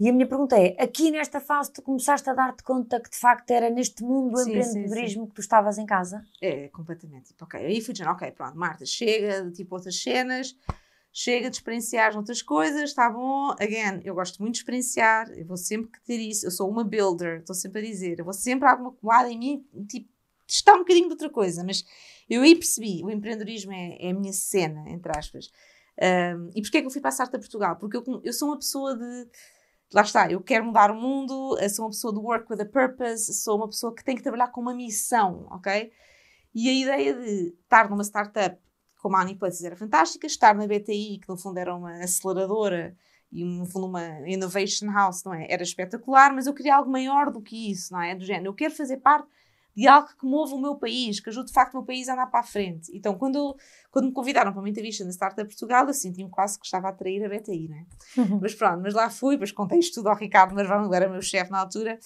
E 0.03 0.09
a 0.09 0.11
minha 0.11 0.27
pergunta 0.27 0.57
é: 0.57 0.75
aqui 0.83 1.09
nesta 1.09 1.39
fase 1.39 1.71
tu 1.71 1.81
começaste 1.81 2.29
a 2.29 2.33
dar-te 2.33 2.61
conta 2.61 2.99
que 2.99 3.09
de 3.09 3.15
facto 3.15 3.49
era 3.51 3.69
neste 3.69 4.03
mundo 4.03 4.31
do 4.31 4.37
sim, 4.39 4.49
empreendedorismo 4.49 5.07
sim, 5.07 5.19
sim. 5.21 5.27
que 5.27 5.33
tu 5.35 5.39
estavas 5.39 5.77
em 5.77 5.85
casa? 5.85 6.21
É, 6.41 6.67
completamente. 6.67 7.29
Tipo, 7.29 7.45
ok, 7.45 7.57
aí 7.57 7.79
fui 7.79 7.93
dizendo: 7.93 8.11
ok, 8.11 8.29
pronto, 8.31 8.57
Marta, 8.57 8.85
chega 8.85 9.45
de 9.45 9.53
tipo 9.53 9.73
outras 9.73 9.95
cenas, 10.01 10.57
chega 11.09 11.49
de 11.49 11.55
experienciar 11.55 12.17
outras 12.17 12.41
coisas, 12.41 12.89
está 12.89 13.09
bom. 13.09 13.51
Again, 13.51 14.01
eu 14.03 14.13
gosto 14.13 14.41
muito 14.41 14.55
de 14.55 14.59
experienciar, 14.59 15.31
eu 15.37 15.45
vou 15.45 15.55
sempre 15.55 15.97
ter 16.05 16.17
isso. 16.17 16.45
Eu 16.45 16.51
sou 16.51 16.69
uma 16.69 16.83
builder, 16.83 17.39
estou 17.39 17.55
sempre 17.55 17.79
a 17.79 17.85
dizer, 17.85 18.19
eu 18.19 18.25
vou 18.25 18.33
sempre 18.33 18.67
alguma 18.67 18.91
coisa 18.91 19.31
em 19.31 19.39
mim, 19.39 19.65
tipo, 19.87 20.09
testar 20.45 20.73
um 20.73 20.79
bocadinho 20.79 21.07
de 21.07 21.13
outra 21.13 21.29
coisa, 21.29 21.63
mas 21.63 21.85
eu 22.29 22.41
aí 22.41 22.55
percebi: 22.55 23.01
o 23.05 23.09
empreendedorismo 23.09 23.71
é, 23.71 23.95
é 24.01 24.09
a 24.09 24.13
minha 24.13 24.33
cena, 24.33 24.83
entre 24.89 25.17
aspas. 25.17 25.49
Um, 25.97 26.49
e 26.55 26.61
porquê 26.61 26.79
é 26.79 26.81
que 26.81 26.87
eu 26.87 26.91
fui 26.91 27.01
para 27.01 27.11
a 27.11 27.27
Portugal? 27.29 27.75
Porque 27.77 27.95
eu, 27.95 28.03
eu 28.23 28.33
sou 28.33 28.49
uma 28.49 28.57
pessoa 28.57 28.97
de 28.97 29.27
lá 29.93 30.01
está, 30.01 30.31
eu 30.31 30.41
quero 30.41 30.65
mudar 30.65 30.91
o 30.91 30.95
mundo, 30.95 31.57
sou 31.69 31.85
uma 31.85 31.91
pessoa 31.91 32.11
do 32.11 32.21
work 32.21 32.51
with 32.51 32.61
a 32.61 32.65
purpose, 32.65 33.33
sou 33.33 33.57
uma 33.57 33.67
pessoa 33.67 33.93
que 33.93 34.03
tem 34.03 34.15
que 34.15 34.23
trabalhar 34.23 34.47
com 34.47 34.59
uma 34.61 34.73
missão, 34.73 35.47
ok? 35.51 35.91
E 36.53 36.69
a 36.69 36.73
ideia 36.73 37.13
de 37.13 37.55
estar 37.63 37.89
numa 37.89 38.03
startup 38.03 38.57
como 38.97 39.17
a 39.17 39.21
Aniplaces 39.21 39.63
era 39.63 39.75
fantástica, 39.75 40.25
estar 40.25 40.55
na 40.55 40.65
BTI, 40.65 41.19
que 41.19 41.27
no 41.27 41.37
fundo 41.37 41.57
era 41.57 41.75
uma 41.75 42.01
aceleradora 42.01 42.95
e 43.31 43.43
no 43.43 43.65
fundo 43.65 43.87
uma 43.87 44.27
innovation 44.29 44.89
house, 44.91 45.23
não 45.23 45.33
é? 45.33 45.45
Era 45.49 45.61
espetacular, 45.61 46.33
mas 46.33 46.47
eu 46.47 46.53
queria 46.53 46.75
algo 46.77 46.89
maior 46.89 47.31
do 47.31 47.41
que 47.41 47.71
isso, 47.71 47.91
não 47.91 48.01
é? 48.01 48.15
Do 48.15 48.23
género, 48.23 48.47
eu 48.47 48.53
quero 48.53 48.73
fazer 48.73 48.97
parte 48.97 49.27
de 49.75 49.87
algo 49.87 50.07
que 50.07 50.25
mova 50.25 50.53
o 50.55 50.61
meu 50.61 50.75
país, 50.75 51.19
que 51.19 51.29
ajude 51.29 51.47
de 51.47 51.53
facto 51.53 51.73
o 51.73 51.77
meu 51.77 51.85
país 51.85 52.07
a 52.07 52.13
andar 52.13 52.27
para 52.27 52.41
a 52.41 52.43
frente. 52.43 52.91
Então, 52.95 53.15
quando, 53.15 53.55
quando 53.91 54.05
me 54.05 54.11
convidaram 54.11 54.51
para 54.51 54.61
uma 54.61 54.69
entrevista 54.69 55.03
na 55.03 55.11
Startup 55.11 55.47
Portugal, 55.47 55.87
eu 55.87 55.93
senti-me 55.93 56.29
quase 56.29 56.59
que 56.59 56.65
estava 56.65 56.89
a 56.89 56.91
trair 56.91 57.23
a 57.25 57.29
BTI, 57.29 57.67
né? 57.67 57.85
Uhum. 58.17 58.39
Mas 58.41 58.53
pronto, 58.53 58.81
mas 58.81 58.93
lá 58.93 59.09
fui, 59.09 59.35
depois 59.35 59.51
contei 59.51 59.79
isto 59.79 59.95
tudo 59.95 60.09
ao 60.09 60.15
Ricardo 60.15 60.53
Marvão, 60.53 60.85
ele 60.85 60.95
era 60.95 61.09
meu 61.09 61.21
chefe 61.21 61.51
na 61.51 61.59
altura. 61.59 61.99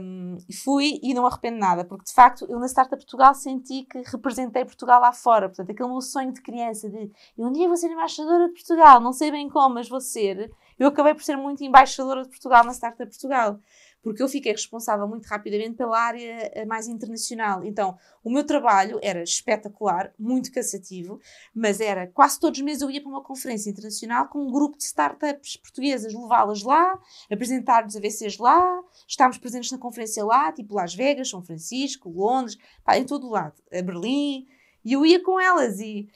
Um, 0.00 0.38
fui 0.64 0.98
e 1.02 1.12
não 1.12 1.26
arrependo 1.26 1.58
nada, 1.58 1.84
porque 1.84 2.04
de 2.04 2.14
facto 2.14 2.46
eu 2.48 2.58
na 2.58 2.66
Startup 2.66 2.96
Portugal 2.96 3.34
senti 3.34 3.82
que 3.82 4.00
representei 4.06 4.64
Portugal 4.64 5.00
lá 5.00 5.12
fora. 5.12 5.48
Portanto, 5.48 5.70
aquele 5.70 5.88
meu 5.88 6.00
sonho 6.00 6.32
de 6.32 6.40
criança 6.40 6.88
de 6.88 7.10
eu 7.36 7.46
um 7.46 7.52
dia 7.52 7.68
vou 7.68 7.76
ser 7.76 7.90
embaixadora 7.90 8.46
de 8.48 8.54
Portugal, 8.54 9.00
não 9.00 9.12
sei 9.12 9.30
bem 9.30 9.50
como, 9.50 9.74
mas 9.74 9.86
vou 9.86 10.00
ser. 10.00 10.50
Eu 10.78 10.88
acabei 10.88 11.12
por 11.12 11.22
ser 11.22 11.36
muito 11.36 11.62
embaixadora 11.62 12.22
de 12.22 12.30
Portugal 12.30 12.64
na 12.64 12.72
Startup 12.72 13.04
Portugal 13.04 13.60
porque 14.02 14.22
eu 14.22 14.28
fiquei 14.28 14.52
responsável 14.52 15.06
muito 15.06 15.26
rapidamente 15.26 15.76
pela 15.76 15.98
área 15.98 16.50
eh, 16.54 16.64
mais 16.64 16.88
internacional. 16.88 17.64
Então, 17.64 17.98
o 18.24 18.30
meu 18.30 18.44
trabalho 18.44 18.98
era 19.02 19.22
espetacular, 19.22 20.12
muito 20.18 20.50
cansativo, 20.52 21.20
mas 21.54 21.80
era 21.80 22.06
quase 22.06 22.38
todos 22.40 22.58
os 22.58 22.64
meses 22.64 22.82
eu 22.82 22.90
ia 22.90 23.00
para 23.00 23.10
uma 23.10 23.22
conferência 23.22 23.70
internacional 23.70 24.28
com 24.28 24.38
um 24.40 24.50
grupo 24.50 24.78
de 24.78 24.84
startups 24.84 25.56
portuguesas, 25.56 26.14
levá-las 26.14 26.62
lá, 26.62 26.98
apresentar-nos 27.30 27.96
a 27.96 28.00
VCs 28.00 28.38
lá, 28.38 28.82
estávamos 29.06 29.38
presentes 29.38 29.70
na 29.70 29.78
conferência 29.78 30.24
lá, 30.24 30.50
tipo 30.52 30.74
Las 30.74 30.94
Vegas, 30.94 31.28
São 31.28 31.42
Francisco, 31.42 32.08
Londres, 32.08 32.58
pá, 32.84 32.96
em 32.98 33.04
todo 33.04 33.26
o 33.26 33.30
lado, 33.30 33.54
a 33.72 33.82
Berlim, 33.82 34.46
e 34.84 34.94
eu 34.94 35.04
ia 35.04 35.22
com 35.22 35.38
elas 35.38 35.78
e 35.78 36.08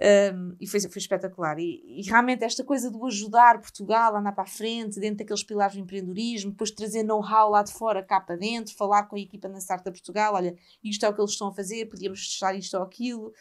um, 0.00 0.56
e 0.58 0.66
foi, 0.66 0.80
foi 0.80 0.98
espetacular. 0.98 1.58
E, 1.58 2.00
e, 2.00 2.02
realmente 2.02 2.44
esta 2.44 2.64
coisa 2.64 2.90
de 2.90 2.98
ajudar 3.04 3.60
Portugal 3.60 4.16
a 4.16 4.20
andar 4.20 4.32
para 4.32 4.44
a 4.44 4.46
frente, 4.46 4.98
dentro 4.98 5.18
daqueles 5.18 5.44
pilares 5.44 5.74
do 5.74 5.80
empreendedorismo, 5.80 6.50
depois 6.50 6.70
trazer 6.70 7.02
know-how 7.02 7.50
lá 7.50 7.62
de 7.62 7.72
fora, 7.72 8.02
cá 8.02 8.20
para 8.20 8.36
dentro, 8.36 8.74
falar 8.74 9.04
com 9.04 9.16
a 9.16 9.20
equipa 9.20 9.48
na 9.48 9.58
Startup 9.58 9.90
Portugal, 9.90 10.34
olha, 10.34 10.56
isto 10.82 11.04
é 11.04 11.08
o 11.08 11.14
que 11.14 11.20
eles 11.20 11.32
estão 11.32 11.48
a 11.48 11.52
fazer, 11.52 11.86
podíamos 11.86 12.26
testar 12.26 12.54
isto 12.54 12.76
ou 12.76 12.82
aquilo. 12.82 13.32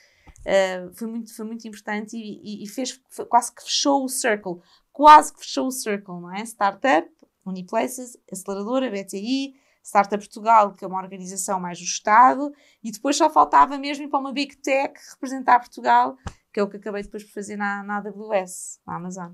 Uh, 0.42 0.94
foi, 0.94 1.08
muito, 1.08 1.36
foi 1.36 1.46
muito 1.46 1.68
importante 1.68 2.18
e, 2.18 2.42
e, 2.44 2.64
e 2.64 2.68
fez, 2.68 3.00
quase 3.30 3.54
que 3.54 3.64
fechou 3.64 4.04
o 4.04 4.10
circle. 4.10 4.60
Quase 4.92 5.34
que 5.34 5.40
fechou 5.40 5.68
o 5.68 5.72
circle, 5.72 6.20
não 6.20 6.34
é? 6.34 6.44
Startup, 6.46 7.10
Uniplaces, 7.46 8.18
Aceleradora, 8.32 8.92
BTI, 8.92 9.56
Startup 9.84 10.24
Portugal, 10.24 10.74
que 10.74 10.84
é 10.84 10.88
uma 10.88 11.02
organização 11.02 11.60
mais 11.60 11.80
do 11.80 11.86
Estado, 11.86 12.54
e 12.84 12.92
depois 12.92 13.16
só 13.16 13.30
faltava 13.30 13.78
mesmo 13.78 14.04
ir 14.04 14.10
para 14.10 14.20
uma 14.20 14.34
Big 14.34 14.58
Tech 14.58 14.94
representar 15.12 15.60
Portugal 15.60 16.18
que 16.52 16.60
é 16.60 16.64
o 16.64 16.70
que 16.70 16.78
acabei 16.78 17.04
depois 17.04 17.24
por 17.24 17.32
fazer 17.32 17.56
na, 17.56 17.84
na 17.84 17.98
AWS, 17.98 18.80
na 18.86 18.96
Amazon. 18.96 19.32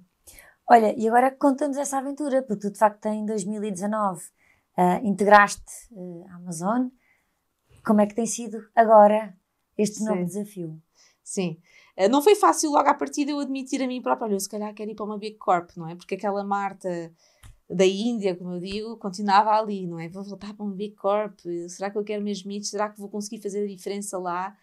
Olha, 0.69 0.93
e 0.97 1.07
agora 1.07 1.31
conta-nos 1.31 1.77
essa 1.77 1.97
aventura, 1.97 2.43
porque 2.43 2.67
tu 2.67 2.71
de 2.71 2.77
facto 2.77 3.05
em 3.05 3.25
2019 3.25 4.19
uh, 4.19 4.29
eh, 4.77 5.01
integraste 5.03 5.87
uh, 5.91 6.25
a 6.29 6.35
Amazon. 6.35 6.89
Como 7.85 8.01
é 8.01 8.05
que 8.05 8.13
tem 8.13 8.25
sido 8.25 8.59
agora 8.75 9.33
este 9.77 9.99
Sim. 9.99 10.05
novo 10.05 10.25
desafio? 10.25 10.81
Sim. 11.23 11.57
Uh, 11.97 12.09
não 12.09 12.21
foi 12.21 12.35
fácil 12.35 12.71
logo 12.71 12.89
à 12.89 12.93
partida 12.93 13.31
eu 13.31 13.39
admitir 13.39 13.81
a 13.81 13.87
mim 13.87 14.01
própria, 14.01 14.27
olha, 14.27 14.39
se 14.39 14.49
calhar 14.49 14.73
quero 14.73 14.91
ir 14.91 14.95
para 14.95 15.05
uma 15.05 15.17
Big 15.17 15.37
Corp, 15.37 15.71
não 15.77 15.87
é? 15.87 15.95
Porque 15.95 16.15
aquela 16.15 16.43
Marta 16.43 17.13
da 17.69 17.85
Índia, 17.85 18.35
como 18.35 18.53
eu 18.53 18.59
digo, 18.59 18.97
continuava 18.97 19.51
ali, 19.51 19.87
não 19.87 19.99
é? 19.99 20.09
Vou 20.09 20.23
voltar 20.23 20.53
para 20.53 20.65
uma 20.65 20.75
Big 20.75 20.95
Corp, 20.95 21.39
será 21.69 21.89
que 21.89 21.97
eu 21.97 22.03
quero 22.03 22.23
mesmo 22.23 22.51
isso? 22.51 22.71
Será 22.71 22.89
que 22.89 22.99
vou 22.99 23.09
conseguir 23.09 23.41
fazer 23.41 23.63
a 23.63 23.67
diferença 23.67 24.17
lá? 24.17 24.55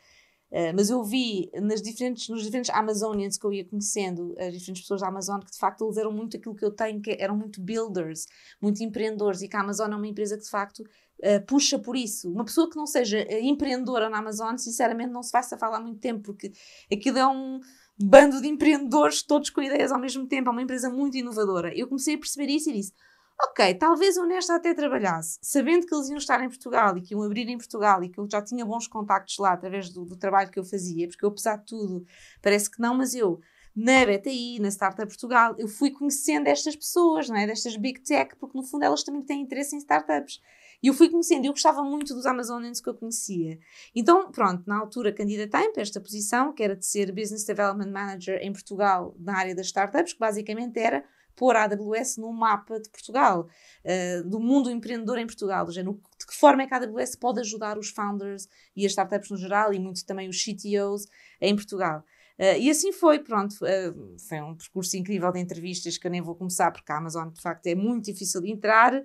Uh, 0.55 0.71
mas 0.73 0.89
eu 0.89 1.03
vi 1.03 1.51
nas 1.61 1.83
diferentes, 1.83 2.29
nos 2.29 2.45
diferentes 2.45 2.71
Amazonians 2.71 3.37
que 3.37 3.45
eu 3.45 3.53
ia 3.53 3.65
conhecendo, 3.65 4.37
as 4.39 4.53
diferentes 4.53 4.83
pessoas 4.83 5.01
da 5.01 5.09
Amazon, 5.09 5.41
que 5.41 5.51
de 5.51 5.59
facto 5.59 5.85
eles 5.85 5.97
eram 5.97 6.13
muito 6.13 6.37
aquilo 6.37 6.55
que 6.55 6.65
eu 6.65 6.71
tenho, 6.71 7.03
que 7.03 7.17
eram 7.19 7.37
muito 7.37 7.61
builders, 7.61 8.29
muito 8.63 8.81
empreendedores, 8.81 9.43
e 9.43 9.49
que 9.49 9.57
a 9.57 9.61
Amazon 9.61 9.93
é 9.93 9.97
uma 9.97 10.07
empresa 10.07 10.37
que 10.37 10.45
de 10.45 10.51
facto 10.51 10.79
uh, 10.79 11.45
puxa 11.45 11.77
por 11.77 11.97
isso. 11.97 12.31
Uma 12.31 12.45
pessoa 12.45 12.71
que 12.71 12.77
não 12.77 12.87
seja 12.87 13.27
empreendedora 13.41 14.09
na 14.09 14.19
Amazon, 14.19 14.57
sinceramente, 14.57 15.11
não 15.11 15.25
se 15.25 15.31
safar 15.31 15.73
lá 15.73 15.81
muito 15.81 15.99
tempo, 15.99 16.23
porque 16.23 16.53
aquilo 16.93 17.19
é 17.19 17.27
um 17.27 17.59
bando 17.99 18.41
de 18.41 18.47
empreendedores, 18.47 19.25
todos 19.25 19.51
com 19.51 19.61
ideias 19.61 19.91
ao 19.91 19.99
mesmo 19.99 20.25
tempo, 20.29 20.51
é 20.51 20.53
uma 20.53 20.63
empresa 20.63 20.89
muito 20.89 21.17
inovadora. 21.17 21.77
Eu 21.77 21.89
comecei 21.89 22.15
a 22.15 22.19
perceber 22.19 22.53
isso 22.53 22.71
e 22.71 22.75
disse 22.75 22.93
Ok, 23.41 23.75
talvez 23.75 24.17
o 24.17 24.25
Nesta 24.25 24.55
até 24.55 24.73
trabalhasse, 24.73 25.39
sabendo 25.43 25.87
que 25.87 25.95
eles 25.95 26.09
iam 26.09 26.19
estar 26.19 26.43
em 26.43 26.49
Portugal 26.49 26.97
e 26.97 27.03
que 27.03 27.15
iam 27.15 27.23
abrir 27.23 27.49
em 27.49 27.59
Portugal 27.59 28.03
e 28.05 28.09
que 28.09 28.19
eu 28.19 28.29
já 28.31 28.41
tinha 28.41 28.65
bons 28.65 28.87
contactos 28.87 29.39
lá 29.39 29.53
através 29.53 29.91
do, 29.91 30.05
do 30.05 30.17
trabalho 30.17 30.51
que 30.51 30.59
eu 30.59 30.65
fazia, 30.65 31.09
porque 31.09 31.25
eu, 31.25 31.31
apesar 31.31 31.57
de 31.57 31.67
tudo, 31.67 32.07
parece 32.41 32.71
que 32.71 32.81
não, 32.81 32.95
mas 32.95 33.13
eu, 33.15 33.41
na 33.75 34.07
BTI, 34.07 34.61
na 34.61 34.69
Startup 34.71 35.07
Portugal, 35.09 35.55
eu 35.59 35.67
fui 35.67 35.91
conhecendo 35.91 36.47
estas 36.47 36.77
pessoas, 36.77 37.29
não 37.29 37.37
é? 37.37 37.47
destas 37.47 37.77
Big 37.77 38.01
Tech, 38.03 38.37
porque 38.37 38.57
no 38.57 38.63
fundo 38.63 38.85
elas 38.85 39.03
também 39.03 39.23
têm 39.23 39.41
interesse 39.41 39.75
em 39.75 39.79
startups. 39.79 40.41
E 40.81 40.87
eu 40.87 40.95
fui 40.95 41.09
conhecendo, 41.09 41.47
eu 41.47 41.53
gostava 41.53 41.83
muito 41.83 42.15
dos 42.15 42.27
Amazonians 42.27 42.81
que 42.81 42.89
eu 42.89 42.95
conhecia. 42.95 43.59
Então, 43.95 44.31
pronto, 44.31 44.63
na 44.67 44.79
altura 44.79 45.13
candidatei 45.13 45.71
para 45.71 45.83
esta 45.83 46.01
posição, 46.01 46.53
que 46.53 46.63
era 46.63 46.77
de 46.77 46.87
ser 46.87 47.11
Business 47.11 47.45
Development 47.45 47.91
Manager 47.91 48.39
em 48.43 48.53
Portugal, 48.53 49.15
na 49.19 49.37
área 49.37 49.55
das 49.55 49.67
startups, 49.67 50.13
que 50.13 50.21
basicamente 50.21 50.79
era 50.79 51.05
pôr 51.35 51.57
a 51.57 51.65
AWS 51.65 52.17
no 52.19 52.33
mapa 52.33 52.81
de 52.81 52.89
Portugal, 52.89 53.47
uh, 53.85 54.29
do 54.29 54.41
mundo 54.41 54.71
empreendedor 54.71 55.19
em 55.19 55.27
Portugal, 55.27 55.67
de 55.67 55.83
que 56.27 56.35
forma 56.35 56.63
é 56.63 56.67
que 56.67 56.75
a 56.75 56.79
AWS 56.79 57.17
pode 57.17 57.41
ajudar 57.41 57.79
os 57.79 57.91
founders 57.91 58.49
e 58.77 58.85
as 58.85 58.93
startups 58.93 59.31
no 59.31 59.37
geral 59.37 59.73
e 59.73 59.79
muito 59.79 60.05
também 60.05 60.29
os 60.29 60.43
CTOs 60.43 61.07
em 61.41 61.55
Portugal. 61.55 62.05
Uh, 62.39 62.59
e 62.59 62.69
assim 62.69 62.93
foi, 62.93 63.21
pronto, 63.21 63.53
uh, 63.53 64.19
foi 64.29 64.41
um 64.41 64.57
percurso 64.57 64.97
incrível 64.97 65.31
de 65.31 65.39
entrevistas 65.39 65.97
que 65.97 66.07
eu 66.07 66.11
nem 66.11 66.21
vou 66.21 66.35
começar 66.35 66.71
porque 66.73 66.91
a 66.91 66.97
Amazon 66.97 67.29
de 67.29 67.41
facto 67.41 67.67
é 67.69 67.77
muito 67.77 68.07
difícil 68.07 68.41
de 68.41 68.51
entrar, 68.51 68.93
uh, 68.93 69.05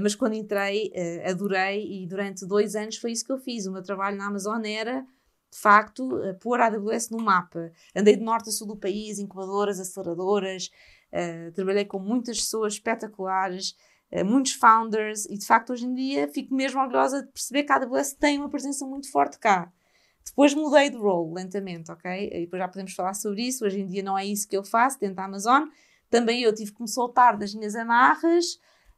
mas 0.00 0.14
quando 0.14 0.34
entrei 0.34 0.92
adorei 1.28 2.02
e 2.02 2.06
durante 2.06 2.46
dois 2.46 2.76
anos 2.76 2.96
foi 2.96 3.10
isso 3.10 3.24
que 3.24 3.32
eu 3.32 3.38
fiz. 3.38 3.66
O 3.66 3.72
meu 3.72 3.82
trabalho 3.82 4.16
na 4.16 4.28
Amazon 4.28 4.64
era 4.64 5.00
de 5.00 5.60
facto 5.60 6.08
pôr 6.40 6.60
a 6.60 6.66
AWS 6.66 7.10
no 7.10 7.18
mapa. 7.18 7.72
Andei 7.94 8.16
de 8.16 8.22
norte 8.22 8.48
a 8.48 8.52
sul 8.52 8.66
do 8.66 8.76
país, 8.76 9.18
incubadoras, 9.18 9.78
aceleradoras, 9.78 10.68
Uh, 11.14 11.52
trabalhei 11.52 11.84
com 11.84 12.00
muitas 12.00 12.38
pessoas 12.38 12.72
espetaculares, 12.72 13.76
uh, 14.12 14.24
muitos 14.24 14.54
founders, 14.54 15.26
e 15.26 15.38
de 15.38 15.46
facto 15.46 15.72
hoje 15.72 15.86
em 15.86 15.94
dia 15.94 16.26
fico 16.26 16.52
mesmo 16.52 16.80
orgulhosa 16.80 17.22
de 17.22 17.30
perceber 17.30 17.62
que 17.62 17.72
a 17.72 17.76
AWS 17.76 18.14
tem 18.14 18.36
uma 18.38 18.48
presença 18.48 18.84
muito 18.84 19.08
forte 19.12 19.38
cá. 19.38 19.72
Depois 20.24 20.52
mudei 20.54 20.90
de 20.90 20.96
role 20.96 21.32
lentamente, 21.34 21.92
ok? 21.92 22.30
E 22.32 22.40
depois 22.40 22.60
já 22.60 22.66
podemos 22.66 22.94
falar 22.94 23.14
sobre 23.14 23.42
isso. 23.42 23.64
Hoje 23.64 23.78
em 23.80 23.86
dia 23.86 24.02
não 24.02 24.18
é 24.18 24.24
isso 24.24 24.48
que 24.48 24.56
eu 24.56 24.64
faço 24.64 24.98
dentro 24.98 25.16
da 25.16 25.24
Amazon. 25.26 25.68
Também 26.10 26.42
eu 26.42 26.52
tive 26.52 26.72
que 26.72 26.80
me 26.80 26.88
soltar 26.88 27.36
das 27.36 27.54
minhas 27.54 27.76
amarras. 27.76 28.44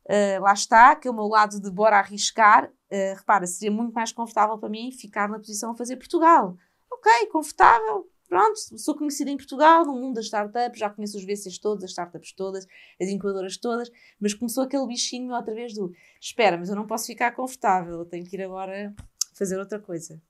Uh, 0.08 0.40
lá 0.40 0.52
está, 0.52 0.94
que 0.94 1.08
é 1.08 1.10
o 1.10 1.14
meu 1.14 1.26
lado 1.26 1.60
de 1.60 1.70
bora 1.70 1.98
arriscar. 1.98 2.70
Repara, 3.16 3.44
seria 3.48 3.74
muito 3.74 3.92
mais 3.92 4.12
confortável 4.12 4.56
para 4.56 4.68
mim 4.68 4.92
ficar 4.92 5.28
na 5.28 5.38
posição 5.38 5.72
a 5.72 5.76
fazer 5.76 5.96
Portugal. 5.96 6.56
Ok, 6.90 7.26
confortável, 7.26 8.08
Pronto, 8.28 8.58
sou 8.78 8.96
conhecida 8.96 9.30
em 9.30 9.36
Portugal, 9.36 9.84
no 9.84 9.94
mundo 9.94 10.16
das 10.16 10.24
startups, 10.24 10.78
já 10.78 10.90
conheço 10.90 11.16
os 11.16 11.24
VCs 11.24 11.58
todos, 11.58 11.84
as 11.84 11.90
startups 11.90 12.32
todas, 12.32 12.66
as 13.00 13.08
incubadoras 13.08 13.56
todas, 13.56 13.90
mas 14.20 14.34
começou 14.34 14.64
aquele 14.64 14.86
bichinho 14.86 15.32
outra 15.32 15.54
vez 15.54 15.72
do 15.74 15.92
espera, 16.20 16.58
mas 16.58 16.68
eu 16.68 16.74
não 16.74 16.86
posso 16.86 17.06
ficar 17.06 17.30
confortável, 17.32 17.98
eu 18.00 18.04
tenho 18.04 18.24
que 18.24 18.36
ir 18.36 18.42
agora 18.42 18.92
fazer 19.32 19.58
outra 19.58 19.78
coisa. 19.78 20.20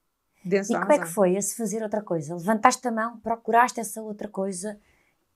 e 0.45 0.79
como 0.79 0.93
é 0.93 0.99
que 0.99 1.07
foi 1.07 1.37
esse 1.37 1.57
fazer 1.57 1.83
outra 1.83 2.03
coisa? 2.03 2.35
Levantaste 2.37 2.87
a 2.87 2.93
mão, 2.93 3.19
procuraste 3.19 3.81
essa 3.81 4.03
outra 4.03 4.29
coisa, 4.29 4.79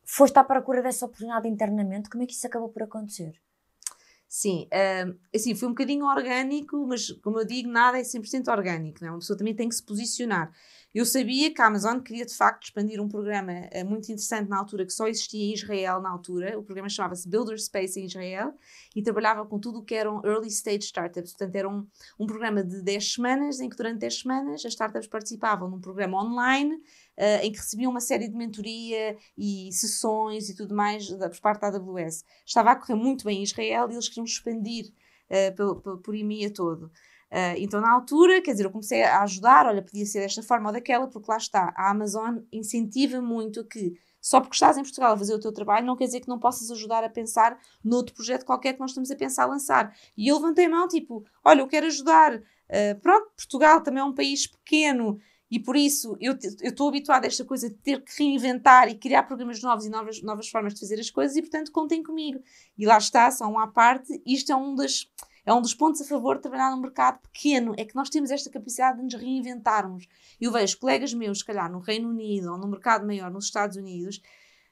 foste 0.05 0.37
à 0.39 0.45
procura 0.45 0.83
dessa 0.83 1.07
oportunidade 1.07 1.49
internamente, 1.49 2.11
como 2.11 2.23
é 2.23 2.27
que 2.27 2.35
isso 2.35 2.47
acabou 2.47 2.69
por 2.69 2.83
acontecer? 2.83 3.41
Sim, 4.29 4.69
uh, 4.69 5.19
assim, 5.35 5.57
foi 5.57 5.67
um 5.67 5.73
bocadinho 5.73 6.07
orgânico, 6.07 6.87
mas 6.87 7.11
como 7.11 7.41
eu 7.41 7.45
digo, 7.45 7.69
nada 7.69 7.99
é 7.99 8.03
100% 8.03 8.47
orgânico, 8.47 8.99
não 9.01 9.09
é? 9.09 9.11
Uma 9.11 9.19
pessoa 9.19 9.37
também 9.37 9.57
tem 9.57 9.69
que 9.69 9.75
se 9.75 9.83
posicionar. 9.83 10.53
Eu 10.93 11.07
sabia 11.07 11.55
que 11.55 11.63
a 11.63 11.67
Amazon 11.67 12.01
queria 12.01 12.27
de 12.27 12.35
facto 12.35 12.65
expandir 12.65 13.01
um 13.01 13.09
programa 13.09 13.53
uh, 13.53 13.87
muito 13.87 14.07
interessante 14.07 14.49
na 14.49 14.59
altura, 14.59 14.85
que 14.85 14.93
só 14.93 15.07
existia 15.07 15.41
em 15.41 15.55
Israel 15.55 16.01
na 16.01 16.11
altura. 16.11 16.59
O 16.59 16.65
programa 16.65 16.89
chamava-se 16.89 17.29
Builder 17.29 17.57
Space 17.61 18.01
em 18.01 18.07
Israel 18.07 18.53
e 18.97 19.01
trabalhava 19.01 19.47
com 19.47 19.57
tudo 19.61 19.79
o 19.79 19.85
que 19.85 19.95
eram 19.95 20.21
early 20.25 20.49
stage 20.49 20.87
startups. 20.87 21.31
Portanto, 21.31 21.55
era 21.55 21.69
um, 21.69 21.87
um 22.19 22.27
programa 22.27 22.65
de 22.65 22.83
10 22.83 23.13
semanas, 23.13 23.61
em 23.61 23.69
que 23.69 23.77
durante 23.77 24.01
10 24.01 24.19
semanas 24.19 24.65
as 24.65 24.73
startups 24.73 25.07
participavam 25.07 25.71
num 25.71 25.81
programa 25.81 26.25
online 26.25 26.75
uh, 26.75 27.45
em 27.45 27.53
que 27.53 27.59
recebiam 27.59 27.93
uma 27.93 28.01
série 28.01 28.27
de 28.27 28.35
mentoria 28.35 29.17
e 29.39 29.71
sessões 29.73 30.49
e 30.49 30.57
tudo 30.57 30.75
mais 30.75 31.09
da, 31.09 31.31
por 31.31 31.39
parte 31.39 31.61
da 31.61 31.69
AWS. 31.69 32.25
Estava 32.45 32.73
a 32.73 32.75
correr 32.77 32.97
muito 32.97 33.25
bem 33.25 33.39
em 33.39 33.43
Israel 33.45 33.89
e 33.89 33.93
eles 33.93 34.09
queriam 34.09 34.25
expandir 34.25 34.87
uh, 35.31 35.55
por, 35.55 35.81
por, 35.83 35.99
por 35.99 36.15
IMIA 36.17 36.53
todo. 36.53 36.91
Uh, 37.31 37.55
então, 37.59 37.81
na 37.81 37.93
altura, 37.93 38.43
quer 38.43 38.53
dizer, 38.53 38.65
eu 38.65 38.71
comecei 38.71 39.05
a 39.05 39.23
ajudar, 39.23 39.67
olha, 39.67 39.83
podia 39.83 40.05
ser 40.05 40.21
desta 40.21 40.43
forma 40.43 40.69
ou 40.69 40.73
daquela, 40.73 41.07
porque 41.07 41.31
lá 41.31 41.37
está, 41.37 41.73
a 41.77 41.91
Amazon 41.91 42.39
incentiva 42.53 43.23
muito 43.23 43.65
que 43.65 43.95
só 44.21 44.41
porque 44.41 44.55
estás 44.55 44.77
em 44.77 44.83
Portugal 44.83 45.15
a 45.15 45.17
fazer 45.17 45.35
o 45.35 45.41
teu 45.41 45.53
trabalho, 45.53 45.87
não 45.87 45.97
quer 45.97 46.05
dizer 46.05 46.21
que 46.21 46.29
não 46.29 46.39
possas 46.39 46.71
ajudar 46.71 47.03
a 47.03 47.09
pensar 47.09 47.59
noutro 47.83 48.15
projeto 48.15 48.45
qualquer 48.45 48.75
que 48.75 48.81
nós 48.81 48.91
estamos 48.91 49.11
a 49.11 49.17
pensar 49.17 49.45
a 49.45 49.47
lançar. 49.47 49.97
E 50.17 50.29
eu 50.29 50.37
levantei 50.37 50.67
a 50.67 50.69
mão, 50.69 50.87
tipo, 50.89 51.25
olha, 51.45 51.61
eu 51.61 51.69
quero 51.69 51.87
ajudar. 51.87 52.35
Uh, 52.37 53.01
pronto, 53.01 53.31
Portugal 53.37 53.81
também 53.81 54.01
é 54.01 54.05
um 54.05 54.15
país 54.15 54.47
pequeno 54.47 55.19
e 55.51 55.59
por 55.59 55.75
isso 55.75 56.17
eu 56.21 56.37
estou 56.63 56.89
habituada 56.89 57.27
a 57.27 57.29
esta 57.29 57.45
coisa 57.45 57.69
de 57.69 57.75
ter 57.77 58.05
que 58.05 58.13
reinventar 58.23 58.89
e 58.89 58.95
criar 58.95 59.25
programas 59.25 59.61
novos 59.61 59.85
e 59.85 59.91
novas, 59.91 60.23
novas 60.23 60.49
formas 60.49 60.75
de 60.75 60.81
fazer 60.81 61.01
as 61.01 61.11
coisas 61.11 61.37
e, 61.37 61.43
portanto, 61.43 61.73
contem 61.73 62.03
comigo. 62.03 62.41
E 62.79 62.87
lá 62.87 62.99
está, 62.99 63.29
um 63.43 63.59
à 63.59 63.67
parte, 63.67 64.23
isto 64.25 64.53
é 64.53 64.57
um, 64.57 64.77
das, 64.77 65.11
é 65.45 65.53
um 65.53 65.61
dos 65.61 65.75
pontos 65.75 66.01
a 66.01 66.05
favor 66.05 66.37
de 66.37 66.43
trabalhar 66.43 66.71
num 66.71 66.81
mercado 66.81 67.21
pequeno, 67.21 67.75
é 67.77 67.85
que 67.85 67.95
nós 67.95 68.11
temos 68.11 68.31
esta 68.31 68.51
capacidade 68.51 68.99
de 68.99 69.05
nos 69.05 69.15
reinventarmos. 69.15 70.07
Eu 70.41 70.53
vejo 70.53 70.79
colegas 70.79 71.15
meus, 71.15 71.39
se 71.39 71.45
calhar, 71.45 71.71
no 71.71 71.81
Reino 71.81 72.09
Unido 72.09 72.53
ou 72.53 72.59
no 72.59 72.69
mercado 72.69 73.07
maior, 73.07 73.31
nos 73.31 73.47
Estados 73.47 73.77
Unidos, 73.77 74.21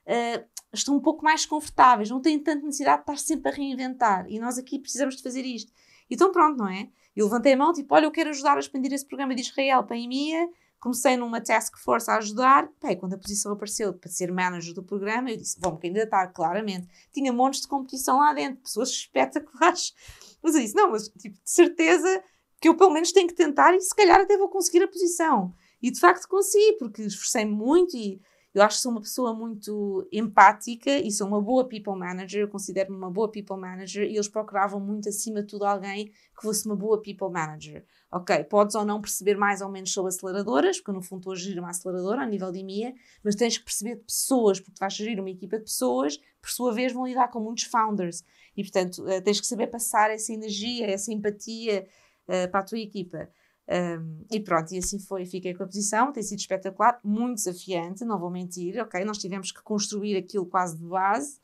uh, 0.07 0.45
estão 0.73 0.97
um 0.97 1.01
pouco 1.01 1.25
mais 1.25 1.47
confortáveis, 1.47 2.11
não 2.11 2.21
têm 2.21 2.39
tanta 2.39 2.65
necessidade 2.65 2.99
de 2.99 3.03
estar 3.03 3.19
sempre 3.19 3.51
a 3.51 3.55
reinventar. 3.55 4.27
E 4.29 4.39
nós 4.39 4.59
aqui 4.59 4.79
precisamos 4.79 5.17
de 5.17 5.23
fazer 5.23 5.45
isto. 5.45 5.73
Então, 6.11 6.33
pronto, 6.33 6.59
não 6.59 6.69
é? 6.69 6.89
Eu 7.15 7.27
levantei 7.27 7.53
a 7.53 7.57
mão, 7.57 7.73
tipo, 7.73 7.95
olha, 7.95 8.05
eu 8.05 8.11
quero 8.11 8.31
ajudar 8.31 8.57
a 8.57 8.61
expandir 8.61 8.93
esse 8.93 9.07
programa 9.07 9.35
de 9.35 9.43
Israel 9.43 9.83
para 9.85 9.97
a 9.97 9.99
EMEA, 9.99 10.49
comecei 10.79 11.17
numa 11.17 11.41
task 11.41 11.77
force 11.79 12.11
a 12.11 12.17
ajudar. 12.17 12.69
Bem, 12.83 12.97
quando 12.97 13.15
a 13.15 13.19
posição 13.19 13.53
apareceu 13.53 13.93
para 13.93 14.11
ser 14.11 14.33
manager 14.33 14.75
do 14.75 14.83
programa, 14.83 15.31
eu 15.31 15.37
disse: 15.37 15.59
vou-me 15.61 15.81
candidatar, 15.81 16.29
claramente. 16.29 16.89
Tinha 17.13 17.33
montes 17.33 17.63
de 17.63 17.69
competição 17.69 18.19
lá 18.19 18.33
dentro, 18.33 18.63
pessoas 18.63 18.91
espetaculares. 18.91 19.95
Mas 20.43 20.55
eu 20.55 20.61
disse, 20.61 20.75
não, 20.75 20.91
mas 20.91 21.09
tipo, 21.09 21.37
de 21.37 21.51
certeza 21.51 22.23
que 22.61 22.69
eu 22.69 22.77
pelo 22.77 22.91
menos 22.91 23.13
tenho 23.13 23.29
que 23.29 23.35
tentar 23.35 23.75
e 23.75 23.81
se 23.81 23.95
calhar 23.95 24.21
até 24.21 24.37
vou 24.37 24.49
conseguir 24.49 24.83
a 24.83 24.89
posição. 24.89 25.55
E 25.81 25.91
de 25.91 26.01
facto 26.01 26.29
consegui, 26.29 26.77
porque 26.79 27.03
esforcei-me 27.03 27.53
muito 27.53 27.97
e 27.97 28.21
eu 28.59 28.65
acho 28.65 28.77
que 28.77 28.83
sou 28.83 28.93
uma 28.93 29.01
pessoa 29.01 29.33
muito 29.33 30.07
empática 30.13 30.91
e 30.91 31.11
sou 31.13 31.27
uma 31.27 31.41
boa 31.41 31.69
people 31.69 31.97
manager, 31.97 32.43
eu 32.43 32.49
considero-me 32.49 32.97
uma 32.97 33.11
boa 33.11 33.31
people 33.31 33.57
manager 33.57 34.05
e 34.05 34.15
eles 34.15 34.29
procuravam 34.29 34.81
muito 34.81 35.09
acima 35.09 35.43
de 35.43 35.49
tudo 35.49 35.65
alguém 35.65 36.07
que 36.07 36.43
fosse 36.43 36.67
uma 36.67 36.75
boa 36.75 37.01
people 37.01 37.31
manager. 37.31 37.85
Ok, 38.11 38.45
podes 38.45 38.75
ou 38.75 38.85
não 38.85 39.01
perceber 39.01 39.37
mais 39.37 39.61
ou 39.61 39.69
menos 39.69 39.93
sobre 39.93 40.09
aceleradoras, 40.09 40.79
porque 40.79 40.93
no 40.93 41.03
fundo 41.03 41.21
estou 41.21 41.33
a 41.33 41.37
gerir 41.37 41.59
uma 41.61 41.71
aceleradora 41.71 42.23
a 42.23 42.27
nível 42.27 42.51
de 42.51 42.59
IMIA, 42.59 42.95
mas 43.23 43.35
tens 43.35 43.59
que 43.59 43.65
perceber 43.65 43.97
de 43.97 44.05
pessoas, 44.05 44.59
porque 44.59 44.75
tu 44.75 44.81
vais 44.81 44.95
gerir 44.95 45.21
uma 45.21 45.31
equipa 45.31 45.59
de 45.59 45.65
pessoas, 45.65 46.19
por 46.41 46.51
sua 46.51 46.73
vez 46.73 46.93
vão 46.93 47.07
lidar 47.07 47.29
com 47.29 47.41
muitos 47.41 47.65
founders 47.65 48.25
e 48.57 48.63
portanto 48.63 49.07
eh, 49.09 49.21
tens 49.21 49.41
que 49.41 49.47
saber 49.47 49.69
passar 49.69 50.11
essa 50.11 50.33
energia, 50.33 50.87
essa 50.87 51.13
empatia 51.13 51.87
uh, 52.29 52.51
para 52.51 52.61
a 52.61 52.65
tua 52.65 52.79
equipa. 52.79 53.29
Um, 53.71 54.25
e 54.31 54.41
pronto, 54.41 54.73
e 54.73 54.79
assim 54.79 54.99
foi, 54.99 55.27
fiquei 55.27 55.53
com 55.53 55.63
a 55.63 55.67
posição, 55.67 56.11
tem 56.11 56.23
sido 56.23 56.39
espetacular, 56.39 56.99
muito 57.05 57.35
desafiante, 57.35 58.03
não 58.03 58.19
vou 58.19 58.31
mentir, 58.31 58.81
ok? 58.81 59.05
Nós 59.05 59.19
tivemos 59.19 59.53
que 59.53 59.63
construir 59.63 60.17
aquilo 60.17 60.47
quase 60.47 60.79
de 60.79 60.85
base, 60.85 61.39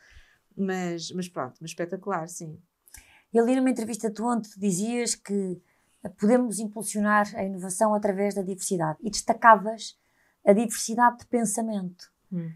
mas, 0.57 1.11
mas 1.11 1.29
pronto, 1.29 1.57
mas 1.61 1.73
espetacular, 1.73 2.27
sim. 2.29 2.59
Eu 3.33 3.45
li 3.45 3.55
numa 3.55 3.69
entrevista 3.69 4.11
tu 4.11 4.25
onde 4.25 4.49
tu 4.49 4.59
dizias 4.59 5.15
que 5.15 5.61
podemos 6.19 6.59
impulsionar 6.59 7.31
a 7.35 7.45
inovação 7.45 7.95
através 7.95 8.35
da 8.35 8.43
diversidade 8.43 8.99
e 9.03 9.11
destacavas 9.11 9.99
a 10.47 10.53
diversidade 10.53 11.19
de 11.19 11.27
pensamento. 11.27 12.11
Hum. 12.33 12.51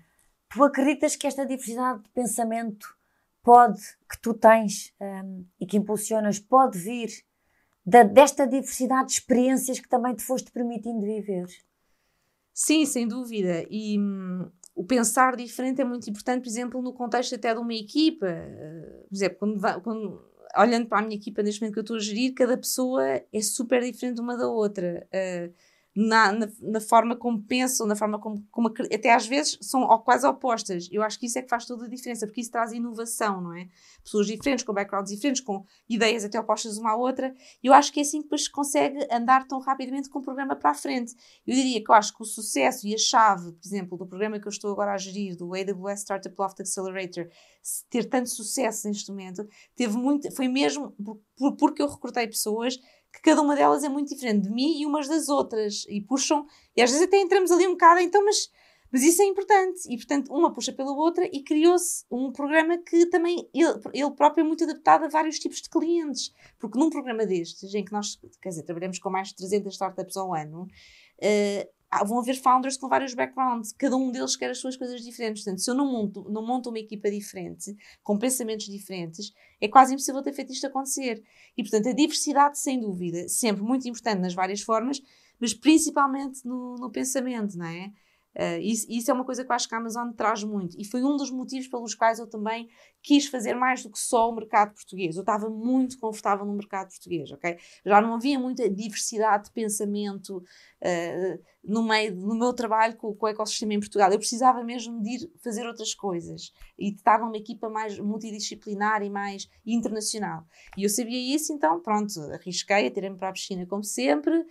Tu 0.49 0.65
acreditas 0.65 1.15
que 1.15 1.27
esta 1.27 1.45
diversidade 1.45 2.03
de 2.03 2.09
pensamento 2.11 2.97
pode, 3.43 3.83
que 4.09 4.19
tu 4.21 4.33
tens 4.33 4.95
um, 5.01 5.45
e 5.61 5.67
que 5.67 5.77
impulsionas, 5.77 6.39
pode 6.39 6.79
vir 6.79 7.11
da, 7.89 8.03
desta 8.03 8.47
diversidade 8.47 9.09
de 9.09 9.15
experiências 9.15 9.81
que 9.81 9.89
também 9.89 10.15
te 10.15 10.23
foste 10.23 10.51
permitindo 10.53 11.01
viver. 11.01 11.47
Sim, 12.53 12.85
sem 12.85 13.09
dúvida. 13.09 13.65
E 13.71 13.99
hum, 13.99 14.51
o 14.75 14.85
pensar 14.85 15.35
diferente 15.37 15.81
é 15.81 15.85
muito 15.85 16.09
importante, 16.11 16.43
por 16.43 16.49
exemplo, 16.49 16.83
no 16.83 16.93
contexto 16.93 17.35
até 17.35 17.55
de 17.55 17.61
uma 17.61 17.73
equipa. 17.73 18.27
Uh, 18.27 19.09
por 19.09 19.15
exemplo, 19.15 19.39
quando, 19.39 19.81
quando, 19.83 20.23
olhando 20.59 20.87
para 20.87 20.99
a 20.99 21.03
minha 21.03 21.17
equipa 21.17 21.43
neste 21.43 21.63
momento 21.63 21.73
que 21.73 21.79
eu 21.79 21.83
estou 21.83 21.97
a 21.97 22.01
gerir, 22.01 22.35
cada 22.35 22.59
pessoa 22.59 23.03
é 23.33 23.41
super 23.41 23.83
diferente 23.83 24.21
uma 24.21 24.37
da 24.37 24.49
outra. 24.49 25.09
Uh, 25.09 25.55
na, 25.95 26.33
na, 26.33 26.49
na, 26.61 26.81
forma 26.81 27.17
como 27.17 27.43
pensam, 27.43 27.87
na 27.87 27.97
forma 27.97 28.21
como, 28.21 28.47
como, 28.51 28.69
até 28.69 29.13
às 29.13 29.27
vezes 29.27 29.59
são 29.61 29.87
quase 29.99 30.27
opostas. 30.27 30.89
Eu 30.93 31.03
acho 31.03 31.19
que 31.19 31.27
isso 31.27 31.39
é 31.39 31.43
que 31.43 31.49
faz 31.49 31.67
toda 31.67 31.87
a 31.87 31.89
diferença, 31.89 32.27
porque 32.27 32.41
isso 32.41 32.51
traz 32.51 32.73
inovação, 32.73 33.41
não 33.41 33.55
é? 33.55 33.69
Pessoas 34.05 34.27
diferentes, 34.27 34.65
com 34.65 34.73
backgrounds 34.73 35.13
diferentes, 35.13 35.43
com 35.43 35.65
ideias 35.89 36.25
até 36.25 36.39
opostas 36.39 36.79
uma 36.79 36.93
à 36.93 36.97
outra. 36.97 37.35
Eu 37.63 37.73
acho 37.73 37.93
que 37.93 37.99
é 37.99 38.03
assim 38.03 38.19
que 38.19 38.25
depois 38.25 38.45
se 38.45 38.51
consegue 38.51 39.07
andar 39.11 39.47
tão 39.49 39.59
rapidamente 39.59 40.09
com 40.09 40.21
o 40.21 40.23
programa 40.23 40.55
para 40.55 40.71
a 40.71 40.75
frente. 40.75 41.15
Eu 41.47 41.55
diria 41.55 41.83
que 41.83 41.91
eu 41.91 41.95
acho 41.95 42.15
que 42.15 42.23
o 42.23 42.27
sucesso 42.27 42.87
e 42.87 42.95
a 42.95 42.99
chave, 42.99 43.53
por 43.53 43.67
exemplo, 43.67 43.99
do 43.99 44.07
programa 44.07 44.39
que 44.39 44.47
eu 44.47 44.51
estou 44.51 44.71
agora 44.71 44.93
a 44.93 44.99
gerir, 44.99 45.37
do 45.37 45.53
AWS 45.55 46.01
Startup 46.01 46.35
Loft 46.39 46.61
Accelerator, 46.61 47.29
ter 47.91 48.05
tanto 48.05 48.29
sucesso 48.31 48.87
neste 48.87 49.11
momento, 49.11 49.47
teve 49.75 49.97
muito, 49.97 50.31
foi 50.35 50.49
mesmo 50.49 50.93
por, 50.93 51.21
por, 51.37 51.57
porque 51.57 51.83
eu 51.83 51.89
recrutei 51.89 52.27
pessoas 52.27 52.79
que 53.13 53.23
cada 53.23 53.43
uma 53.43 53.55
delas 53.55 53.85
é 53.85 53.89
muito 53.89 54.09
diferente 54.09 54.45
de 54.45 54.51
mim 54.51 54.81
e 54.81 54.87
umas 54.87 55.09
das 55.09 55.29
outras 55.29 55.85
e 55.89 56.01
puxam, 56.01 56.47
e 56.77 56.83
às 56.83 56.91
vezes 56.91 57.07
até 57.07 57.19
entramos 57.21 57.51
ali 57.51 57.67
um 57.67 57.73
bocado, 57.73 58.01
então, 58.01 58.25
mas, 58.25 58.51
mas 58.93 59.03
isso 59.03 59.23
é 59.23 59.25
importante, 59.25 59.81
e 59.89 59.97
portanto 59.97 60.33
uma 60.33 60.53
puxa 60.53 60.73
pela 60.73 60.93
outra 60.93 61.29
e 61.33 61.43
criou-se 61.43 62.05
um 62.11 62.33
programa 62.33 62.79
que 62.79 63.07
também 63.07 63.49
ele, 63.55 63.81
ele 63.93 64.11
próprio 64.13 64.43
é 64.43 64.47
muito 64.47 64.65
adaptado 64.65 65.05
a 65.05 65.09
vários 65.09 65.39
tipos 65.39 65.61
de 65.61 65.69
clientes, 65.69 66.33
porque 66.59 66.79
num 66.79 66.91
programa 66.91 67.27
destes, 67.27 67.75
em 67.75 67.85
que 67.85 67.93
nós, 67.93 68.19
quer 68.41 68.51
dizer, 68.51 68.63
trabalhamos 68.63 68.99
com 68.99 69.11
mais 69.11 69.29
de 69.29 69.37
300 69.37 69.73
startups 69.73 70.17
ao 70.17 70.35
ano, 70.35 70.63
uh, 70.63 71.78
vão 72.07 72.19
haver 72.19 72.37
founders 72.37 72.77
com 72.77 72.89
vários 72.89 73.15
backgrounds, 73.15 73.73
cada 73.73 73.97
um 73.97 74.11
deles 74.11 74.37
quer 74.37 74.51
as 74.51 74.59
suas 74.59 74.77
coisas 74.77 75.01
diferentes. 75.03 75.43
Portanto, 75.43 75.61
se 75.61 75.71
eu 75.71 75.75
não 75.75 75.91
monto, 75.91 76.29
não 76.31 76.45
monto 76.45 76.69
uma 76.69 76.79
equipa 76.79 77.11
diferente, 77.11 77.75
com 78.03 78.19
pensamentos 78.19 78.67
diferentes, 78.67 79.33
é 79.61 79.69
quase 79.69 79.95
impossível 79.95 80.23
ter 80.23 80.33
feito 80.33 80.53
isto 80.53 80.67
acontecer. 80.67 81.23
E, 81.57 81.63
portanto, 81.63 81.89
a 81.89 81.93
diversidade, 81.93 82.59
sem 82.59 82.79
dúvida, 82.81 83.29
sempre 83.29 83.63
muito 83.63 83.89
importante 83.89 84.21
nas 84.21 84.35
várias 84.35 84.61
formas, 84.61 85.01
mas 85.41 85.55
principalmente 85.55 86.47
no, 86.47 86.77
no 86.77 86.91
pensamento, 86.91 87.57
não 87.57 87.67
é? 87.67 87.93
Uh, 88.37 88.61
isso, 88.61 88.87
isso, 88.89 89.11
é 89.11 89.15
uma 89.15 89.25
coisa 89.25 89.45
que 89.45 89.51
eu 89.51 89.57
acho 89.57 89.69
que 89.69 89.75
a 89.75 89.79
Amazon 89.79 90.11
traz 90.13 90.45
muito 90.45 90.77
e 90.79 90.85
foi 90.85 91.03
um 91.03 91.17
dos 91.17 91.31
motivos 91.31 91.67
pelos 91.67 91.95
quais 91.95 92.21
eu 92.21 92.27
também 92.29 92.69
quis 93.03 93.27
fazer 93.27 93.55
mais 93.55 93.83
do 93.83 93.91
que 93.91 93.99
só 93.99 94.31
o 94.31 94.35
mercado 94.35 94.75
português. 94.75 95.17
Eu 95.17 95.23
estava 95.23 95.49
muito 95.49 95.99
confortável 95.99 96.47
no 96.47 96.53
mercado 96.53 96.89
português, 96.89 97.33
ok? 97.33 97.57
Já 97.85 98.01
não 98.01 98.15
havia 98.15 98.39
muita 98.39 98.69
diversidade 98.69 99.45
de 99.45 99.51
pensamento 99.51 100.37
uh, 100.39 101.43
no 101.65 101.83
meio 101.83 102.15
no 102.15 102.35
meu 102.35 102.53
trabalho 102.53 102.97
com, 102.97 103.15
com, 103.15 103.27
o 103.27 103.29
ecossistema 103.29 103.75
em 103.75 103.81
Portugal. 103.81 104.13
Eu 104.13 104.19
precisava 104.19 104.63
mesmo 104.63 105.03
de 105.03 105.17
ir 105.17 105.33
fazer 105.43 105.67
outras 105.67 105.95
coisas 105.95 106.53
e 106.79 106.91
de 106.91 106.99
estar 106.99 107.21
numa 107.21 107.37
equipa 107.37 107.69
mais 107.69 107.99
multidisciplinar 107.99 109.03
e 109.03 109.11
mais 109.11 109.49
internacional. 109.67 110.45
E 110.77 110.85
eu 110.85 110.89
sabia 110.89 111.35
isso, 111.35 111.53
então 111.53 111.81
pronto, 111.81 112.21
arrisquei, 112.33 112.87
atirei-me 112.87 113.17
para 113.17 113.31
a 113.31 113.33
piscina 113.33 113.67
como 113.67 113.83
sempre. 113.83 114.45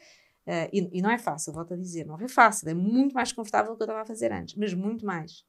Uh, 0.47 0.69
e, 0.71 0.99
e, 0.99 1.01
não 1.01 1.11
é 1.11 1.17
fácil, 1.17 1.51
volto 1.51 1.73
a 1.73 1.77
dizer, 1.77 2.05
não 2.05 2.17
é 2.17 2.27
fácil, 2.29 2.69
é 2.69 2.73
muito 2.73 3.13
mais 3.13 3.33
confortável 3.33 3.73
do 3.73 3.75
que 3.75 3.83
eu 3.83 3.85
estava 3.85 4.03
a 4.03 4.05
fazer 4.05 4.31
antes, 4.31 4.55
mas 4.55 4.73
muito 4.73 5.05
mais. 5.05 5.43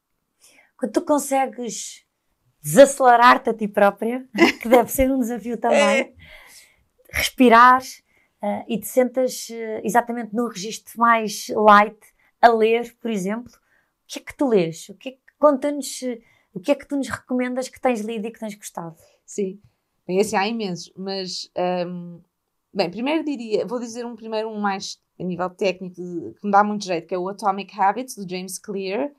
Quando 0.77 0.91
tu 0.91 1.03
consegues 1.03 2.05
desacelerar-te 2.61 3.51
a 3.51 3.55
ti 3.55 3.69
própria, 3.69 4.29
que 4.61 4.69
deve 4.69 4.91
ser 4.91 5.09
um 5.13 5.21
desafio 5.21 5.57
também, 5.61 6.01
é. 6.01 6.13
respirar 7.13 7.81
uh, 7.81 8.65
e 8.67 8.77
te 8.81 8.89
sentas 8.89 9.49
uh, 9.51 9.81
exatamente 9.85 10.35
no 10.35 10.49
registro 10.49 10.99
mais 10.99 11.47
light 11.51 11.99
a 12.43 12.49
ler, 12.49 12.93
por 13.01 13.13
exemplo, 13.13 13.53
o 13.53 14.07
que 14.09 14.19
é 14.19 14.23
que 14.23 14.37
tu 14.37 14.49
lês? 14.49 14.89
O 14.89 14.95
que 14.95 15.11
é 15.11 15.13
que, 15.13 15.21
conta-nos, 15.39 16.01
o 16.53 16.59
que 16.59 16.73
é 16.73 16.75
que 16.75 16.89
tu 16.89 16.97
nos 16.97 17.09
recomendas 17.09 17.69
que 17.69 17.81
tens 17.81 18.01
lido 18.01 18.27
e 18.27 18.33
que 18.33 18.41
tens 18.41 18.57
gostado? 18.57 18.97
Sim, 19.25 19.61
bem, 20.05 20.21
assim 20.21 20.35
há 20.35 20.49
imensos, 20.49 20.93
mas 20.97 21.49
um, 21.87 22.21
Bem, 22.73 22.91
primeiro 22.91 23.25
diria, 23.25 23.67
vou 23.67 23.81
dizer 23.81 24.05
um 24.05 24.15
primeiro 24.15 24.49
um 24.51 24.61
mais 24.61 24.99
a 25.19 25.25
nível 25.25 25.49
técnico 25.51 25.97
que 25.97 26.45
me 26.45 26.51
dá 26.51 26.63
muito 26.63 26.85
jeito, 26.85 27.07
que 27.07 27.15
é 27.15 27.19
o 27.19 27.29
Atomic 27.29 27.79
Habits, 27.79 28.15
do 28.15 28.29
James 28.29 28.59
Clear. 28.59 29.11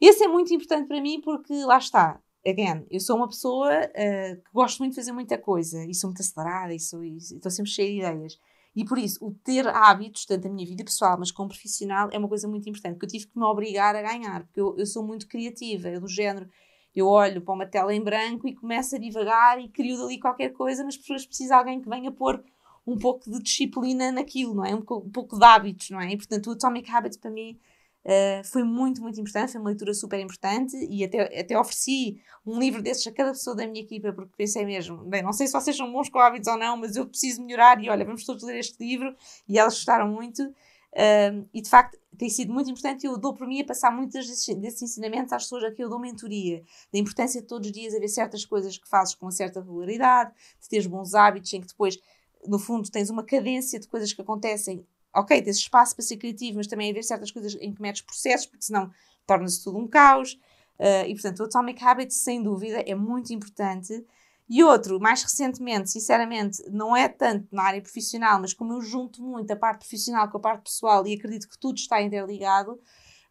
Esse 0.00 0.24
é 0.24 0.28
muito 0.28 0.52
importante 0.52 0.88
para 0.88 1.00
mim 1.00 1.20
porque, 1.20 1.54
lá 1.64 1.78
está, 1.78 2.20
again, 2.46 2.84
eu 2.90 3.00
sou 3.00 3.16
uma 3.16 3.28
pessoa 3.28 3.70
uh, 3.70 4.36
que 4.36 4.52
gosto 4.52 4.80
muito 4.80 4.92
de 4.92 4.96
fazer 4.96 5.12
muita 5.12 5.38
coisa 5.38 5.84
e 5.84 5.94
sou 5.94 6.10
muito 6.10 6.20
acelerada 6.20 6.72
e 6.72 6.76
estou 6.76 7.50
sempre 7.50 7.70
cheia 7.70 7.90
de 7.90 7.98
ideias. 7.98 8.38
E 8.76 8.84
por 8.84 8.98
isso, 8.98 9.24
o 9.24 9.32
ter 9.32 9.68
hábitos, 9.68 10.26
tanto 10.26 10.48
na 10.48 10.54
minha 10.54 10.66
vida 10.66 10.84
pessoal, 10.84 11.16
mas 11.16 11.30
como 11.30 11.48
profissional, 11.48 12.08
é 12.10 12.18
uma 12.18 12.28
coisa 12.28 12.48
muito 12.48 12.68
importante, 12.68 12.98
que 12.98 13.04
eu 13.04 13.08
tive 13.08 13.28
que 13.28 13.38
me 13.38 13.44
obrigar 13.44 13.94
a 13.94 14.02
ganhar, 14.02 14.44
porque 14.44 14.60
eu, 14.60 14.76
eu 14.76 14.84
sou 14.84 15.06
muito 15.06 15.28
criativa, 15.28 15.88
eu 15.88 16.00
do 16.00 16.08
género, 16.08 16.50
eu 16.94 17.06
olho 17.06 17.40
para 17.40 17.54
uma 17.54 17.66
tela 17.66 17.94
em 17.94 18.02
branco 18.02 18.48
e 18.48 18.54
começo 18.54 18.96
a 18.96 18.98
divagar 18.98 19.60
e 19.60 19.68
crio 19.68 19.96
dali 19.96 20.18
qualquer 20.18 20.50
coisa, 20.50 20.84
mas 20.84 20.96
depois 20.96 21.24
precisa 21.24 21.56
alguém 21.56 21.80
que 21.80 21.88
venha 21.88 22.10
pôr 22.10 22.44
um 22.86 22.98
pouco 22.98 23.30
de 23.30 23.42
disciplina 23.42 24.12
naquilo, 24.12 24.54
não 24.54 24.64
é? 24.64 24.74
Um 24.74 24.78
um 24.78 25.10
pouco 25.10 25.38
de 25.38 25.44
hábitos, 25.44 25.90
não 25.90 26.00
é? 26.00 26.12
E 26.12 26.16
portanto, 26.16 26.48
o 26.48 26.52
Atomic 26.52 26.90
Habits 26.90 27.16
para 27.16 27.30
mim 27.30 27.58
uh, 28.04 28.44
foi 28.44 28.62
muito, 28.62 29.00
muito 29.00 29.20
importante, 29.20 29.52
foi 29.52 29.60
uma 29.60 29.70
leitura 29.70 29.94
super 29.94 30.20
importante 30.20 30.76
e 30.76 31.04
até, 31.04 31.40
até 31.40 31.58
ofereci 31.58 32.20
um 32.46 32.58
livro 32.58 32.82
desses 32.82 33.06
a 33.06 33.12
cada 33.12 33.30
pessoa 33.30 33.56
da 33.56 33.66
minha 33.66 33.82
equipa, 33.82 34.12
porque 34.12 34.32
pensei 34.36 34.64
mesmo, 34.64 34.98
bem, 34.98 35.22
não 35.22 35.32
sei 35.32 35.46
se 35.46 35.52
vocês 35.52 35.76
são 35.76 35.90
bons 35.90 36.08
com 36.08 36.18
hábitos 36.18 36.48
ou 36.48 36.58
não, 36.58 36.76
mas 36.76 36.96
eu 36.96 37.06
preciso 37.06 37.42
melhorar 37.42 37.82
e 37.82 37.88
olha, 37.88 38.04
vamos 38.04 38.24
todos 38.24 38.42
ler 38.42 38.58
este 38.58 38.82
livro 38.84 39.14
e 39.48 39.58
elas 39.58 39.74
gostaram 39.74 40.08
muito. 40.08 40.42
Uh, 40.42 41.44
e 41.52 41.60
de 41.60 41.68
facto 41.68 41.98
tem 42.16 42.30
sido 42.30 42.52
muito 42.52 42.70
importante 42.70 43.02
e 43.02 43.08
eu 43.08 43.18
dou 43.18 43.34
por 43.34 43.48
mim 43.48 43.60
a 43.60 43.64
passar 43.64 43.90
muitos 43.90 44.28
desses 44.28 44.82
ensinamentos 44.82 45.32
às 45.32 45.42
pessoas 45.42 45.64
a 45.64 45.72
que 45.72 45.82
eu 45.82 45.88
dou 45.88 45.98
mentoria, 45.98 46.62
da 46.92 46.98
importância 47.00 47.40
de 47.40 47.48
todos 47.48 47.66
os 47.66 47.72
dias 47.72 47.92
haver 47.92 48.06
certas 48.06 48.44
coisas 48.44 48.78
que 48.78 48.88
fazes 48.88 49.16
com 49.16 49.26
uma 49.26 49.32
certa 49.32 49.58
regularidade, 49.60 50.32
de 50.60 50.68
teres 50.68 50.86
bons 50.86 51.12
hábitos 51.14 51.52
em 51.52 51.60
que 51.60 51.66
depois 51.66 51.98
no 52.46 52.58
fundo, 52.58 52.90
tens 52.90 53.10
uma 53.10 53.24
cadência 53.24 53.78
de 53.78 53.88
coisas 53.88 54.12
que 54.12 54.20
acontecem. 54.20 54.86
Ok, 55.14 55.40
tens 55.42 55.56
espaço 55.56 55.94
para 55.94 56.04
ser 56.04 56.16
criativo, 56.16 56.58
mas 56.58 56.66
também 56.66 56.90
haver 56.90 57.04
certas 57.04 57.30
coisas 57.30 57.56
em 57.60 57.72
que 57.72 57.80
metes 57.80 58.02
processos, 58.02 58.46
porque 58.46 58.64
senão 58.64 58.90
torna-se 59.26 59.62
tudo 59.62 59.78
um 59.78 59.86
caos. 59.86 60.34
Uh, 60.78 61.06
e, 61.06 61.14
portanto, 61.14 61.40
o 61.40 61.44
Atomic 61.44 61.84
Habits, 61.84 62.16
sem 62.16 62.42
dúvida, 62.42 62.80
é 62.80 62.94
muito 62.94 63.32
importante. 63.32 64.04
E 64.48 64.62
outro, 64.62 65.00
mais 65.00 65.22
recentemente, 65.22 65.90
sinceramente, 65.90 66.62
não 66.68 66.96
é 66.96 67.08
tanto 67.08 67.46
na 67.52 67.62
área 67.62 67.80
profissional, 67.80 68.40
mas 68.40 68.52
como 68.52 68.74
eu 68.74 68.80
junto 68.82 69.22
muito 69.22 69.50
a 69.50 69.56
parte 69.56 69.80
profissional 69.80 70.28
com 70.28 70.36
a 70.36 70.40
parte 70.40 70.64
pessoal 70.64 71.06
e 71.06 71.14
acredito 71.14 71.48
que 71.48 71.58
tudo 71.58 71.78
está 71.78 72.02
interligado, 72.02 72.78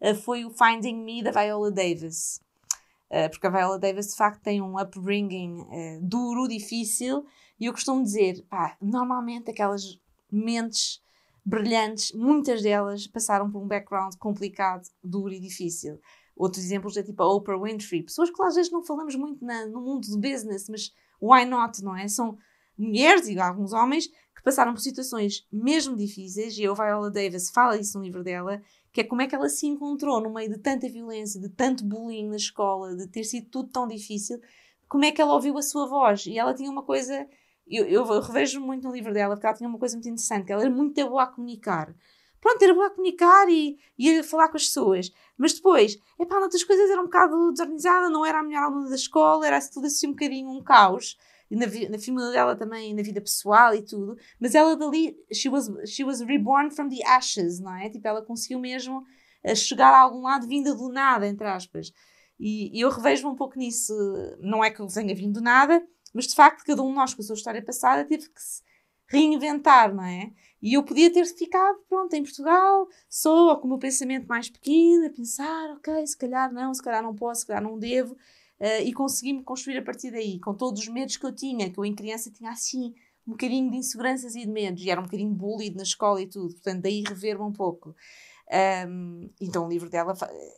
uh, 0.02 0.16
foi 0.16 0.46
o 0.46 0.50
Finding 0.50 1.04
Me 1.04 1.22
da 1.22 1.32
Viola 1.32 1.70
Davis. 1.70 2.42
Uh, 3.12 3.30
porque 3.30 3.46
a 3.46 3.50
Viola 3.50 3.78
Davis, 3.78 4.08
de 4.08 4.16
facto, 4.16 4.42
tem 4.42 4.62
um 4.62 4.80
upbringing 4.80 5.68
duro, 6.02 6.48
difícil, 6.48 7.26
e 7.60 7.66
eu 7.66 7.74
costumo 7.74 8.04
dizer, 8.04 8.44
pá, 8.50 8.78
normalmente 8.82 9.52
aquelas 9.52 10.00
mentes 10.32 11.02
brilhantes, 11.46 12.12
muitas 12.14 12.62
delas 12.62 13.06
passaram 13.08 13.52
por 13.52 13.62
um 13.62 13.68
background 13.68 14.16
complicado, 14.16 14.88
duro 15.04 15.34
e 15.34 15.40
difícil. 15.40 16.00
Outros 16.36 16.64
exemplos 16.64 16.98
é 16.98 17.04
tipo 17.04 17.22
a 17.22 17.32
Oprah 17.32 17.60
Winfrey, 17.60 18.04
pessoas 18.04 18.32
que 18.32 18.42
às 18.42 18.56
vezes 18.56 18.72
não 18.72 18.84
falamos 18.84 19.16
muito 19.16 19.44
na, 19.46 19.66
no 19.68 19.82
mundo 19.82 20.08
do 20.08 20.18
business, 20.18 20.68
mas 20.70 20.94
why 21.22 21.46
not, 21.46 21.84
não 21.84 21.96
é? 21.96 22.08
São 22.08 22.38
mulheres 22.78 23.28
e 23.28 23.40
alguns 23.40 23.74
homens 23.74 24.08
que 24.08 24.44
passaram 24.44 24.74
por 24.74 24.82
situações 24.82 25.48
mesmo 25.52 25.96
difíceis, 25.96 26.58
e 26.58 26.66
a 26.66 26.74
Viola 26.74 27.12
Davis 27.12 27.50
fala 27.52 27.78
isso 27.78 27.98
no 27.98 28.04
livro 28.04 28.24
dela, 28.24 28.62
que 28.92 29.02
é 29.02 29.04
como 29.04 29.22
é 29.22 29.28
que 29.28 29.36
ela 29.36 29.50
se 29.50 29.68
encontrou 29.68 30.22
no 30.22 30.34
meio 30.34 30.50
de 30.50 30.58
tanta 30.58 30.88
violência, 30.90 31.40
de 31.40 31.50
tanto 31.50 31.84
bullying 31.84 32.30
na 32.30 32.36
escola, 32.36 32.96
de 32.96 33.08
ter 33.08 33.24
sido 33.24 33.50
tudo 33.50 33.70
tão 33.70 33.88
difícil, 33.88 34.40
como 34.88 35.06
é 35.06 35.12
que 35.12 35.22
ela 35.22 35.34
ouviu 35.34 35.58
a 35.58 35.62
sua 35.62 35.88
voz. 35.88 36.26
E 36.26 36.38
ela 36.38 36.54
tinha 36.54 36.70
uma 36.70 36.84
coisa, 36.84 37.28
eu, 37.68 37.86
eu 37.88 38.22
revejo 38.22 38.60
muito 38.60 38.88
no 38.88 38.94
livro 38.94 39.14
dela, 39.14 39.36
porque 39.36 39.46
ela 39.46 39.56
tinha 39.56 39.70
uma 39.70 39.80
coisa 39.80 39.96
muito 39.96 40.08
interessante, 40.08 40.46
que 40.46 40.54
ela 40.54 40.64
era 40.64 40.72
muito 40.72 41.08
boa 41.08 41.24
a 41.24 41.28
comunicar. 41.28 41.94
Pronto, 42.40 42.62
era 42.62 42.74
boa 42.74 42.88
a 42.88 42.90
comunicar 42.90 43.50
e, 43.50 43.78
e 43.98 44.20
a 44.20 44.24
falar 44.24 44.50
com 44.50 44.58
as 44.58 44.66
pessoas. 44.66 45.12
Mas 45.38 45.54
depois, 45.54 45.98
epá, 46.20 46.38
outras 46.40 46.64
coisas 46.64 46.90
era 46.90 47.00
um 47.00 47.06
bocado 47.06 47.52
desorganizada, 47.52 48.10
não 48.10 48.26
era 48.26 48.40
a 48.40 48.44
melhor 48.44 48.64
aluna 48.64 48.90
da 48.90 48.96
escola, 48.96 49.48
era 49.48 49.60
tudo 49.70 49.88
assim 49.88 50.08
um 50.08 50.12
bocadinho 50.12 50.50
um 50.50 50.62
caos 50.62 51.18
na, 51.56 51.66
na 51.90 52.00
família 52.00 52.32
dela 52.32 52.56
também, 52.56 52.94
na 52.94 53.02
vida 53.02 53.22
pessoal 53.22 53.74
e 53.76 53.82
tudo, 53.82 54.18
mas 54.40 54.56
ela 54.56 54.76
dali, 54.76 55.16
she 55.32 55.50
was, 55.50 55.70
she 55.86 56.04
was 56.04 56.22
reborn 56.22 56.72
from 56.72 56.90
the 56.90 57.04
ashes, 57.06 57.60
não 57.60 57.76
é? 57.76 57.90
Tipo, 57.90 58.08
ela 58.08 58.22
conseguiu 58.22 58.60
mesmo 58.60 59.04
eh, 59.44 59.56
chegar 59.56 59.94
a 59.94 60.00
algum 60.00 60.22
lado 60.22 60.48
vinda 60.48 60.74
do 60.74 60.90
nada, 60.90 61.28
entre 61.28 61.48
aspas. 61.48 61.92
E, 62.40 62.78
e 62.78 62.82
eu 62.82 62.90
revejo-me 62.90 63.32
um 63.34 63.36
pouco 63.36 63.58
nisso, 63.58 63.94
não 64.40 64.64
é 64.64 64.70
que 64.70 64.80
eu 64.80 64.88
tenha 64.88 65.16
vindo 65.16 65.34
do 65.34 65.42
nada, 65.42 65.86
mas 66.14 66.28
de 66.28 66.36
facto 66.36 66.64
cada 66.66 66.82
um 66.82 66.90
de 66.90 66.96
nós 66.96 67.14
com 67.14 67.22
a 67.22 67.26
sua 67.26 67.36
história 67.36 67.62
passada 67.64 68.06
teve 68.06 68.30
que 68.30 68.42
se 68.42 68.62
reinventar, 69.08 69.94
não 69.94 70.04
é? 70.04 70.32
E 70.62 70.74
eu 70.74 70.84
podia 70.84 71.12
ter 71.12 71.26
ficado, 71.26 71.78
pronto, 71.90 72.14
em 72.14 72.24
Portugal, 72.24 72.88
só 73.10 73.56
com 73.58 73.66
o 73.66 73.70
meu 73.70 73.78
pensamento 73.78 74.28
mais 74.28 74.50
pequeno, 74.50 75.06
a 75.06 75.10
pensar, 75.10 75.72
ok, 75.72 76.08
se 76.08 76.18
calhar 76.18 76.52
não, 76.52 76.74
se 76.74 76.82
calhar 76.82 77.04
não 77.04 77.14
posso, 77.14 77.42
se 77.42 77.48
calhar 77.48 77.62
não 77.62 77.78
devo, 77.78 78.14
uh, 78.14 78.82
e 78.84 78.94
consegui-me 78.94 79.44
construir 79.44 79.78
a 79.78 79.82
partir 79.82 80.10
daí, 80.10 80.40
com 80.40 80.54
todos 80.54 80.82
os 80.82 80.88
medos 80.88 81.18
que 81.18 81.26
eu 81.26 81.34
tinha, 81.34 81.70
que 81.70 81.78
eu 81.78 81.86
em 81.86 81.94
criança 81.94 82.32
tinha 82.32 82.50
assim 82.50 82.94
um 83.28 83.32
bocadinho 83.32 83.72
de 83.72 83.78
inseguranças 83.78 84.36
e 84.36 84.42
de 84.42 84.52
medos, 84.52 84.84
e 84.84 84.90
era 84.90 85.00
um 85.00 85.06
bocadinho 85.06 85.34
bullied 85.34 85.76
na 85.76 85.84
escola 85.84 86.22
e 86.22 86.28
tudo, 86.28 86.54
portanto 86.54 86.82
daí 86.82 87.04
rever-me 87.06 87.44
um 87.44 87.54
pouco. 87.54 87.96
Um, 88.88 89.30
então 89.40 89.66
o 89.66 89.70
livro 89.70 89.90
dela, 89.90 90.14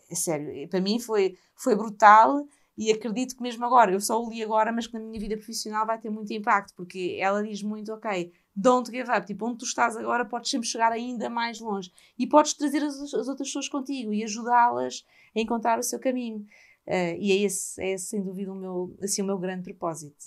é 0.09 0.15
sério, 0.15 0.67
para 0.67 0.81
mim 0.81 0.99
foi, 0.99 1.37
foi 1.55 1.75
brutal 1.75 2.47
e 2.77 2.91
acredito 2.91 3.35
que 3.35 3.41
mesmo 3.41 3.65
agora, 3.65 3.91
eu 3.91 4.01
só 4.01 4.21
o 4.21 4.29
li 4.29 4.43
agora, 4.43 4.71
mas 4.71 4.85
que 4.85 4.93
na 4.93 4.99
minha 4.99 5.19
vida 5.19 5.37
profissional 5.37 5.85
vai 5.85 5.97
ter 5.97 6.09
muito 6.09 6.33
impacto, 6.33 6.73
porque 6.75 7.17
ela 7.19 7.41
diz 7.41 7.63
muito, 7.63 7.93
ok, 7.93 8.33
don't 8.53 8.91
give 8.91 9.09
up, 9.09 9.25
tipo, 9.25 9.45
onde 9.47 9.59
tu 9.59 9.65
estás 9.65 9.95
agora 9.95 10.25
podes 10.25 10.51
sempre 10.51 10.67
chegar 10.67 10.91
ainda 10.91 11.29
mais 11.29 11.59
longe 11.59 11.91
e 12.19 12.27
podes 12.27 12.53
trazer 12.53 12.83
as, 12.83 12.95
as 13.13 13.27
outras 13.27 13.47
pessoas 13.47 13.69
contigo 13.69 14.13
e 14.13 14.23
ajudá-las 14.23 15.05
a 15.35 15.39
encontrar 15.39 15.79
o 15.79 15.83
seu 15.83 15.99
caminho. 15.99 16.45
Uh, 16.85 17.17
e 17.17 17.31
é 17.31 17.35
esse, 17.45 17.81
é 17.81 17.93
esse, 17.93 18.07
sem 18.07 18.21
dúvida, 18.21 18.51
o 18.51 18.55
meu, 18.55 18.95
assim, 19.01 19.21
o 19.21 19.25
meu 19.25 19.37
grande 19.37 19.63
propósito. 19.63 20.25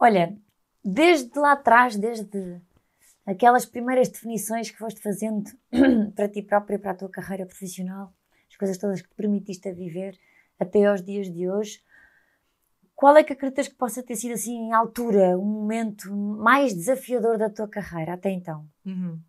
Olha, 0.00 0.36
desde 0.82 1.38
lá 1.38 1.52
atrás, 1.52 1.96
desde 1.96 2.60
aquelas 3.26 3.66
primeiras 3.66 4.08
definições 4.08 4.70
que 4.70 4.78
foste 4.78 5.00
fazendo 5.00 5.50
para 6.16 6.28
ti 6.28 6.42
própria, 6.42 6.78
para 6.78 6.92
a 6.92 6.94
tua 6.94 7.08
carreira 7.10 7.44
profissional, 7.44 8.12
as 8.48 8.56
coisas 8.56 8.78
todas 8.78 9.02
que 9.02 9.08
te 9.08 9.14
permitiste 9.14 9.68
a 9.68 9.72
viver 9.72 10.18
até 10.58 10.84
aos 10.86 11.02
dias 11.02 11.32
de 11.32 11.48
hoje, 11.48 11.82
qual 12.94 13.16
é 13.16 13.22
que 13.22 13.32
acreditas 13.32 13.68
que 13.68 13.74
possa 13.74 14.02
ter 14.02 14.16
sido 14.16 14.32
assim, 14.32 14.56
em 14.56 14.72
altura, 14.72 15.38
um 15.38 15.44
momento 15.44 16.10
mais 16.14 16.72
desafiador 16.72 17.36
da 17.36 17.50
tua 17.50 17.68
carreira 17.68 18.14
até 18.14 18.30
então? 18.30 18.66
Uhum. 18.84 19.20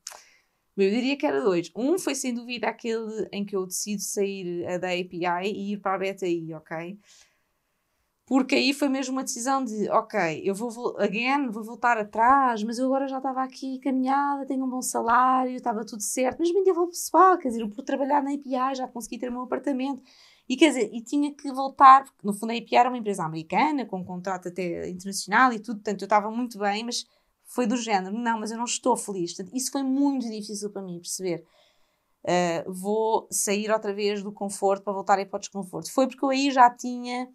Eu 0.77 0.89
diria 0.91 1.17
que 1.17 1.25
era 1.25 1.41
dois. 1.41 1.71
Um 1.75 1.97
foi 1.97 2.13
sem 2.13 2.33
dúvida 2.33 2.67
aquele 2.67 3.27
em 3.31 3.43
que 3.43 3.55
eu 3.55 3.65
decido 3.65 4.01
sair 4.01 4.79
da 4.79 4.89
API 4.89 5.51
e 5.51 5.73
ir 5.73 5.77
para 5.77 5.95
a 5.95 5.97
BTI, 5.97 6.53
ok? 6.53 6.99
Porque 8.27 8.55
aí 8.55 8.73
foi 8.73 8.89
mesmo 8.89 9.13
uma 9.13 9.23
decisão 9.23 9.63
de, 9.63 9.89
ok, 9.89 10.41
eu 10.43 10.53
vou, 10.53 10.97
again, 10.99 11.49
vou 11.49 11.63
voltar 11.63 11.97
atrás, 11.97 12.61
mas 12.61 12.77
eu 12.77 12.85
agora 12.85 13.07
já 13.07 13.17
estava 13.17 13.41
aqui 13.41 13.79
caminhada, 13.79 14.45
tenho 14.45 14.65
um 14.65 14.69
bom 14.69 14.81
salário, 14.81 15.55
estava 15.55 15.85
tudo 15.85 16.03
certo, 16.03 16.39
mas 16.39 16.53
me 16.53 16.61
nível 16.61 16.87
pessoal, 16.87 17.37
quer 17.37 17.47
dizer, 17.47 17.65
por 17.69 17.83
trabalhar 17.83 18.21
na 18.21 18.33
API 18.33 18.75
já 18.75 18.85
consegui 18.85 19.17
ter 19.17 19.29
o 19.29 19.31
meu 19.31 19.43
apartamento. 19.43 20.03
E 20.49 20.55
quer 20.55 20.69
dizer, 20.69 20.89
e 20.93 21.01
tinha 21.01 21.33
que 21.33 21.51
voltar, 21.51 22.05
porque 22.05 22.25
no 22.25 22.33
fundo 22.33 22.51
a 22.51 22.55
API 22.55 22.75
era 22.75 22.89
uma 22.89 22.97
empresa 22.97 23.23
americana, 23.23 23.85
com 23.85 23.99
um 23.99 24.03
contrato 24.03 24.47
até 24.47 24.89
internacional 24.89 25.51
e 25.51 25.59
tudo, 25.59 25.77
portanto 25.77 26.01
eu 26.01 26.05
estava 26.05 26.31
muito 26.31 26.57
bem, 26.57 26.85
mas 26.85 27.05
foi 27.43 27.65
do 27.67 27.75
género, 27.75 28.17
não, 28.17 28.39
mas 28.39 28.51
eu 28.51 28.57
não 28.57 28.65
estou 28.65 28.95
feliz. 28.95 29.35
Isso 29.53 29.71
foi 29.71 29.83
muito 29.83 30.29
difícil 30.29 30.69
para 30.69 30.81
mim 30.81 30.99
perceber. 30.99 31.45
Uh, 32.23 32.71
vou 32.71 33.27
sair 33.31 33.71
outra 33.71 33.93
vez 33.93 34.21
do 34.21 34.31
conforto 34.31 34.83
para 34.83 34.93
voltar 34.93 35.17
a 35.17 35.21
ir 35.21 35.27
para 35.27 35.37
o 35.37 35.39
desconforto. 35.39 35.91
Foi 35.91 36.07
porque 36.07 36.23
eu 36.23 36.29
aí 36.29 36.51
já 36.51 36.69
tinha, 36.69 37.29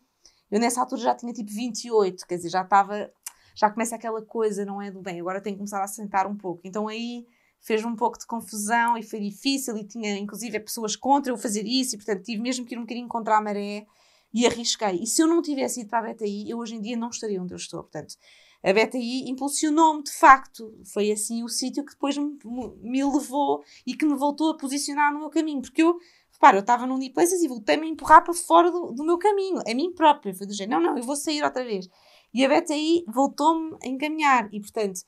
eu 0.51 0.61
nessa 0.61 0.81
altura 0.81 1.01
já 1.01 1.15
tinha 1.15 1.33
tipo 1.33 1.51
28, 1.51 2.27
quer 2.27 2.37
dizer, 2.37 2.51
já 2.51 2.63
estava, 2.63 3.11
já 3.55 3.71
começa 3.71 3.97
aquela 3.97 4.23
coisa, 4.23 4.65
não 4.65 4.81
é 4.83 4.91
do 4.91 5.01
bem, 5.01 5.21
agora 5.21 5.41
tenho 5.41 5.57
que 5.57 5.61
começar 5.61 5.83
a 5.83 5.89
sentar 5.89 6.27
um 6.27 6.37
pouco. 6.37 6.61
Então 6.65 6.89
aí 6.89 7.27
fez 7.63 7.85
um 7.85 7.95
pouco 7.95 8.19
de 8.19 8.27
confusão 8.27 8.99
e 8.99 9.03
foi 9.03 9.21
difícil 9.21 9.77
e 9.79 9.85
tinha 9.85 10.19
inclusive 10.19 10.59
pessoas 10.61 10.97
contra 10.97 11.33
eu 11.33 11.39
fazer 11.39 11.65
isso 11.65 11.95
e 11.95 11.99
portanto 11.99 12.25
tive 12.25 12.43
mesmo 12.43 12.67
que 12.67 12.75
ir 12.75 12.79
um 12.79 12.83
bocadinho 12.83 13.09
contra 13.09 13.39
a 13.39 13.41
maré 13.41 13.87
e 14.35 14.47
arrisquei. 14.47 15.01
E 15.03 15.07
se 15.07 15.23
eu 15.23 15.27
não 15.27 15.43
tivesse 15.43 15.81
ido 15.81 15.91
para 15.91 16.11
a 16.11 16.13
BTI, 16.13 16.51
eu 16.51 16.59
hoje 16.59 16.75
em 16.75 16.81
dia 16.81 16.97
não 16.97 17.11
estaria 17.11 17.41
onde 17.41 17.53
eu 17.53 17.57
estou. 17.57 17.83
Portanto, 17.83 18.17
a 18.65 18.73
BTI 18.73 19.29
impulsionou-me 19.29 20.03
de 20.03 20.13
facto. 20.13 20.73
Foi 20.93 21.11
assim 21.11 21.43
o 21.43 21.49
sítio 21.49 21.85
que 21.85 21.93
depois 21.93 22.17
me, 22.17 22.39
me, 22.81 23.05
levou 23.05 23.63
e 23.87 23.95
que 23.95 24.07
me 24.07 24.15
voltou 24.15 24.51
a 24.51 24.57
posicionar 24.57 25.13
no 25.13 25.21
meu 25.21 25.31
caminho. 25.31 25.61
Porque 25.61 25.83
eu, 25.83 25.99
repara, 26.33 26.57
eu 26.57 26.61
estava 26.61 26.87
no 26.87 26.95
Uniplaces 26.95 27.43
e 27.43 27.49
voltei-me 27.49 27.87
a 27.87 27.91
empurrar 27.91 28.25
para 28.25 28.33
fora 28.33 28.71
do, 28.71 28.93
do, 28.93 29.05
meu 29.05 29.19
caminho, 29.19 29.61
a 29.67 29.75
mim 29.75 29.93
própria. 29.93 30.35
Foi 30.35 30.47
do 30.47 30.55
jeito, 30.55 30.71
não, 30.71 30.81
não, 30.81 30.97
eu 30.97 31.05
vou 31.05 31.17
sair 31.17 31.43
outra 31.43 31.65
vez. 31.65 31.89
E 32.33 32.45
a 32.45 32.49
BTI 32.49 33.05
voltou-me 33.09 33.77
a 33.85 33.89
encaminhar. 33.89 34.49
E 34.53 34.61
portanto, 34.61 35.01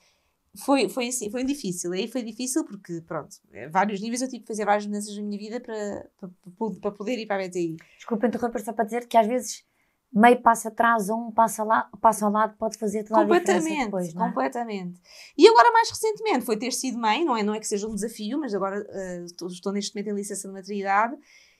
foi, 0.56 0.88
foi 0.88 1.08
assim, 1.08 1.30
foi 1.30 1.44
difícil. 1.44 1.92
Aí 1.92 2.06
foi 2.06 2.22
difícil 2.22 2.64
porque, 2.64 3.00
pronto, 3.00 3.36
a 3.52 3.68
vários 3.68 4.00
níveis 4.00 4.22
eu 4.22 4.28
tive 4.28 4.42
que 4.42 4.48
fazer 4.48 4.64
várias 4.64 4.86
mudanças 4.86 5.16
na 5.16 5.22
minha 5.22 5.38
vida 5.38 5.60
para, 5.60 6.08
para, 6.18 6.30
para 6.80 6.90
poder 6.92 7.18
ir 7.18 7.26
para 7.26 7.44
a 7.44 7.48
BTI. 7.48 7.76
Desculpa 7.96 8.26
interromper 8.26 8.64
só 8.64 8.72
para 8.72 8.84
dizer 8.84 9.06
que 9.06 9.16
às 9.16 9.26
vezes 9.26 9.64
meio 10.14 10.40
passo 10.40 10.68
atrás 10.68 11.08
ou 11.08 11.18
um 11.18 11.32
passo, 11.32 11.64
lá, 11.64 11.90
passo 12.00 12.24
ao 12.24 12.30
lado 12.30 12.56
pode 12.56 12.78
fazer 12.78 13.02
toda 13.02 13.20
a 13.20 13.24
diferença 13.24 13.84
depois, 13.84 14.14
não 14.14 14.24
é? 14.24 14.28
Completamente. 14.28 15.00
E 15.36 15.48
agora 15.48 15.72
mais 15.72 15.90
recentemente 15.90 16.44
foi 16.44 16.56
ter 16.56 16.72
sido 16.72 16.98
mãe, 16.98 17.24
não 17.24 17.36
é, 17.36 17.42
não 17.42 17.52
é 17.52 17.58
que 17.58 17.66
seja 17.66 17.88
um 17.88 17.94
desafio, 17.94 18.38
mas 18.38 18.54
agora 18.54 18.80
uh, 18.80 19.24
estou, 19.24 19.48
estou, 19.48 19.72
neste 19.72 19.92
momento 19.92 20.12
em 20.12 20.14
licença 20.14 20.46
de 20.46 20.54
maternidade 20.54 21.16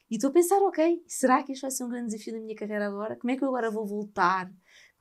e 0.09 0.15
estou 0.15 0.31
a 0.31 0.33
pensar, 0.33 0.63
ok, 0.63 1.03
será 1.09 1.43
que 1.43 1.53
isto 1.53 1.63
vai 1.63 1.71
ser 1.73 1.83
um 1.83 1.89
grande 1.89 2.13
desafio 2.13 2.35
da 2.35 2.41
minha 2.41 2.55
carreira 2.55 2.87
agora? 2.87 3.17
Como 3.17 3.31
é 3.33 3.37
que 3.37 3.43
eu 3.43 3.49
agora 3.49 3.73
vou 3.73 3.85
voltar? 3.85 4.49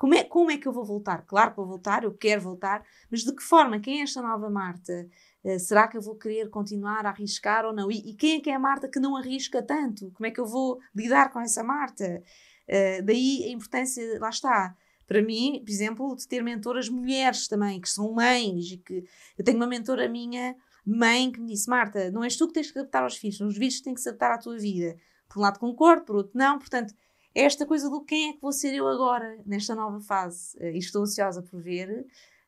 Como 0.04 0.16
é, 0.16 0.24
como 0.26 0.52
é 0.52 0.58
que 0.58 0.68
eu 0.68 0.74
vou 0.74 0.84
voltar? 0.84 1.26
Claro 1.26 1.52
que 1.52 1.56
vou 1.56 1.66
voltar, 1.66 2.04
eu 2.04 2.14
quero 2.14 2.42
voltar, 2.42 2.84
mas 3.10 3.24
de 3.24 3.34
que 3.34 3.42
forma? 3.42 3.80
Quem 3.80 4.02
é 4.02 4.04
esta 4.04 4.22
nova 4.22 4.50
Marta? 4.50 5.08
Uh, 5.42 5.58
será 5.58 5.88
que 5.88 5.96
eu 5.96 6.02
vou 6.02 6.18
querer 6.18 6.50
continuar 6.50 7.06
a 7.06 7.10
arriscar 7.10 7.64
ou 7.64 7.72
não? 7.72 7.90
E, 7.90 8.10
e 8.10 8.14
quem 8.14 8.36
é 8.36 8.42
que 8.42 8.50
é 8.50 8.54
a 8.54 8.60
Marta 8.60 8.90
que 8.90 9.00
não 9.00 9.16
arrisca 9.16 9.64
tanto? 9.64 10.12
Como 10.12 10.28
é 10.28 10.32
que 10.32 10.42
eu 10.42 10.46
vou 10.46 10.78
lidar 10.94 11.32
com 11.32 11.40
essa 11.40 11.64
Marta? 11.64 12.22
Uh, 12.68 13.02
daí 13.02 13.46
a 13.46 13.52
importância, 13.52 14.20
lá 14.20 14.28
está, 14.28 14.76
para 15.08 15.22
mim, 15.22 15.64
por 15.66 15.72
exemplo, 15.72 16.16
de 16.18 16.28
ter 16.28 16.44
mentoras 16.44 16.90
mulheres 16.90 17.48
também, 17.48 17.80
que 17.80 17.90
são 17.90 18.12
mães, 18.12 18.74
e 18.74 18.78
que 18.80 19.06
eu 19.38 19.46
tenho 19.46 19.56
uma 19.56 19.68
mentora 19.68 20.10
minha, 20.10 20.54
mãe, 20.86 21.32
que 21.32 21.40
me 21.40 21.48
disse: 21.48 21.70
Marta, 21.70 22.12
não 22.12 22.26
és 22.26 22.36
tu 22.36 22.48
que 22.48 22.56
tens 22.56 22.70
que 22.70 22.78
adaptar 22.78 23.04
aos 23.04 23.16
filhos, 23.16 23.40
os 23.40 23.56
filhos 23.56 23.80
têm 23.80 23.94
que 23.94 24.02
se 24.02 24.10
adaptar 24.10 24.34
à 24.34 24.38
tua 24.38 24.58
vida. 24.58 24.98
Por 25.30 25.40
um 25.40 25.44
lado 25.44 25.60
concordo, 25.60 26.04
por 26.04 26.18
outro 26.18 26.38
não, 26.38 26.60
portanto, 26.60 26.94
é 27.36 27.44
esta 27.44 27.66
coisa 27.66 27.90
do 27.90 28.04
quem 28.04 28.30
é 28.30 28.34
que 28.34 28.42
vou 28.42 28.52
ser 28.52 28.74
eu 28.74 28.88
agora, 28.88 29.38
nesta 29.46 29.76
nova 29.76 30.00
fase. 30.02 30.58
Uh, 30.58 30.66
e 30.66 30.78
estou 30.78 31.04
ansiosa 31.04 31.42
por 31.42 31.62
ver, 31.62 31.90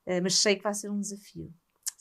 uh, 0.07 0.21
mas 0.21 0.35
sei 0.35 0.55
que 0.55 0.63
vai 0.63 0.73
ser 0.73 0.89
um 0.89 0.99
desafio 0.99 1.53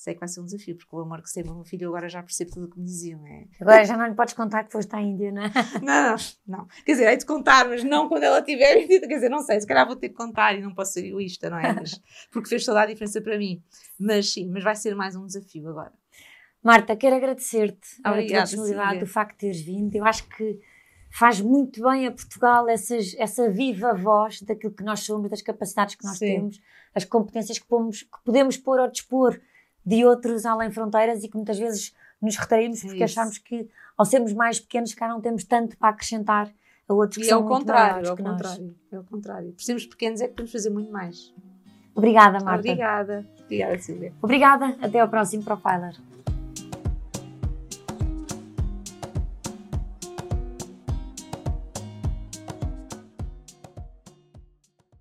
sei 0.05 0.15
que 0.15 0.21
vai 0.21 0.29
ser 0.29 0.41
um 0.41 0.45
desafio, 0.45 0.77
porque 0.77 0.95
o 0.95 1.01
amor 1.01 1.23
que 1.23 1.31
sei 1.31 1.43
do 1.43 1.55
meu 1.55 1.65
filho 1.65 1.89
agora 1.89 2.09
já 2.09 2.23
percebo 2.23 2.51
tudo 2.51 2.67
o 2.67 2.71
que 2.71 2.79
me 2.79 2.85
diziam. 2.85 3.27
É... 3.27 3.47
Agora 3.59 3.85
já 3.85 3.97
não 3.97 4.07
lhe 4.07 4.15
podes 4.15 4.35
contar 4.35 4.65
que 4.65 4.73
foste 4.73 4.95
à 4.95 5.01
Índia, 5.01 5.33
não 5.33 5.43
é? 5.43 5.51
Não, 5.83 6.17
não, 6.47 6.67
Quer 6.85 6.93
dizer, 6.93 7.09
hei 7.09 7.17
de 7.17 7.25
contar, 7.25 7.69
mas 7.69 7.83
não 7.83 8.09
quando 8.09 8.23
ela 8.23 8.43
tiver. 8.43 8.87
Quer 8.87 9.07
dizer, 9.07 9.29
não 9.29 9.41
sei, 9.41 9.61
se 9.61 9.67
calhar 9.67 9.87
vou 9.87 9.97
ter 9.97 10.11
que 10.11 10.15
contar 10.15 10.55
e 10.55 10.61
não 10.61 10.75
posso 10.75 10.93
ser 10.93 11.07
egoísta, 11.07 11.49
não 11.49 11.59
é? 11.59 11.73
Mas, 11.73 12.01
porque 12.31 12.49
fez 12.49 12.65
toda 12.65 12.83
a 12.83 12.87
diferença 12.87 13.21
para 13.21 13.39
mim. 13.39 13.63
Mas 13.99 14.33
sim, 14.33 14.49
mas 14.51 14.63
vai 14.63 14.77
ser 14.77 14.95
mais 14.95 15.17
um 15.17 15.27
desafio 15.27 15.69
agora. 15.69 15.93
Marta, 16.63 16.97
quero 16.97 17.17
agradecer-te 17.17 18.01
a 18.03 18.13
tua 18.13 18.23
disponibilidade, 18.23 19.05
o 19.05 19.07
facto 19.07 19.33
de 19.33 19.39
teres 19.39 19.61
vindo. 19.61 19.95
Eu 19.95 20.05
acho 20.05 20.27
que 20.29 20.59
faz 21.15 21.41
muito 21.41 21.81
bem 21.81 22.09
a 22.09 22.11
Portugal 22.11 22.69
essas, 22.69 23.15
essa 23.17 23.49
viva 23.49 23.95
voz 23.95 24.43
daquilo 24.43 24.73
que 24.73 24.83
nós 24.83 25.01
somos, 25.01 25.31
das 25.31 25.41
capacidades 25.41 25.95
que 25.95 26.05
nós 26.05 26.19
Sim. 26.19 26.27
temos, 26.27 26.61
as 26.93 27.05
competências 27.05 27.57
que, 27.57 27.67
pomos, 27.67 28.03
que 28.03 28.19
podemos 28.25 28.57
pôr 28.57 28.81
ao 28.81 28.91
dispor 28.91 29.41
de 29.87 30.05
outros 30.05 30.45
além 30.45 30.73
fronteiras 30.73 31.23
e 31.23 31.29
que 31.29 31.37
muitas 31.37 31.57
vezes 31.57 31.95
nos 32.21 32.37
retraímos 32.37 32.83
porque 32.83 33.03
é 33.03 33.05
achamos 33.05 33.39
que, 33.39 33.69
ao 33.97 34.05
sermos 34.05 34.33
mais 34.33 34.59
pequenos, 34.59 34.93
cá 34.93 35.07
não 35.07 35.21
temos 35.21 35.45
tanto 35.45 35.77
para 35.77 35.91
acrescentar 35.91 36.53
a 36.89 36.93
outros 36.93 37.19
que 37.19 37.23
e 37.23 37.29
são 37.29 37.43
muito 37.43 37.59
contrário, 37.59 38.11
ao 38.11 38.17
contrário, 38.17 38.75
é 38.91 38.99
o 38.99 39.05
contrário. 39.05 39.53
Por 39.53 39.63
sermos 39.63 39.87
pequenos 39.87 40.21
é 40.21 40.25
que 40.27 40.33
podemos 40.33 40.51
fazer 40.51 40.71
muito 40.71 40.91
mais. 40.91 41.33
Obrigada, 41.95 42.41
Marta. 42.45 42.59
Obrigada. 42.59 43.25
Obrigada, 43.45 43.79
Silvia. 43.79 44.13
Obrigada. 44.21 44.77
Até 44.83 44.99
ao 44.99 45.09
próximo 45.09 45.45
Profiler. 45.45 45.95